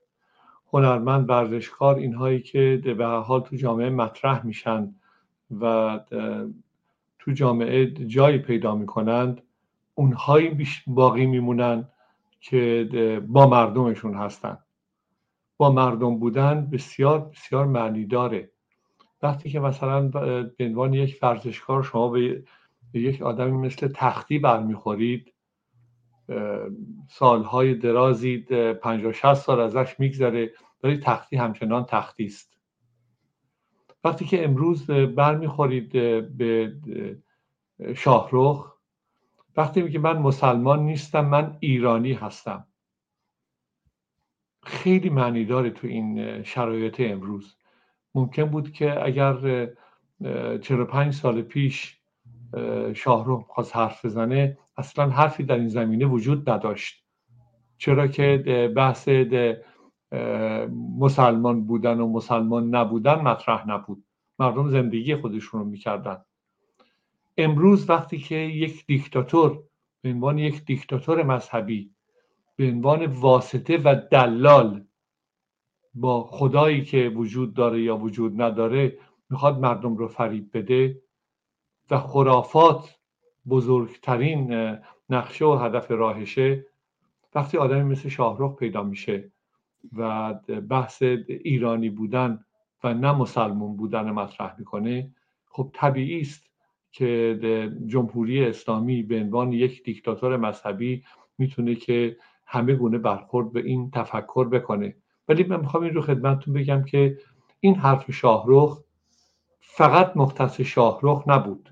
هنرمند 0.73 1.31
ورزشکار 1.31 1.97
اینهایی 1.97 2.41
که 2.41 2.83
به 2.99 3.07
حال 3.07 3.41
تو 3.41 3.57
جامعه 3.57 3.91
مطرح 3.91 4.47
میشن 4.47 4.95
و 5.61 6.01
تو 7.19 7.33
جامعه 7.33 7.87
جایی 7.87 8.39
پیدا 8.39 8.75
می‌کنند 8.75 9.43
اونهایی 9.95 10.67
باقی 10.87 11.27
میمونن 11.27 11.89
که 12.41 12.89
با 13.27 13.47
مردمشون 13.47 14.15
هستن. 14.15 14.59
با 15.57 15.73
مردم 15.73 16.19
بودن 16.19 16.71
بسیار 16.73 17.19
بسیار 17.19 17.67
معنی 17.67 18.07
داره. 18.07 18.51
وقتی 19.23 19.51
که 19.51 19.61
مثلا 19.61 20.09
به 20.09 20.65
عنوان 20.65 20.95
یک 20.95 21.19
ورزشکار 21.23 21.83
شما 21.83 22.09
به 22.09 22.45
یک 23.01 23.23
آدمی 23.23 23.57
مثل 23.57 23.89
تختی 23.95 24.39
برمیخورید 24.39 25.35
سالهای 27.11 27.75
درازی 27.75 28.39
پنجاه 28.83 29.13
شست 29.13 29.35
سال 29.35 29.61
ازش 29.61 30.01
میگذره 30.01 30.53
ولی 30.83 30.97
تختی 30.97 31.37
همچنان 31.37 31.85
تختی 31.85 32.25
است. 32.25 32.59
وقتی 34.05 34.25
که 34.25 34.45
امروز 34.45 34.87
برمیخورید 34.91 35.93
به 36.37 36.75
شاهرخ 37.97 38.73
وقتی 39.57 39.83
میگه 39.83 39.99
من 39.99 40.19
مسلمان 40.19 40.81
نیستم 40.81 41.25
من 41.25 41.57
ایرانی 41.61 42.13
هستم. 42.13 42.67
خیلی 44.63 45.11
معنی 45.11 45.45
داره 45.45 45.71
تو 45.71 45.87
این 45.87 46.43
شرایط 46.43 46.97
امروز. 47.01 47.57
ممکن 48.15 48.45
بود 48.45 48.73
که 48.73 49.05
اگر 49.05 49.69
45 50.61 51.15
سال 51.15 51.43
پیش 51.43 52.02
شاهرخ 52.95 53.47
خواست 53.49 53.77
حرف 53.77 54.05
بزنه 54.05 54.59
اصلا 54.77 55.11
حرفی 55.11 55.43
در 55.43 55.55
این 55.55 55.69
زمینه 55.69 56.07
وجود 56.07 56.51
نداشت. 56.51 57.05
چرا 57.79 58.07
که 58.07 58.73
بحث 58.77 59.09
مسلمان 60.99 61.65
بودن 61.65 62.01
و 62.01 62.09
مسلمان 62.09 62.75
نبودن 62.75 63.15
مطرح 63.15 63.69
نبود. 63.69 64.05
مردم 64.39 64.69
زندگی 64.69 65.17
خودشون 65.17 65.61
رو 65.61 65.67
می‌کردن. 65.67 66.25
امروز 67.39 67.91
وقتی 67.91 68.19
که 68.19 68.35
یک 68.35 68.87
دیکتاتور 68.87 69.63
به 70.03 70.11
عنوان 70.11 70.39
یک 70.39 70.65
دیکتاتور 70.65 71.23
مذهبی 71.23 71.91
به 72.57 72.69
عنوان 72.69 73.07
واسطه 73.07 73.77
و 73.77 73.97
دلال 74.11 74.85
با 75.95 76.25
خدایی 76.25 76.85
که 76.85 77.13
وجود 77.15 77.55
داره 77.55 77.83
یا 77.83 77.97
وجود 77.97 78.43
نداره 78.43 78.99
می‌خواد 79.31 79.59
مردم 79.59 79.97
رو 79.97 80.09
فریب 80.09 80.51
بده 80.55 81.03
و 81.93 81.99
خرافات 81.99 82.99
بزرگترین 83.49 84.77
نقشه 85.11 85.45
و 85.45 85.55
هدف 85.55 85.91
راهشه. 85.91 86.67
وقتی 87.35 87.59
آدمی 87.59 87.83
مثل 87.83 88.09
شاهرخ 88.09 88.57
پیدا 88.57 88.83
میشه 88.83 89.33
و 89.97 90.35
بحث 90.71 91.03
ایرانی 91.29 91.91
بودن 91.91 92.45
و 92.85 92.95
نه 92.95 93.13
مسلمون 93.13 93.77
بودن 93.77 94.11
مطرح 94.11 94.55
می‌کنه 94.59 95.11
خب 95.47 95.71
طبیعی 95.73 96.21
است 96.21 96.51
که 96.93 97.39
جمهوری 97.87 98.45
اسلامی 98.45 99.03
به 99.03 99.21
عنوان 99.21 99.53
یک 99.53 99.85
دیکتاتور 99.85 100.37
مذهبی 100.37 101.05
می‌تونه 101.39 101.75
که 101.75 102.17
همه 102.47 102.75
گونه 102.75 102.99
برخورد 102.99 103.53
به 103.53 103.61
این 103.61 103.91
تفکر 103.91 104.49
بکنه. 104.49 104.97
ولی 105.29 105.45
من 105.45 105.61
می‌خوام 105.61 105.83
این 105.83 105.95
رو 105.95 106.03
خدمتتون 106.03 106.55
بگم 106.55 106.85
که 106.85 107.19
این 107.61 107.75
حرف 107.75 108.11
شاهرخ 108.11 108.81
فقط 109.61 110.17
مختص 110.17 110.61
شاهرخ 110.61 111.25
نبود. 111.27 111.69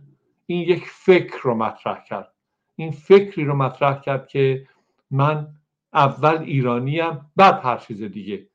این 0.50 0.68
یک 0.68 0.84
فکر 0.84 1.38
رو 1.42 1.54
مطرح 1.54 2.04
کرد. 2.04 2.34
این 2.76 2.90
فکری 2.90 3.44
رو 3.44 3.56
مطرح 3.56 4.00
کرد 4.00 4.28
که 4.28 4.68
من 5.10 5.54
اول 5.92 6.38
ایرانیم 6.38 7.32
بعد 7.36 7.60
هر 7.64 7.76
چیز 7.76 8.02
دیگه. 8.02 8.48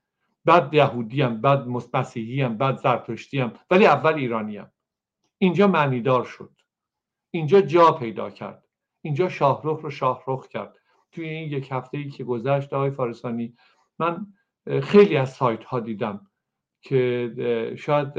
بعد 0.46 0.74
یهودیم 0.74 1.42
بعد 1.42 1.68
مسیحیم 1.94 2.58
بعد 2.58 2.78
زرتشتیم 2.78 3.52
ولی 3.72 3.86
اول 3.86 4.14
ایرانیم 4.14 4.66
اینجا 5.38 5.68
معنیدار 5.68 6.24
شد. 6.24 6.52
اینجا 7.32 7.62
جا 7.62 7.92
پیدا 7.92 8.30
کرد. 8.30 8.64
اینجا 9.02 9.30
شاهرخ 9.30 9.80
رو 9.80 9.90
شاهرخ 9.90 10.48
کرد. 10.48 10.76
توی 11.12 11.30
این 11.30 11.52
یک 11.52 11.72
هفته 11.72 11.98
ای 11.98 12.10
که 12.10 12.24
گذشت 12.24 12.74
آقای 12.74 12.92
فارسانی 12.92 13.58
من 14.00 14.28
خیلی 14.84 15.18
از 15.18 15.34
سایت 15.34 15.64
ها 15.64 15.80
دیدم 15.80 16.28
که 16.82 17.76
شاید 17.78 18.14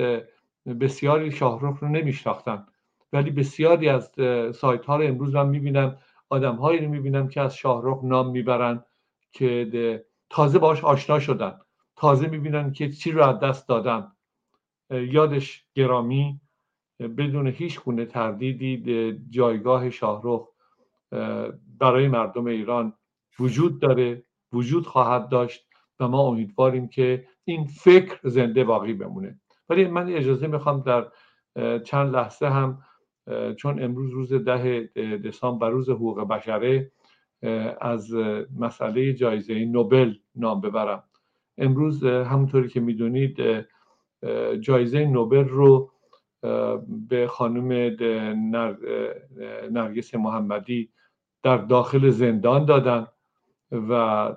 بسیاری 0.80 1.32
شاهرخ 1.32 1.78
رو 1.78 1.88
نمیشناختن. 1.88 2.66
ولی 3.12 3.30
بسیاری 3.30 3.88
از 3.88 4.10
سایت 4.54 4.84
ها 4.84 4.96
رو 4.96 5.04
امروز 5.04 5.34
من 5.34 5.48
می‌بینم 5.48 5.96
آدم 6.28 6.56
هایی 6.56 6.84
رو 6.84 6.90
می‌بینم 6.90 7.28
که 7.28 7.40
از 7.40 7.56
شاهرخ 7.56 8.00
نام 8.04 8.30
می‌برن 8.30 8.84
که 9.32 10.04
تازه 10.30 10.58
باش 10.58 10.84
آشنا 10.84 11.18
شدن. 11.20 11.58
تازه 11.96 12.28
می‌بینن 12.28 12.72
که 12.72 12.90
چی 12.90 13.12
رو 13.12 13.22
از 13.22 13.40
دست 13.40 13.68
دادن. 13.68 14.12
یادش 14.90 15.64
گرامی 15.74 16.40
بدون 17.00 17.46
هیچ 17.46 17.80
گونه 17.80 18.04
تردیدی 18.04 19.20
جایگاه 19.30 19.90
شاهرخ 19.90 20.48
برای 21.78 22.08
مردم 22.08 22.46
ایران 22.46 22.92
وجود 23.38 23.80
داره 23.80 24.22
وجود 24.52 24.86
خواهد 24.86 25.28
داشت 25.28 25.66
و 26.00 26.08
ما 26.08 26.20
امیدواریم 26.20 26.88
که 26.88 27.28
این 27.44 27.64
فکر 27.64 28.18
زنده 28.24 28.64
باقی 28.64 28.92
بمونه. 28.92 29.40
ولی 29.68 29.84
من 29.84 30.08
اجازه 30.08 30.46
می‌خوام 30.46 30.80
در 30.80 31.08
چند 31.78 32.14
لحظه 32.14 32.46
هم 32.46 32.82
چون 33.56 33.82
امروز 33.82 34.10
روز 34.10 34.32
ده 34.32 34.90
دسامبر 35.24 35.70
روز 35.70 35.90
حقوق 35.90 36.28
بشره 36.28 36.90
از 37.80 38.14
مسئله 38.58 39.12
جایزه 39.12 39.64
نوبل 39.64 40.14
نام 40.34 40.60
ببرم. 40.60 41.02
امروز 41.58 42.04
همونطوری 42.04 42.68
که 42.68 42.80
می‌دونید 42.80 43.64
جایزه 44.60 45.04
نوبل 45.04 45.48
رو 45.48 45.92
به 47.08 47.26
خانم 47.26 47.72
نرگس 49.70 50.14
محمدی 50.14 50.90
در 51.42 51.56
داخل 51.56 52.10
زندان 52.10 52.64
دادن 52.64 53.06
و 53.72 54.36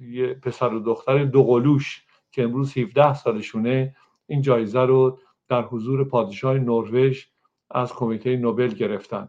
یه 0.00 0.34
پسر 0.34 0.74
و 0.74 0.80
دختر 0.80 1.24
دوقلوش 1.24 2.04
که 2.30 2.42
امروز 2.42 2.78
17 2.78 3.14
سالشونه 3.14 3.96
این 4.26 4.42
جایزه 4.42 4.80
رو 4.80 5.18
در 5.48 5.62
حضور 5.62 6.04
پادشاه 6.04 6.58
نروژ 6.58 7.26
از 7.70 7.92
کمیته 7.92 8.36
نوبل 8.36 8.68
گرفتن. 8.68 9.28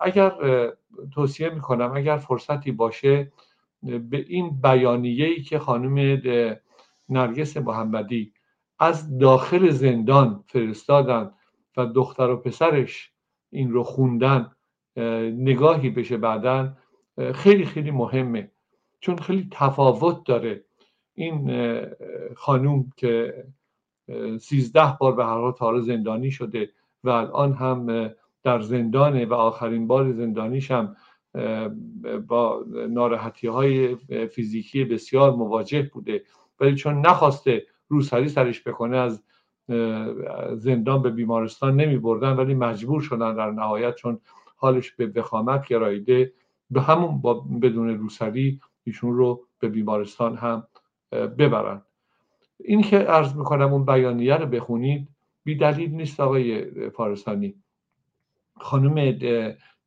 اگر 0.00 0.32
توصیه 1.14 1.50
می‌کنم 1.50 1.92
اگر 1.94 2.16
فرصتی 2.16 2.72
باشه 2.72 3.32
به 3.82 4.24
این 4.28 4.60
بیانیه 4.60 5.26
ای 5.26 5.42
که 5.42 5.58
خانم 5.58 6.22
نرگس 7.08 7.56
محمدی 7.56 8.32
از 8.78 9.18
داخل 9.18 9.70
زندان 9.70 10.44
فرستادن 10.46 11.30
و 11.76 11.86
دختر 11.86 12.30
و 12.30 12.36
پسرش 12.36 13.12
این 13.50 13.70
رو 13.70 13.82
خوندن 13.82 14.52
نگاهی 15.36 15.90
بشه 15.90 16.16
بعدا 16.16 16.76
خیلی 17.34 17.64
خیلی 17.64 17.90
مهمه. 17.90 18.50
چون 19.00 19.16
خیلی 19.16 19.48
تفاوت 19.50 20.24
داره 20.24 20.64
این 21.14 21.50
خانوم 22.36 22.92
که 22.96 23.44
سیزده 24.40 24.96
بار 25.00 25.12
به 25.14 25.24
هر 25.24 25.50
حال 25.58 25.80
زندانی 25.80 26.30
شده 26.30 26.70
و 27.04 27.08
الان 27.10 27.52
هم 27.52 28.10
در 28.42 28.60
زندانه 28.60 29.26
و 29.26 29.34
آخرین 29.34 29.86
بار 29.86 30.12
زندانیش 30.12 30.70
هم 30.70 30.96
با 32.28 32.64
ناراحتی 32.88 33.46
های 33.46 33.96
فیزیکی 34.26 34.84
بسیار 34.84 35.30
مواجه 35.30 35.90
بوده. 35.92 36.22
ولی 36.60 36.74
چون 36.74 37.06
نخواسته 37.06 37.66
روسری 37.88 38.28
سرش 38.28 38.62
بکنه 38.62 38.96
از 38.96 39.22
زندان 40.54 41.02
به 41.02 41.10
بیمارستان 41.10 41.76
نمی 41.76 41.98
بردن 41.98 42.32
ولی 42.32 42.54
مجبور 42.54 43.00
شدن 43.00 43.34
در 43.34 43.50
نهایت 43.50 43.94
چون 43.94 44.20
حالش 44.56 44.90
به 44.92 45.06
وخامت 45.06 45.66
گراییده 45.66 46.32
به 46.70 46.80
همون 46.80 47.20
با 47.20 47.34
بدون 47.34 47.88
روسری 47.88 48.60
ایشون 48.84 49.16
رو 49.16 49.44
به 49.58 49.68
بیمارستان 49.68 50.36
هم 50.36 50.66
ببرن. 51.12 51.82
این 52.60 52.82
که 52.82 52.98
عرض 52.98 53.36
می‌کنم 53.36 53.72
اون 53.72 53.84
بیانیه 53.84 54.34
رو 54.34 54.46
بخونید 54.46 55.08
بی 55.44 55.56
دلیل 55.56 55.90
نیست 55.90 56.20
آقای 56.20 56.70
فارسانی. 56.90 57.54
خانم 58.56 59.18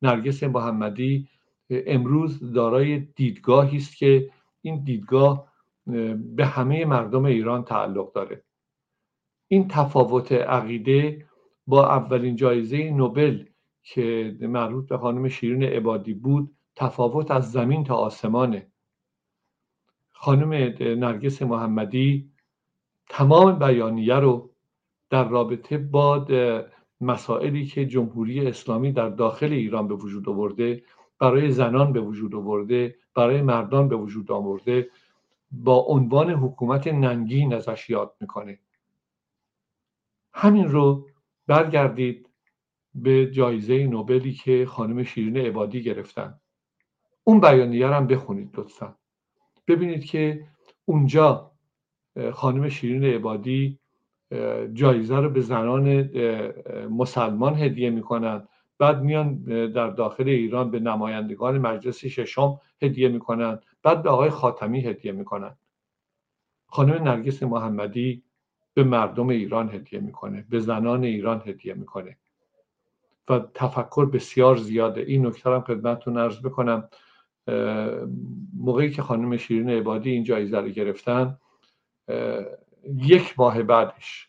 نرگس 0.02 0.42
محمدی 0.42 1.28
امروز 1.70 2.52
دارای 2.52 2.98
دیدگاهی 2.98 3.76
است 3.76 3.96
که 3.96 4.30
این 4.62 4.84
دیدگاه 4.84 5.52
به 6.36 6.46
همه 6.46 6.84
مردم 6.84 7.24
ایران 7.24 7.64
تعلق 7.64 8.12
داره. 8.12 8.44
این 9.48 9.68
تفاوت 9.68 10.32
عقیده 10.32 11.26
با 11.66 11.88
اولین 11.88 12.36
جایزه 12.36 12.90
نوبل 12.90 13.44
که 13.82 14.36
مربوط 14.40 14.88
به 14.88 14.98
خانم 14.98 15.28
شیرین 15.28 15.62
عبادی 15.62 16.14
بود 16.14 16.56
تفاوت 16.76 17.30
از 17.30 17.52
زمین 17.52 17.84
تا 17.84 17.94
آسمانه. 17.94 18.66
خانم 20.12 20.74
نرگس 20.80 21.42
محمدی 21.42 22.31
تمام 23.14 23.58
بیانیه 23.58 24.14
رو 24.14 24.50
در 25.10 25.28
رابطه 25.28 25.78
با 25.78 26.26
مسائلی 27.00 27.66
که 27.66 27.86
جمهوری 27.86 28.46
اسلامی 28.46 28.92
در 28.92 29.08
داخل 29.08 29.52
ایران 29.52 29.88
به 29.88 29.94
وجود 29.94 30.28
آورده 30.28 30.82
برای 31.18 31.50
زنان 31.50 31.92
به 31.92 32.00
وجود 32.00 32.34
آورده 32.34 32.96
برای 33.14 33.42
مردان 33.42 33.88
به 33.88 33.96
وجود 33.96 34.32
آورده 34.32 34.90
با 35.50 35.76
عنوان 35.76 36.30
حکومت 36.30 36.86
ننگین 36.86 37.54
ازش 37.54 37.90
یاد 37.90 38.14
می‌کنه. 38.20 38.58
همین 40.34 40.68
رو 40.68 41.06
برگردید 41.46 42.28
به 42.94 43.30
جایزه 43.30 43.86
نوبلی 43.86 44.32
که 44.32 44.66
خانم 44.66 45.02
شیرین 45.02 45.36
عبادی 45.36 45.82
گرفتن. 45.82 46.40
اون 47.24 47.40
بیانیه 47.40 47.88
هم 47.88 48.06
بخونید 48.06 48.58
لطفا. 48.58 48.96
ببینید 49.68 50.04
که 50.04 50.46
اونجا 50.84 51.51
خانم 52.32 52.68
شیرین 52.68 53.04
عبادی 53.04 53.78
جایزه 54.72 55.16
رو 55.16 55.30
به 55.30 55.40
زنان 55.40 56.10
مسلمان 56.90 57.54
هدیه 57.54 57.90
می‌کنن. 57.90 58.48
بعد 58.78 59.02
میان 59.02 59.36
در 59.72 59.90
داخل 59.90 60.28
ایران 60.28 60.70
به 60.70 60.80
نمایندگان 60.80 61.58
مجلس 61.58 62.04
ششم 62.04 62.60
هدیه 62.82 63.08
می‌کنن. 63.08 63.58
بعد 63.82 64.02
به 64.02 64.10
آقای 64.10 64.30
خاتمی 64.30 64.80
هدیه 64.80 65.12
می‌کنن. 65.12 65.56
خانم 66.66 67.02
نرگس 67.02 67.42
محمدی 67.42 68.22
به 68.74 68.84
مردم 68.84 69.28
ایران 69.28 69.70
هدیه 69.70 70.00
می‌کنه 70.00 70.44
به 70.50 70.60
زنان 70.60 71.04
ایران 71.04 71.42
هدیه 71.46 71.74
می‌کنه. 71.74 72.16
و 73.28 73.40
تفکر 73.54 74.06
بسیار 74.06 74.56
زیاده. 74.56 75.00
این 75.00 75.26
نکته 75.26 75.50
هم 75.50 75.60
خدمتتون 75.60 76.16
ارز 76.16 76.42
بکنم. 76.42 76.88
موقعی 78.56 78.90
که 78.90 79.02
خانم 79.02 79.36
شیرین 79.36 79.70
عبادی 79.70 80.10
این 80.10 80.24
جایزه 80.24 80.58
رو 80.60 80.68
گرفتن 80.68 81.38
یک 82.84 83.34
ماه 83.38 83.62
بعدش 83.62 84.28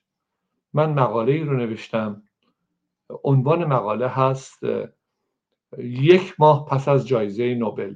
من 0.73 0.93
مقاله 0.93 1.31
ای 1.31 1.39
رو 1.39 1.57
نوشتم. 1.57 2.23
عنوان 3.23 3.65
مقاله 3.65 4.07
هست 4.07 4.63
یک 5.77 6.35
ماه 6.39 6.65
پس 6.65 6.87
از 6.87 7.07
جایزه 7.07 7.55
نوبل. 7.55 7.95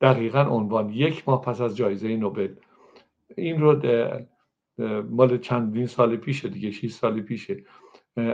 دقیقا 0.00 0.40
عنوان 0.40 0.90
یک 0.90 1.28
ماه 1.28 1.40
پس 1.40 1.60
از 1.60 1.76
جایزه 1.76 2.16
نوبل. 2.16 2.54
این 3.36 3.60
رو 3.60 3.82
مال 5.10 5.38
چندین 5.38 5.86
سال 5.86 6.16
پیشه 6.16 6.48
دیگه 6.48 6.70
6 6.70 6.90
سال 6.90 7.20
پیشه. 7.20 7.64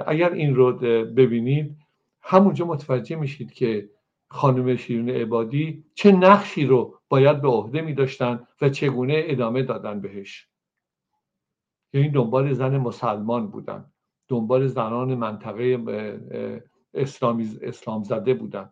اگر 0.07 0.33
این 0.33 0.55
رو 0.55 0.73
ببینید 1.05 1.77
همونجا 2.23 2.65
متوجه 2.65 3.17
میشید 3.17 3.53
که 3.53 3.91
خانم 4.31 4.77
شیرین 4.77 5.11
عبادی 5.11 5.85
چه 5.95 6.13
نقشی 6.13 6.67
رو 6.67 6.99
باید 7.09 7.43
به 7.43 7.49
عهده 7.49 7.81
می 7.81 7.95
داشتن 7.95 8.47
و 8.61 8.69
چگونه 8.69 9.23
ادامه 9.27 9.63
دادن 9.63 10.01
بهش؟ 10.01 10.49
یعنی 11.93 12.09
دنبال 12.09 12.53
زن 12.53 12.77
مسلمان 12.77 13.51
بودن 13.51 13.93
دنبال 14.29 14.67
زنان 14.67 15.15
منطقه 15.15 15.79
اسلامی 16.95 17.59
اسلام 17.63 18.03
زده 18.03 18.35
بودن. 18.35 18.71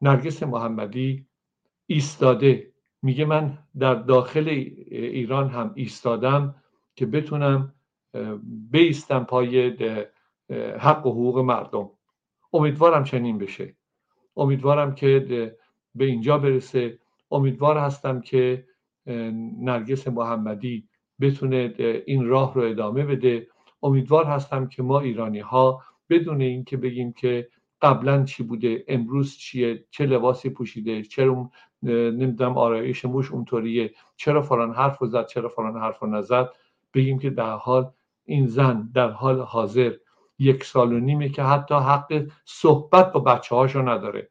نرگس 0.00 0.42
محمدی 0.42 1.26
ایستاده. 1.86 2.72
میگه 3.02 3.24
من 3.24 3.58
در 3.78 3.94
داخل 3.94 4.48
ایران 4.88 5.48
هم 5.48 5.72
ایستادم 5.74 6.54
که 6.94 7.06
بتونم 7.06 7.74
بیستم 8.70 9.24
پای 9.24 9.70
حق 10.78 11.06
و 11.06 11.10
حقوق 11.10 11.38
مردم. 11.38 11.90
امیدوارم 12.52 13.04
چنین 13.04 13.38
بشه. 13.38 13.76
امیدوارم 14.36 14.94
که 14.94 15.56
به 15.94 16.04
اینجا 16.04 16.38
برسه. 16.38 16.98
امیدوار 17.30 17.78
هستم 17.78 18.20
که 18.20 18.66
نرگس 19.60 20.08
محمدی 20.08 20.88
بتونه 21.20 21.74
این 22.06 22.26
راه 22.26 22.54
رو 22.54 22.62
ادامه 22.62 23.04
بده. 23.04 23.46
امیدوار 23.82 24.24
هستم 24.24 24.66
که 24.66 24.82
ما 24.82 25.00
ایرانی 25.00 25.38
ها 25.40 25.82
بدون 26.10 26.40
اینکه 26.40 26.76
بگیم 26.76 27.12
که 27.12 27.48
قبلا 27.82 28.24
چی 28.24 28.42
بوده 28.42 28.84
امروز 28.88 29.36
چیه 29.36 29.84
چه 29.90 30.06
لباسی 30.06 30.50
پوشیده 30.50 31.02
چرا 31.02 31.50
نمی‌دونم 31.82 32.58
آرایش 32.58 33.04
موش 33.04 33.32
اونطوریه 33.32 33.94
چرا 34.16 34.42
فلان 34.42 34.74
حرف 34.74 35.04
زد 35.04 35.26
چرا 35.26 35.48
فلان 35.48 35.76
حرف 35.76 36.02
نزد 36.02 36.50
بگیم 36.94 37.18
که 37.18 37.30
در 37.30 37.52
حال 37.52 37.90
این 38.24 38.46
زن 38.46 38.90
در 38.94 39.10
حال 39.10 39.40
حاضر 39.40 39.92
یک 40.42 40.64
سال 40.64 40.92
و 40.92 41.00
نیمه 41.00 41.28
که 41.28 41.42
حتی 41.42 41.74
حق 41.74 42.26
صحبت 42.44 43.12
با 43.12 43.20
بچه 43.20 43.54
هاشو 43.54 43.88
نداره. 43.88 44.30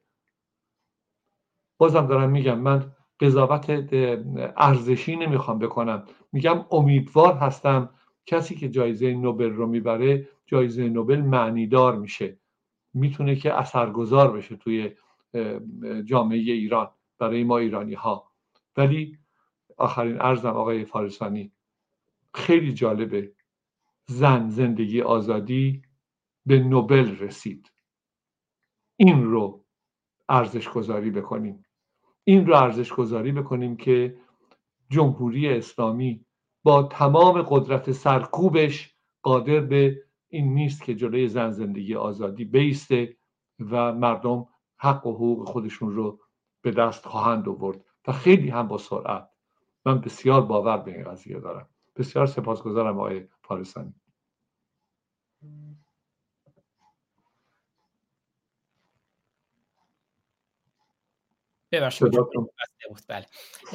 بازم 1.78 2.08
دارم 2.08 2.30
میگم 2.30 2.60
من 2.60 2.92
قضاوت 3.20 3.70
ارزشی 4.58 5.16
نمی‌خوام 5.16 5.60
بکنم. 5.60 6.06
میگم 6.32 6.66
امیدوار 6.72 7.34
هستم 7.34 7.90
کسی 8.26 8.56
که 8.56 8.70
جایزه 8.70 9.14
نوبل 9.14 9.50
رو 9.50 9.68
می‌بره 9.68 10.30
جایزه 10.46 10.90
نوبل 10.90 11.22
معنیدار 11.22 11.96
میشه. 11.96 12.38
می‌تونه 12.94 13.36
که 13.36 13.54
اثرگذار 13.54 14.32
بشه 14.32 14.56
توی 14.56 14.96
جامعه 16.06 16.38
ایران 16.38 16.90
برای 17.20 17.44
ما 17.44 17.58
ایرانی 17.58 17.94
ها 17.94 18.32
ولی 18.78 19.18
آخرین 19.78 20.22
ارزم 20.22 20.50
آقای 20.50 20.86
فارسانی 20.86 21.52
خیلی 22.34 22.74
جالبه. 22.74 23.32
زن 24.06 24.50
زندگی 24.50 25.02
آزادی 25.02 25.82
به 26.46 26.60
نوبل 26.60 27.18
رسید. 27.18 27.72
این 28.98 29.24
رو 29.24 29.66
ارزش 30.30 30.70
گذاری 30.70 31.12
بکنیم. 31.12 31.66
این 32.24 32.46
رو 32.46 32.56
ارزش 32.56 32.94
گذاری 32.94 33.32
بکنیم 33.32 33.78
که 33.78 34.18
جمهوری 34.90 35.50
اسلامی 35.50 36.26
با 36.64 36.84
تمام 36.84 37.42
قدرت 37.42 37.92
سرکوبش 37.92 38.96
قادر 39.24 39.60
به 39.60 40.04
این 40.28 40.54
نیست 40.54 40.84
که 40.84 40.96
جلوی 40.96 41.28
زن 41.28 41.52
زندگی 41.52 41.96
آزادی 41.96 42.46
بیسته 42.46 43.18
و 43.60 43.94
مردم 43.94 44.48
حق 44.78 45.08
و 45.08 45.14
حقوق 45.14 45.50
خودشون 45.50 45.92
رو 45.96 46.20
به 46.62 46.72
دست 46.72 47.06
خواهند 47.06 47.50
آورد. 47.50 47.86
و 48.08 48.12
خیلی 48.12 48.50
هم 48.50 48.68
با 48.68 48.78
سرعت. 48.78 49.30
من 49.86 50.02
بسیار 50.02 50.42
باور 50.42 50.78
به 50.78 50.96
این 50.96 51.04
قضیه 51.04 51.40
دارم. 51.40 51.70
بسیار 51.96 52.26
سپاسگزارم 52.26 52.98
آقای 52.98 53.28
فارسانی. 53.44 53.94
ببخشید 61.72 62.08
بله 63.08 63.26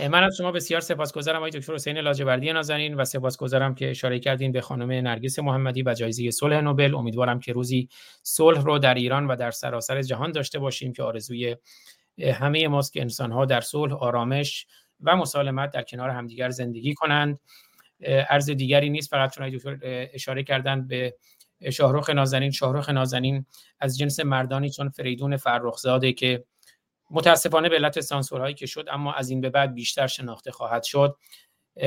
من 0.08 0.24
از 0.24 0.36
شما 0.36 0.52
بسیار 0.52 0.80
سپاسگزارم 0.80 1.36
آقای 1.36 1.50
دکتر 1.50 1.74
حسین 1.74 1.98
لاجوردی 1.98 2.52
نازنین 2.52 2.94
و 2.94 3.04
سپاسگزارم 3.04 3.74
که 3.74 3.90
اشاره 3.90 4.18
کردین 4.18 4.52
به 4.52 4.60
خانم 4.60 4.92
نرگس 4.92 5.38
محمدی 5.38 5.82
و 5.82 5.94
جایزه 5.94 6.30
صلح 6.30 6.60
نوبل. 6.60 6.94
امیدوارم 6.94 7.40
که 7.40 7.52
روزی 7.52 7.88
صلح 8.22 8.60
رو 8.60 8.78
در 8.78 8.94
ایران 8.94 9.26
و 9.26 9.36
در 9.36 9.50
سراسر 9.50 10.02
جهان 10.02 10.32
داشته 10.32 10.58
باشیم 10.58 10.92
که 10.92 11.02
آرزوی 11.02 11.56
همه 12.18 12.68
ماست 12.68 12.92
که 12.92 13.00
انسانها 13.00 13.44
در 13.44 13.60
صلح 13.60 13.94
آرامش 13.94 14.66
و 15.00 15.16
مسالمت 15.16 15.70
در 15.70 15.82
کنار 15.82 16.10
همدیگر 16.10 16.50
زندگی 16.50 16.94
کنند. 16.94 17.40
عرض 18.28 18.50
دیگری 18.50 18.90
نیست 18.90 19.10
فقط 19.10 19.34
چون 19.34 19.50
دکتر 19.50 19.78
اشاره 20.12 20.42
کردن 20.42 20.86
به 20.86 21.14
شاهرخ 21.72 22.10
نازنین. 22.10 22.50
شاهرخ 22.50 22.88
نازنین 22.88 23.46
از 23.80 23.98
جنس 23.98 24.20
مردانی 24.20 24.70
چون 24.70 24.88
فریدون 24.88 25.36
فرخزاده 25.36 26.12
که 26.12 26.44
متاسفانه 27.10 27.68
به 27.68 27.76
علت 27.76 28.00
سانسورهایی 28.00 28.54
که 28.54 28.66
شد 28.66 28.86
اما 28.90 29.12
از 29.12 29.30
این 29.30 29.40
به 29.40 29.50
بعد 29.50 29.74
بیشتر 29.74 30.06
شناخته 30.06 30.50
خواهد 30.50 30.82
شد. 30.82 31.16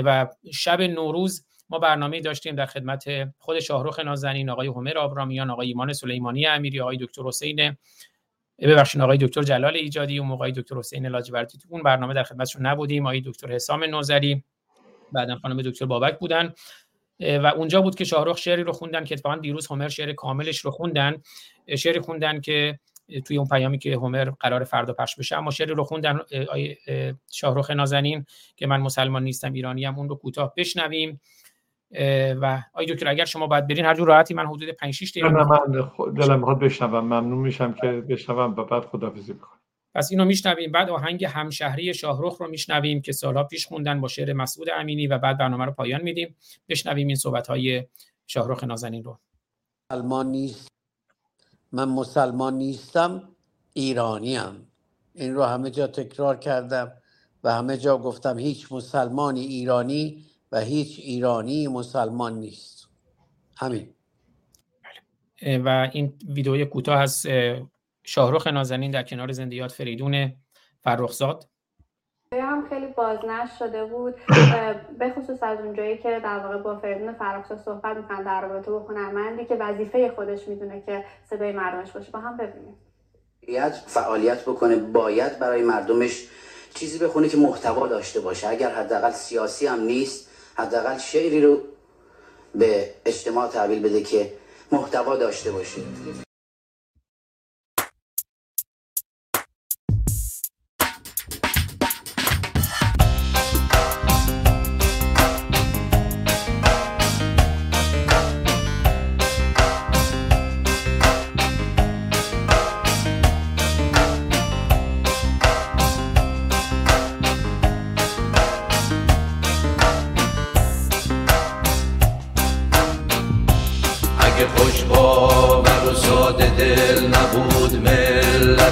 و 0.04 0.28
شب 0.54 0.82
نوروز 0.82 1.46
ما 1.70 1.80
برنامه 1.80 2.22
داشتیم 2.22 2.56
در 2.56 2.66
خدمت 2.66 3.06
خود 3.38 3.60
شاهرخ 3.60 4.00
نازنین 4.00 4.50
آقای 4.50 4.68
همر 4.68 4.98
آبرامیان 4.98 5.50
آقای 5.50 5.68
ایمان 5.68 5.94
سلیمانی 5.94 6.46
امیری 6.48 6.82
آقای 6.82 6.98
دکتر 6.98 7.22
حسین 7.22 7.78
ببخشید 8.60 9.02
آقای 9.02 9.18
دکتر 9.18 9.44
جلال 9.44 9.76
ایجادی 9.76 10.20
و 10.20 10.24
آقای 10.24 10.52
دکتر 10.52 10.76
حسین 10.76 11.06
لاجوردی. 11.08 11.58
تو 11.58 11.68
اون 11.70 11.84
برنامه 11.84 12.14
در 12.14 12.24
خدمتشون 12.24 12.66
نبودیم. 12.66 13.06
آقای 13.06 13.22
دکتر 13.22 13.52
حسام 13.52 13.84
نوزری 13.84 14.44
بعدا 15.12 15.36
خانم 15.36 15.62
دکتر 15.62 15.86
بابک 15.86 16.20
بودن. 16.20 16.54
و 17.20 17.48
اونجا 17.48 17.82
بود 17.82 17.96
که 17.96 18.04
شاهرخ 18.04 18.38
شعری 18.38 18.64
رو 18.64 18.72
خوندن 18.72 19.04
که 19.04 19.16
اتفاقا 19.16 19.36
دیروز 19.36 19.68
همر 19.68 19.88
شعر 19.88 20.14
کاملش 20.14 20.60
رو 20.60 20.72
خوندن. 20.72 21.22
شعری 21.78 22.00
خوندن 22.00 22.42
که 22.42 22.80
توی 23.26 23.38
اون 23.38 23.48
پیامی 23.48 23.78
که 23.78 23.96
هومر 23.96 24.30
قرار 24.40 24.64
فردا 24.64 24.94
پخش 24.94 25.16
بشه. 25.16 25.38
اما 25.38 25.52
شعر 25.52 25.70
رو 25.70 25.84
خوندن 25.84 26.20
شاهرخ 27.32 27.72
نازنین 27.72 28.26
که 28.56 28.68
من 28.68 28.82
مسلمان 28.82 29.24
نیستم 29.24 29.54
ایرانی 29.54 29.86
هم 29.86 30.00
اون 30.00 30.10
رو 30.10 30.16
کوتاه 30.16 30.54
بشنویم. 30.58 31.22
و 32.42 32.64
آی 32.74 32.86
دکتر 32.86 33.08
اگر 33.08 33.26
شما 33.26 33.48
باید 33.48 33.68
برین 33.68 33.86
هر 33.86 33.96
جور 33.96 34.08
راحتی 34.08 34.34
من 34.34 34.46
حدود 34.46 34.70
5 34.72 34.94
6 34.94 35.12
دقیقه 35.12 35.30
من 35.30 35.46
دلم 36.18 36.40
می‌خواد 36.40 36.60
بشنوم. 36.60 37.00
ممنون 37.00 37.38
میشم 37.38 37.74
که 37.74 37.88
بشنوم 37.88 38.56
و 38.56 38.64
بعد 38.64 38.86
خدافظی 38.86 39.34
بکنم 39.34 39.60
پس 39.96 40.12
اینو 40.12 40.26
میشنویم. 40.26 40.72
بعد 40.72 40.90
آهنگ 40.90 41.26
همشهری 41.26 41.94
شاهرخ 41.94 42.38
رو 42.38 42.48
میشنویم 42.48 43.02
که 43.02 43.12
سالها 43.12 43.44
پیش 43.44 43.66
خوندن 43.66 44.02
با 44.02 44.08
شعر 44.08 44.34
مسعود 44.34 44.70
امینی 44.70 45.08
و 45.08 45.18
بعد 45.18 45.38
برنامه 45.38 45.66
رو 45.66 45.72
پایان 45.72 46.02
میدیم. 46.02 46.36
بشنویم 46.70 47.08
این 47.08 47.16
صحبت 47.16 47.48
های 47.48 47.86
شاهرخ 48.28 48.64
نازنین 48.64 49.04
رو. 49.04 49.20
سلمان 49.92 50.28
نیست. 50.28 50.68
من 51.72 51.90
مسلمان 51.90 52.58
نیستم 52.58 53.30
ایرانیم. 53.74 54.68
این 55.14 55.36
رو 55.36 55.44
همه 55.44 55.72
جا 55.72 55.88
تکرار 55.88 56.38
کردم 56.38 56.92
و 57.44 57.54
همه 57.54 57.78
جا 57.78 57.98
گفتم 57.98 58.40
هیچ 58.40 58.72
مسلمانی 58.72 59.42
ایرانی 59.42 60.26
و 60.52 60.60
هیچ 60.60 61.00
ایرانی 61.00 61.68
مسلمان 61.68 62.40
نیست. 62.40 62.88
همین. 63.58 63.94
و 65.66 65.90
این 65.94 66.14
ویدیوی 66.30 66.66
کوتاه 66.66 67.00
از 67.00 67.26
شاهرخ 68.04 68.48
نازنین 68.48 68.92
در 68.92 69.04
کنار 69.04 69.32
زندیات 69.32 69.72
فریدون 69.72 70.34
فرخزاد. 70.82 71.50
هم 72.38 72.70
خیلی 72.70 72.88
بازنش 72.88 73.50
شده 73.60 73.86
بود؟ 73.86 74.16
به 75.00 75.10
خصوص 75.10 75.44
از 75.44 75.60
اونجایی 75.60 75.98
که 75.98 76.20
در 76.24 76.40
واقع 76.40 76.58
با 76.58 76.80
فریدون 76.80 77.14
فراخشا 77.14 77.58
صحبت 77.58 77.98
می‌کنن 77.98 78.24
در 78.24 78.42
رابطه 78.42 78.72
با 78.72 78.80
هنرمندی 78.80 79.46
که 79.46 79.56
وظیفه 79.56 80.12
خودش 80.16 80.48
می‌دونه 80.48 80.84
که 80.86 81.06
صدای 81.30 81.52
مردمش 81.52 81.92
باشه. 81.92 82.12
با 82.12 82.20
هم 82.20 82.38
ببینیم. 82.38 82.76
باید 83.48 83.74
فعالیت 83.74 84.42
بکنه. 84.42 84.76
باید 84.76 85.40
برای 85.40 85.64
مردمش 85.64 86.28
چیزی 86.74 87.00
بخونه 87.00 87.30
که 87.30 87.38
محتوا 87.38 87.88
داشته 87.88 88.20
باشه. 88.20 88.48
اگر 88.48 88.70
حداقل 88.70 89.12
سیاسی 89.12 89.68
هم 89.68 89.80
نیست 89.80 90.30
حداقل 90.56 90.98
شعری 90.98 91.42
رو 91.42 91.58
به 92.56 92.90
اجتماع 93.06 93.48
تحویل 93.48 93.82
بده 93.84 94.04
که 94.04 94.34
محتوا 94.72 95.16
داشته 95.16 95.52
باشه. 95.52 95.82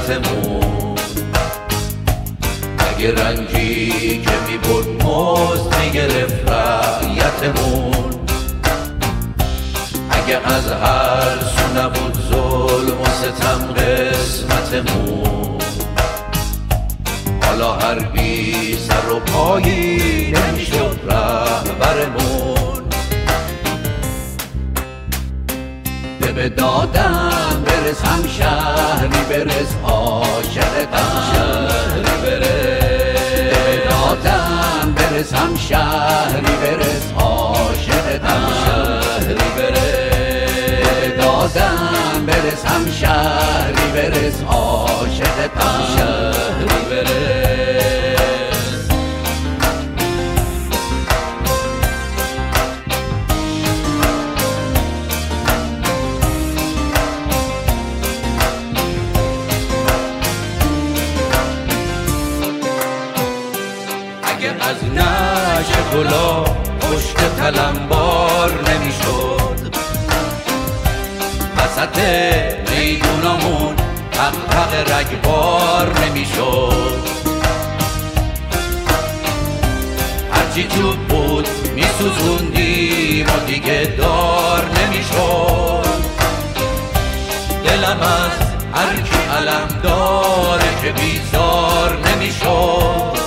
آسمون 0.08 0.95
اگه 2.78 3.14
رنگی 3.16 4.22
که 4.22 4.32
می 4.47 4.58
بود 4.58 5.03
مست 5.03 5.80
می‌گرفت 5.80 6.49
رعیتمون. 6.49 8.14
اگه 10.10 10.38
از 10.45 10.68
هر 10.72 11.38
سو 11.39 11.80
نبود 11.80 12.18
ظلم 12.30 13.01
و 13.01 13.05
ستم 13.05 13.74
قسمتمون. 13.74 15.58
حالا 17.43 17.74
هر 17.74 17.99
بی 17.99 18.78
سر 18.78 19.12
و 19.12 19.20
پایی 19.20 20.32
نمی‌شد 20.32 20.99
رهبرمون. 21.10 22.84
به 26.36 26.49
دادن 26.49 27.57
برس 27.88 28.02
هم 28.06 28.28
شهری 28.28 29.22
برس 29.30 29.76
عاشق 29.84 30.94
هم 30.94 31.14
شهری 31.32 32.14
برس. 32.24 33.84
دادن 33.90 34.94
برس 34.96 35.34
هم 35.34 35.56
شهری 35.56 36.56
برس 36.62 37.12
عاشق 37.20 38.26
هم 38.26 38.44
شهری 38.66 39.36
برس. 39.58 41.18
دادن 41.18 42.26
برس 42.26 42.66
هم 42.66 42.92
شهری 42.92 43.92
برس 43.94 44.44
عاشق 44.48 45.40
هم 45.60 45.80
شهری 45.98 46.86
برس. 46.90 47.77
گلا 65.98 66.43
پشت 66.80 67.18
تلمبار 67.38 68.52
نمی‌شد. 68.70 69.76
وسط 71.58 72.00
میدونامون 72.72 73.76
حق 74.18 74.74
رگبار 74.93 76.00
نمی‌شد. 76.06 76.98
هرچی 80.32 80.68
چوب 80.68 80.98
بود 80.98 81.48
میسوزوندیم 81.76 83.26
و 83.28 83.45
دیگه 83.48 83.95
دار 83.98 84.66
نمی‌شد. 84.66 85.88
دلم 87.66 88.00
از 88.02 88.32
هرکی 88.74 89.18
علم 89.38 89.68
داره 89.84 90.82
که 90.82 90.91
بیزار 90.91 91.98
نمی‌شد. 92.06 93.27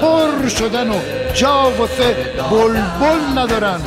پر 0.00 0.48
شدن 0.48 0.90
و 0.90 0.94
جا 1.34 1.72
واسه 1.78 2.16
بلبل 2.50 3.38
ندارن. 3.38 3.80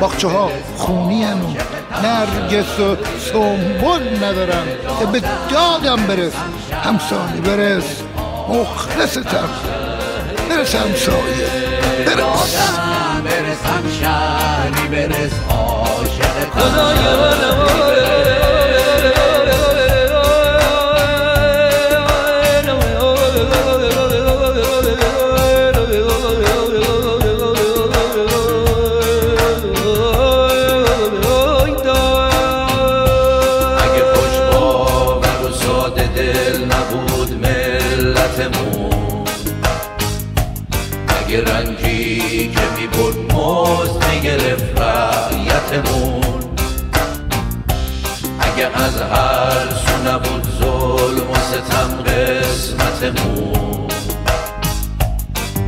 باخچه 0.00 0.28
ها 0.28 0.50
خونی 0.76 1.24
و 1.24 1.36
نرگس 2.02 2.80
و 2.80 2.96
سنبل 3.32 4.24
ندارن. 4.24 4.64
به 5.12 5.22
دادم 5.50 6.06
برس 6.06 6.32
همسانی 6.84 7.40
برس. 7.40 8.02
مخلصتم. 8.48 9.48
برس 10.48 10.74
همسایه. 10.74 11.46
برس. 12.06 12.68
برس 13.24 13.62
همشهری 13.66 14.88
برس 14.88 15.32
آسمون 52.96 53.88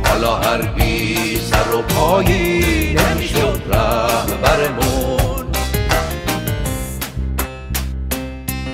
حالا 0.05 0.35
هر 0.35 0.61
بی 0.61 1.39
سر 1.51 1.75
و 1.75 1.81
پایی 1.81 2.93
نمی‌شد 2.93 3.61
رهبرمون 3.69 5.45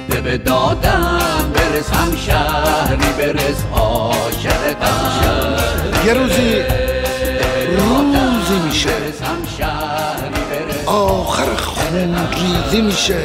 ده 0.10 0.22
به 0.22 0.38
دادم 0.38 1.52
برس 1.54 1.90
هم 1.90 2.16
شهری 2.16 3.14
برس 3.18 3.64
عاشقتم 3.74 5.58
یه 6.06 6.14
روزی 6.14 6.64
روزی 7.78 8.60
میشه. 8.66 8.90
آخر 10.96 11.56
خون 11.56 12.16
ریزی 12.32 12.82
میشه. 12.82 13.18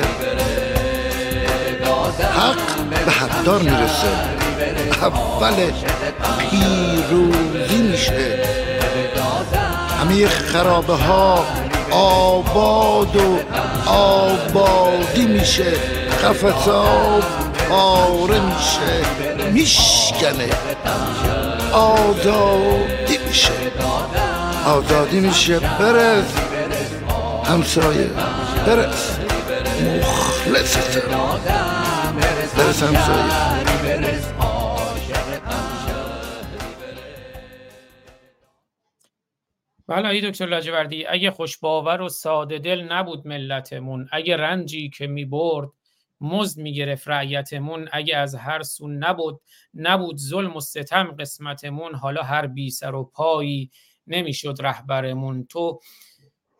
حق 2.20 2.56
به 3.04 3.12
حدار 3.12 3.58
می‌رسه. 3.62 4.08
اول 5.02 5.54
پیروزی 6.50 7.82
میشه. 7.82 8.44
همه 10.00 10.26
خرابه 10.26 10.94
ها 10.94 11.44
آباد 11.90 13.16
و 13.16 13.38
آبادی 13.90 15.26
میشه. 15.26 15.72
قفصا 16.24 16.84
پاره 17.68 18.40
میشه. 18.40 19.50
میشکنه. 19.52 20.48
آزادی 21.72 23.18
میشه. 23.28 23.52
آزادی 24.66 25.20
میشه. 25.20 25.58
برس 25.58 26.49
همسایه 27.50 28.06
برس 28.66 29.20
مخلصت 29.80 31.08
برس 32.56 32.82
همسایه 32.82 33.50
بله 39.86 40.08
ای 40.08 40.30
دکتر 40.30 40.46
لاجوردی 40.46 41.06
اگه 41.06 41.30
خوشباور 41.30 42.00
و 42.00 42.08
ساده 42.08 42.58
دل 42.58 42.80
نبود 42.80 43.26
ملتمون 43.26 44.08
اگه 44.12 44.36
رنجی 44.36 44.90
که 44.90 45.06
می 45.06 45.24
برد 45.24 45.68
مزد 46.20 46.58
می 46.58 46.74
گرفت 46.74 47.08
رعیتمون 47.08 47.88
اگه 47.92 48.16
از 48.16 48.34
هر 48.34 48.62
سو 48.62 48.88
نبود 48.88 49.40
نبود 49.74 50.16
ظلم 50.16 50.56
و 50.56 50.60
ستم 50.60 51.16
قسمتمون 51.18 51.94
حالا 51.94 52.22
هر 52.22 52.46
بی 52.46 52.70
سر 52.70 52.94
و 52.94 53.04
پایی 53.04 53.70
نمی‌شد 54.06 54.56
رهبرمون. 54.60 55.46
تو 55.46 55.80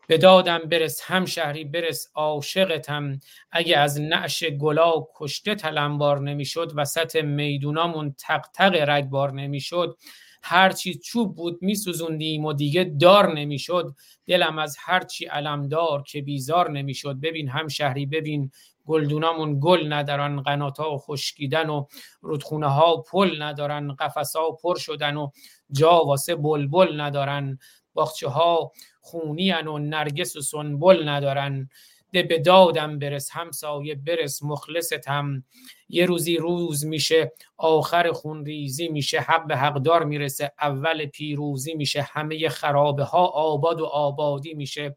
به 0.07 0.17
دادم 0.17 0.57
برس 0.59 1.01
هم 1.03 1.25
شهری 1.25 1.63
برس 1.63 2.07
عاشقتم. 2.15 3.19
اگه 3.51 3.77
از 3.77 4.01
نعش 4.01 4.43
گلا 4.43 4.93
کشته 5.15 5.55
تلمبار 5.55 6.19
نمی‌شد 6.19 6.71
وسط 6.75 7.15
میدونامون 7.15 8.15
تق 8.19 8.45
تق 8.53 8.75
رگبار 8.89 9.31
نمی‌شد. 9.31 9.97
هرچی 10.43 10.93
چوب 10.93 11.35
بود 11.35 11.57
میسوزوندیم 11.61 12.45
و 12.45 12.53
دیگه 12.53 12.83
دار 12.83 13.33
نمی‌شد. 13.33 13.95
دلم 14.27 14.59
از 14.59 14.77
هرچی 14.79 15.25
علمدار 15.25 16.03
که 16.03 16.21
بیزار 16.21 16.71
نمی‌شد. 16.71 17.15
ببین 17.19 17.49
هم 17.49 17.67
شهری 17.67 18.05
ببین 18.05 18.51
گلدونامون. 18.85 19.59
گل 19.59 19.93
ندارن 19.93 20.41
قناتا 20.41 20.91
و 20.91 20.97
خشکیدن 20.97 21.69
و 21.69 21.85
رودخونه 22.21 22.67
ها 22.67 22.97
پل 22.97 23.41
ندارن 23.41 23.93
قفس 23.93 24.35
ها 24.35 24.51
پر 24.51 24.77
شدن 24.77 25.17
و 25.17 25.29
جا 25.71 26.03
واسه 26.05 26.35
بلبل 26.35 27.01
ندارن. 27.01 27.59
باخچه 27.93 28.29
ها 28.29 28.71
خونی 29.01 29.51
و 29.51 29.77
نرگس 29.77 30.35
و 30.35 30.41
سنبل 30.41 31.09
ندارن. 31.09 31.69
ده 32.13 32.23
به 32.23 32.39
دادم 32.39 32.99
برس 32.99 33.29
همسایه 33.31 33.95
برس 33.95 34.43
مخلصتم 34.43 35.43
یه 35.89 36.05
روزی 36.05 36.37
روز 36.37 36.85
میشه 36.85 37.31
آخر 37.57 38.11
خونریزی 38.11 38.87
میشه 38.87 39.19
حق 39.19 39.47
به 39.47 39.57
حقدار 39.57 40.05
می‌رسه 40.05 40.51
اول 40.61 41.05
پیروزی 41.05 41.73
میشه 41.73 42.01
همه 42.01 42.49
خرابه 42.49 43.03
ها 43.03 43.25
آباد 43.25 43.81
و 43.81 43.85
آبادی 43.85 44.53
میشه. 44.53 44.95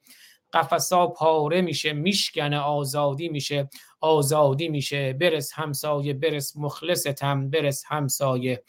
قفصا 0.53 1.07
پاره 1.07 1.63
میشه 1.63 1.93
میشکنه 1.93 2.59
آزادی 2.59 3.29
میشه 3.29 3.69
آزادی 4.01 4.69
میشه. 4.69 5.13
برس 5.13 5.53
همسایه 5.55 6.15
برس 6.15 6.57
مخلصتم 6.57 7.51
برس 7.51 7.85
همسایه 7.87 8.63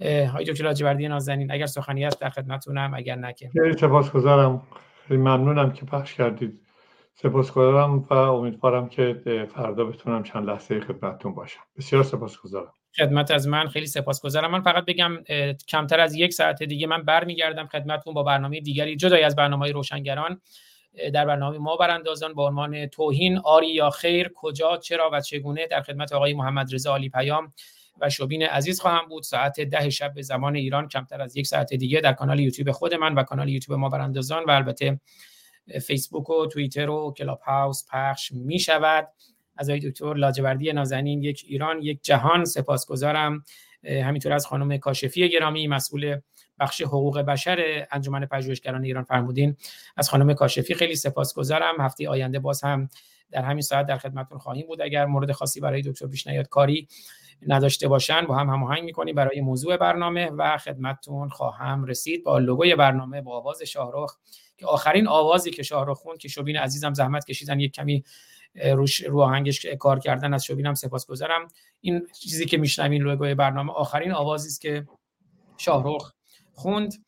های 0.00 0.44
دکتر 0.44 0.64
لاجوردی 0.64 1.08
نازنین 1.08 1.52
اگر 1.52 1.66
سخنی 1.66 2.04
هست 2.04 2.20
در 2.20 2.30
خدمتونم 2.30 2.94
اگر 2.94 3.16
نه 3.16 3.32
که. 3.32 3.48
خیلی 3.48 3.72
سپاسگزارم. 3.72 4.62
خیلی 5.08 5.20
ممنونم 5.20 5.72
که 5.72 5.84
پخش 5.84 6.14
کردید. 6.14 6.60
سپاسگزارم 7.14 7.98
و 7.98 8.14
امیدوارم 8.14 8.88
که 8.88 9.22
فردا 9.54 9.84
بتونم 9.84 10.22
چند 10.22 10.46
لحظه 10.46 10.80
خدمتتون 10.80 11.34
باشم. 11.34 11.60
بسیار 11.76 12.02
سپاسگزارم. 12.02 12.72
خدمت 12.96 13.30
از 13.30 13.48
من 13.48 13.68
خیلی 13.68 13.86
سپاسگزارم. 13.86 14.50
من 14.50 14.62
فقط 14.62 14.84
بگم 14.84 15.18
کمتر 15.68 16.00
از 16.00 16.14
یک 16.14 16.32
ساعت 16.32 16.62
دیگه 16.62 16.86
من 16.86 17.02
برمیگردم 17.02 17.66
خدمتتون 17.66 18.14
با 18.14 18.22
برنامه 18.22 18.60
دیگری 18.60 18.96
جدای 18.96 19.22
از 19.22 19.36
برنامه 19.36 19.72
روشنگران 19.72 20.40
در 21.14 21.26
برنامه 21.26 21.58
ما 21.58 21.76
براندازان 21.76 22.34
با 22.34 22.48
عنوان 22.48 22.86
توهین 22.86 23.38
آری 23.44 23.68
یا 23.68 23.90
خیر 23.90 24.30
کجا 24.34 24.76
چرا 24.76 25.10
و 25.12 25.20
چگونه 25.20 25.66
در 25.66 25.82
خدمت 25.82 26.12
آقای 26.12 26.34
محمد 26.34 26.74
رضا 26.74 26.94
علی 26.94 27.08
پیام 27.08 27.52
و 28.00 28.10
شوبین 28.10 28.42
عزیز 28.42 28.80
خواهم 28.80 29.08
بود. 29.08 29.22
ساعت 29.22 29.60
ده 29.60 29.90
شب 29.90 30.14
به 30.14 30.22
زمان 30.22 30.56
ایران 30.56 30.88
کمتر 30.88 31.22
از 31.22 31.36
یک 31.36 31.46
ساعت 31.46 31.74
دیگه 31.74 32.00
در 32.00 32.12
کانال 32.12 32.40
یوتیوب 32.40 32.70
خود 32.70 32.94
من 32.94 33.14
و 33.14 33.22
کانال 33.22 33.48
یوتیوب 33.48 33.78
ما 33.78 33.88
براندازان 33.88 34.44
و 34.44 34.50
البته 34.50 35.00
فیسبوک 35.86 36.30
و 36.30 36.46
توییتر 36.46 36.90
و 36.90 37.14
کلاب 37.18 37.40
هاوس 37.40 37.84
پخش 37.92 38.32
می 38.32 38.58
شود 38.58 39.08
از 39.56 39.70
آقای 39.70 39.90
دکتر 39.90 40.14
لاجوردی 40.14 40.72
نازنین 40.72 41.22
یک 41.22 41.44
ایران 41.48 41.82
یک 41.82 42.02
جهان 42.02 42.44
سپاسگزارم. 42.44 43.44
همینطور 43.84 44.32
از 44.32 44.46
خانم 44.46 44.76
کاشفی 44.76 45.28
گرامی 45.28 45.66
مسئول 45.66 46.18
بخش 46.60 46.82
حقوق 46.82 47.18
بشر 47.18 47.86
انجمن 47.90 48.26
پژوهشگران 48.26 48.84
ایران 48.84 49.04
فرمودین. 49.04 49.56
از 49.96 50.10
خانم 50.10 50.34
کاشفی 50.34 50.74
خیلی 50.74 50.96
سپاسگزارم. 50.96 51.80
هفته 51.80 52.08
آینده 52.08 52.38
باز 52.38 52.64
هم 52.64 52.88
در 53.34 53.42
همین 53.42 53.62
ساعت 53.62 53.86
در 53.86 53.98
خدمتتون 53.98 54.38
خواهیم 54.38 54.66
بود. 54.66 54.82
اگر 54.82 55.06
مورد 55.06 55.32
خاصی 55.32 55.60
برای 55.60 55.82
دکتر 55.82 56.06
پیشنهاد 56.06 56.48
کاری 56.48 56.88
نداشته 57.46 57.88
باشن 57.88 58.26
با 58.26 58.36
هم 58.36 58.50
هماهنگ 58.50 58.84
می‌کنیم 58.84 59.14
برای 59.14 59.40
موضوع 59.40 59.76
برنامه 59.76 60.30
و 60.30 60.58
خدمتتون 60.58 61.28
خواهم 61.28 61.84
رسید. 61.84 62.24
با 62.24 62.38
لوگوی 62.38 62.74
برنامه 62.74 63.20
با 63.20 63.36
آواز 63.36 63.62
شاهرخ 63.62 64.16
که 64.56 64.66
آخرین 64.66 65.08
آوازی 65.08 65.50
که 65.50 65.62
شاهرخ 65.62 65.98
خون 65.98 66.16
که 66.16 66.28
شوبین 66.28 66.56
عزیزم 66.56 66.94
زحمت 66.94 67.24
کشیدن 67.24 67.60
یک 67.60 67.72
کمی 67.72 68.04
روش 68.54 69.00
رو 69.00 69.20
آهنگش 69.20 69.66
کار 69.66 69.98
کردن 69.98 70.34
از 70.34 70.44
شوبینم 70.44 70.74
سپاسگزارم 70.74 71.48
این 71.80 72.06
چیزی 72.20 72.46
که 72.46 72.56
میشنوین 72.56 73.02
لوگوی 73.02 73.34
برنامه 73.34 73.72
آخرین 73.72 74.12
آوازی 74.12 74.48
است 74.48 74.60
که 74.60 74.86
شاهرخ 75.56 76.12
خوند. 76.52 77.04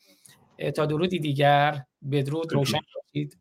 تا 0.76 0.86
درودی 0.86 1.18
دیگر 1.18 1.82
بدرود 2.10 2.52
روشن 2.52 2.78
باشید. 2.94 3.38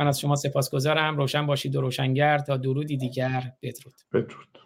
من 0.00 0.08
از 0.08 0.20
شما 0.20 0.36
سپاسگزارم. 0.36 1.16
روشن 1.16 1.46
باشید 1.46 1.76
و 1.76 1.80
روشنگر 1.80 2.38
تا 2.38 2.56
درودی 2.56 2.96
دیگر. 2.96 3.52
بدرود. 3.62 3.94
بدرود. 4.12 4.58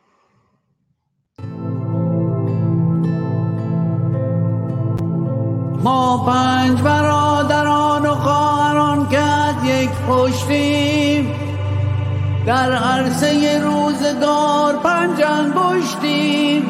ما 5.83 6.27
پنج 6.27 6.81
برادران 6.81 8.07
و 8.07 8.15
خواهران 8.15 9.09
که 9.09 9.69
یک 9.69 9.91
پشتیم 9.91 11.33
در 12.47 12.73
عرصه 12.73 13.59
روزگار 13.59 14.77
پنجن 14.77 15.55
بشتیم 15.57 16.63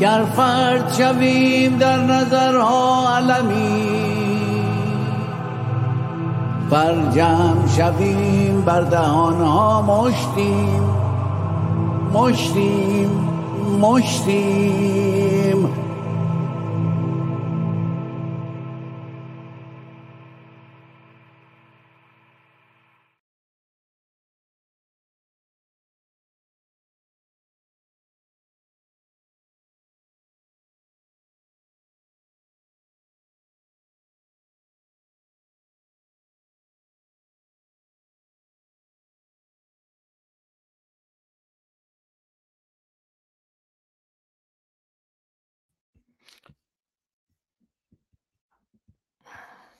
گر 0.00 0.24
فرد 0.36 0.92
شویم 0.92 1.78
در 1.78 1.98
نظرها 1.98 3.16
علمی 6.64 6.70
فرجم 6.70 7.64
شویم 7.76 8.60
بر 8.60 8.80
دهانها 8.80 9.82
مشتیم. 9.82 10.82
مشتیم 12.12 13.10
مشتیم. 13.80 15.33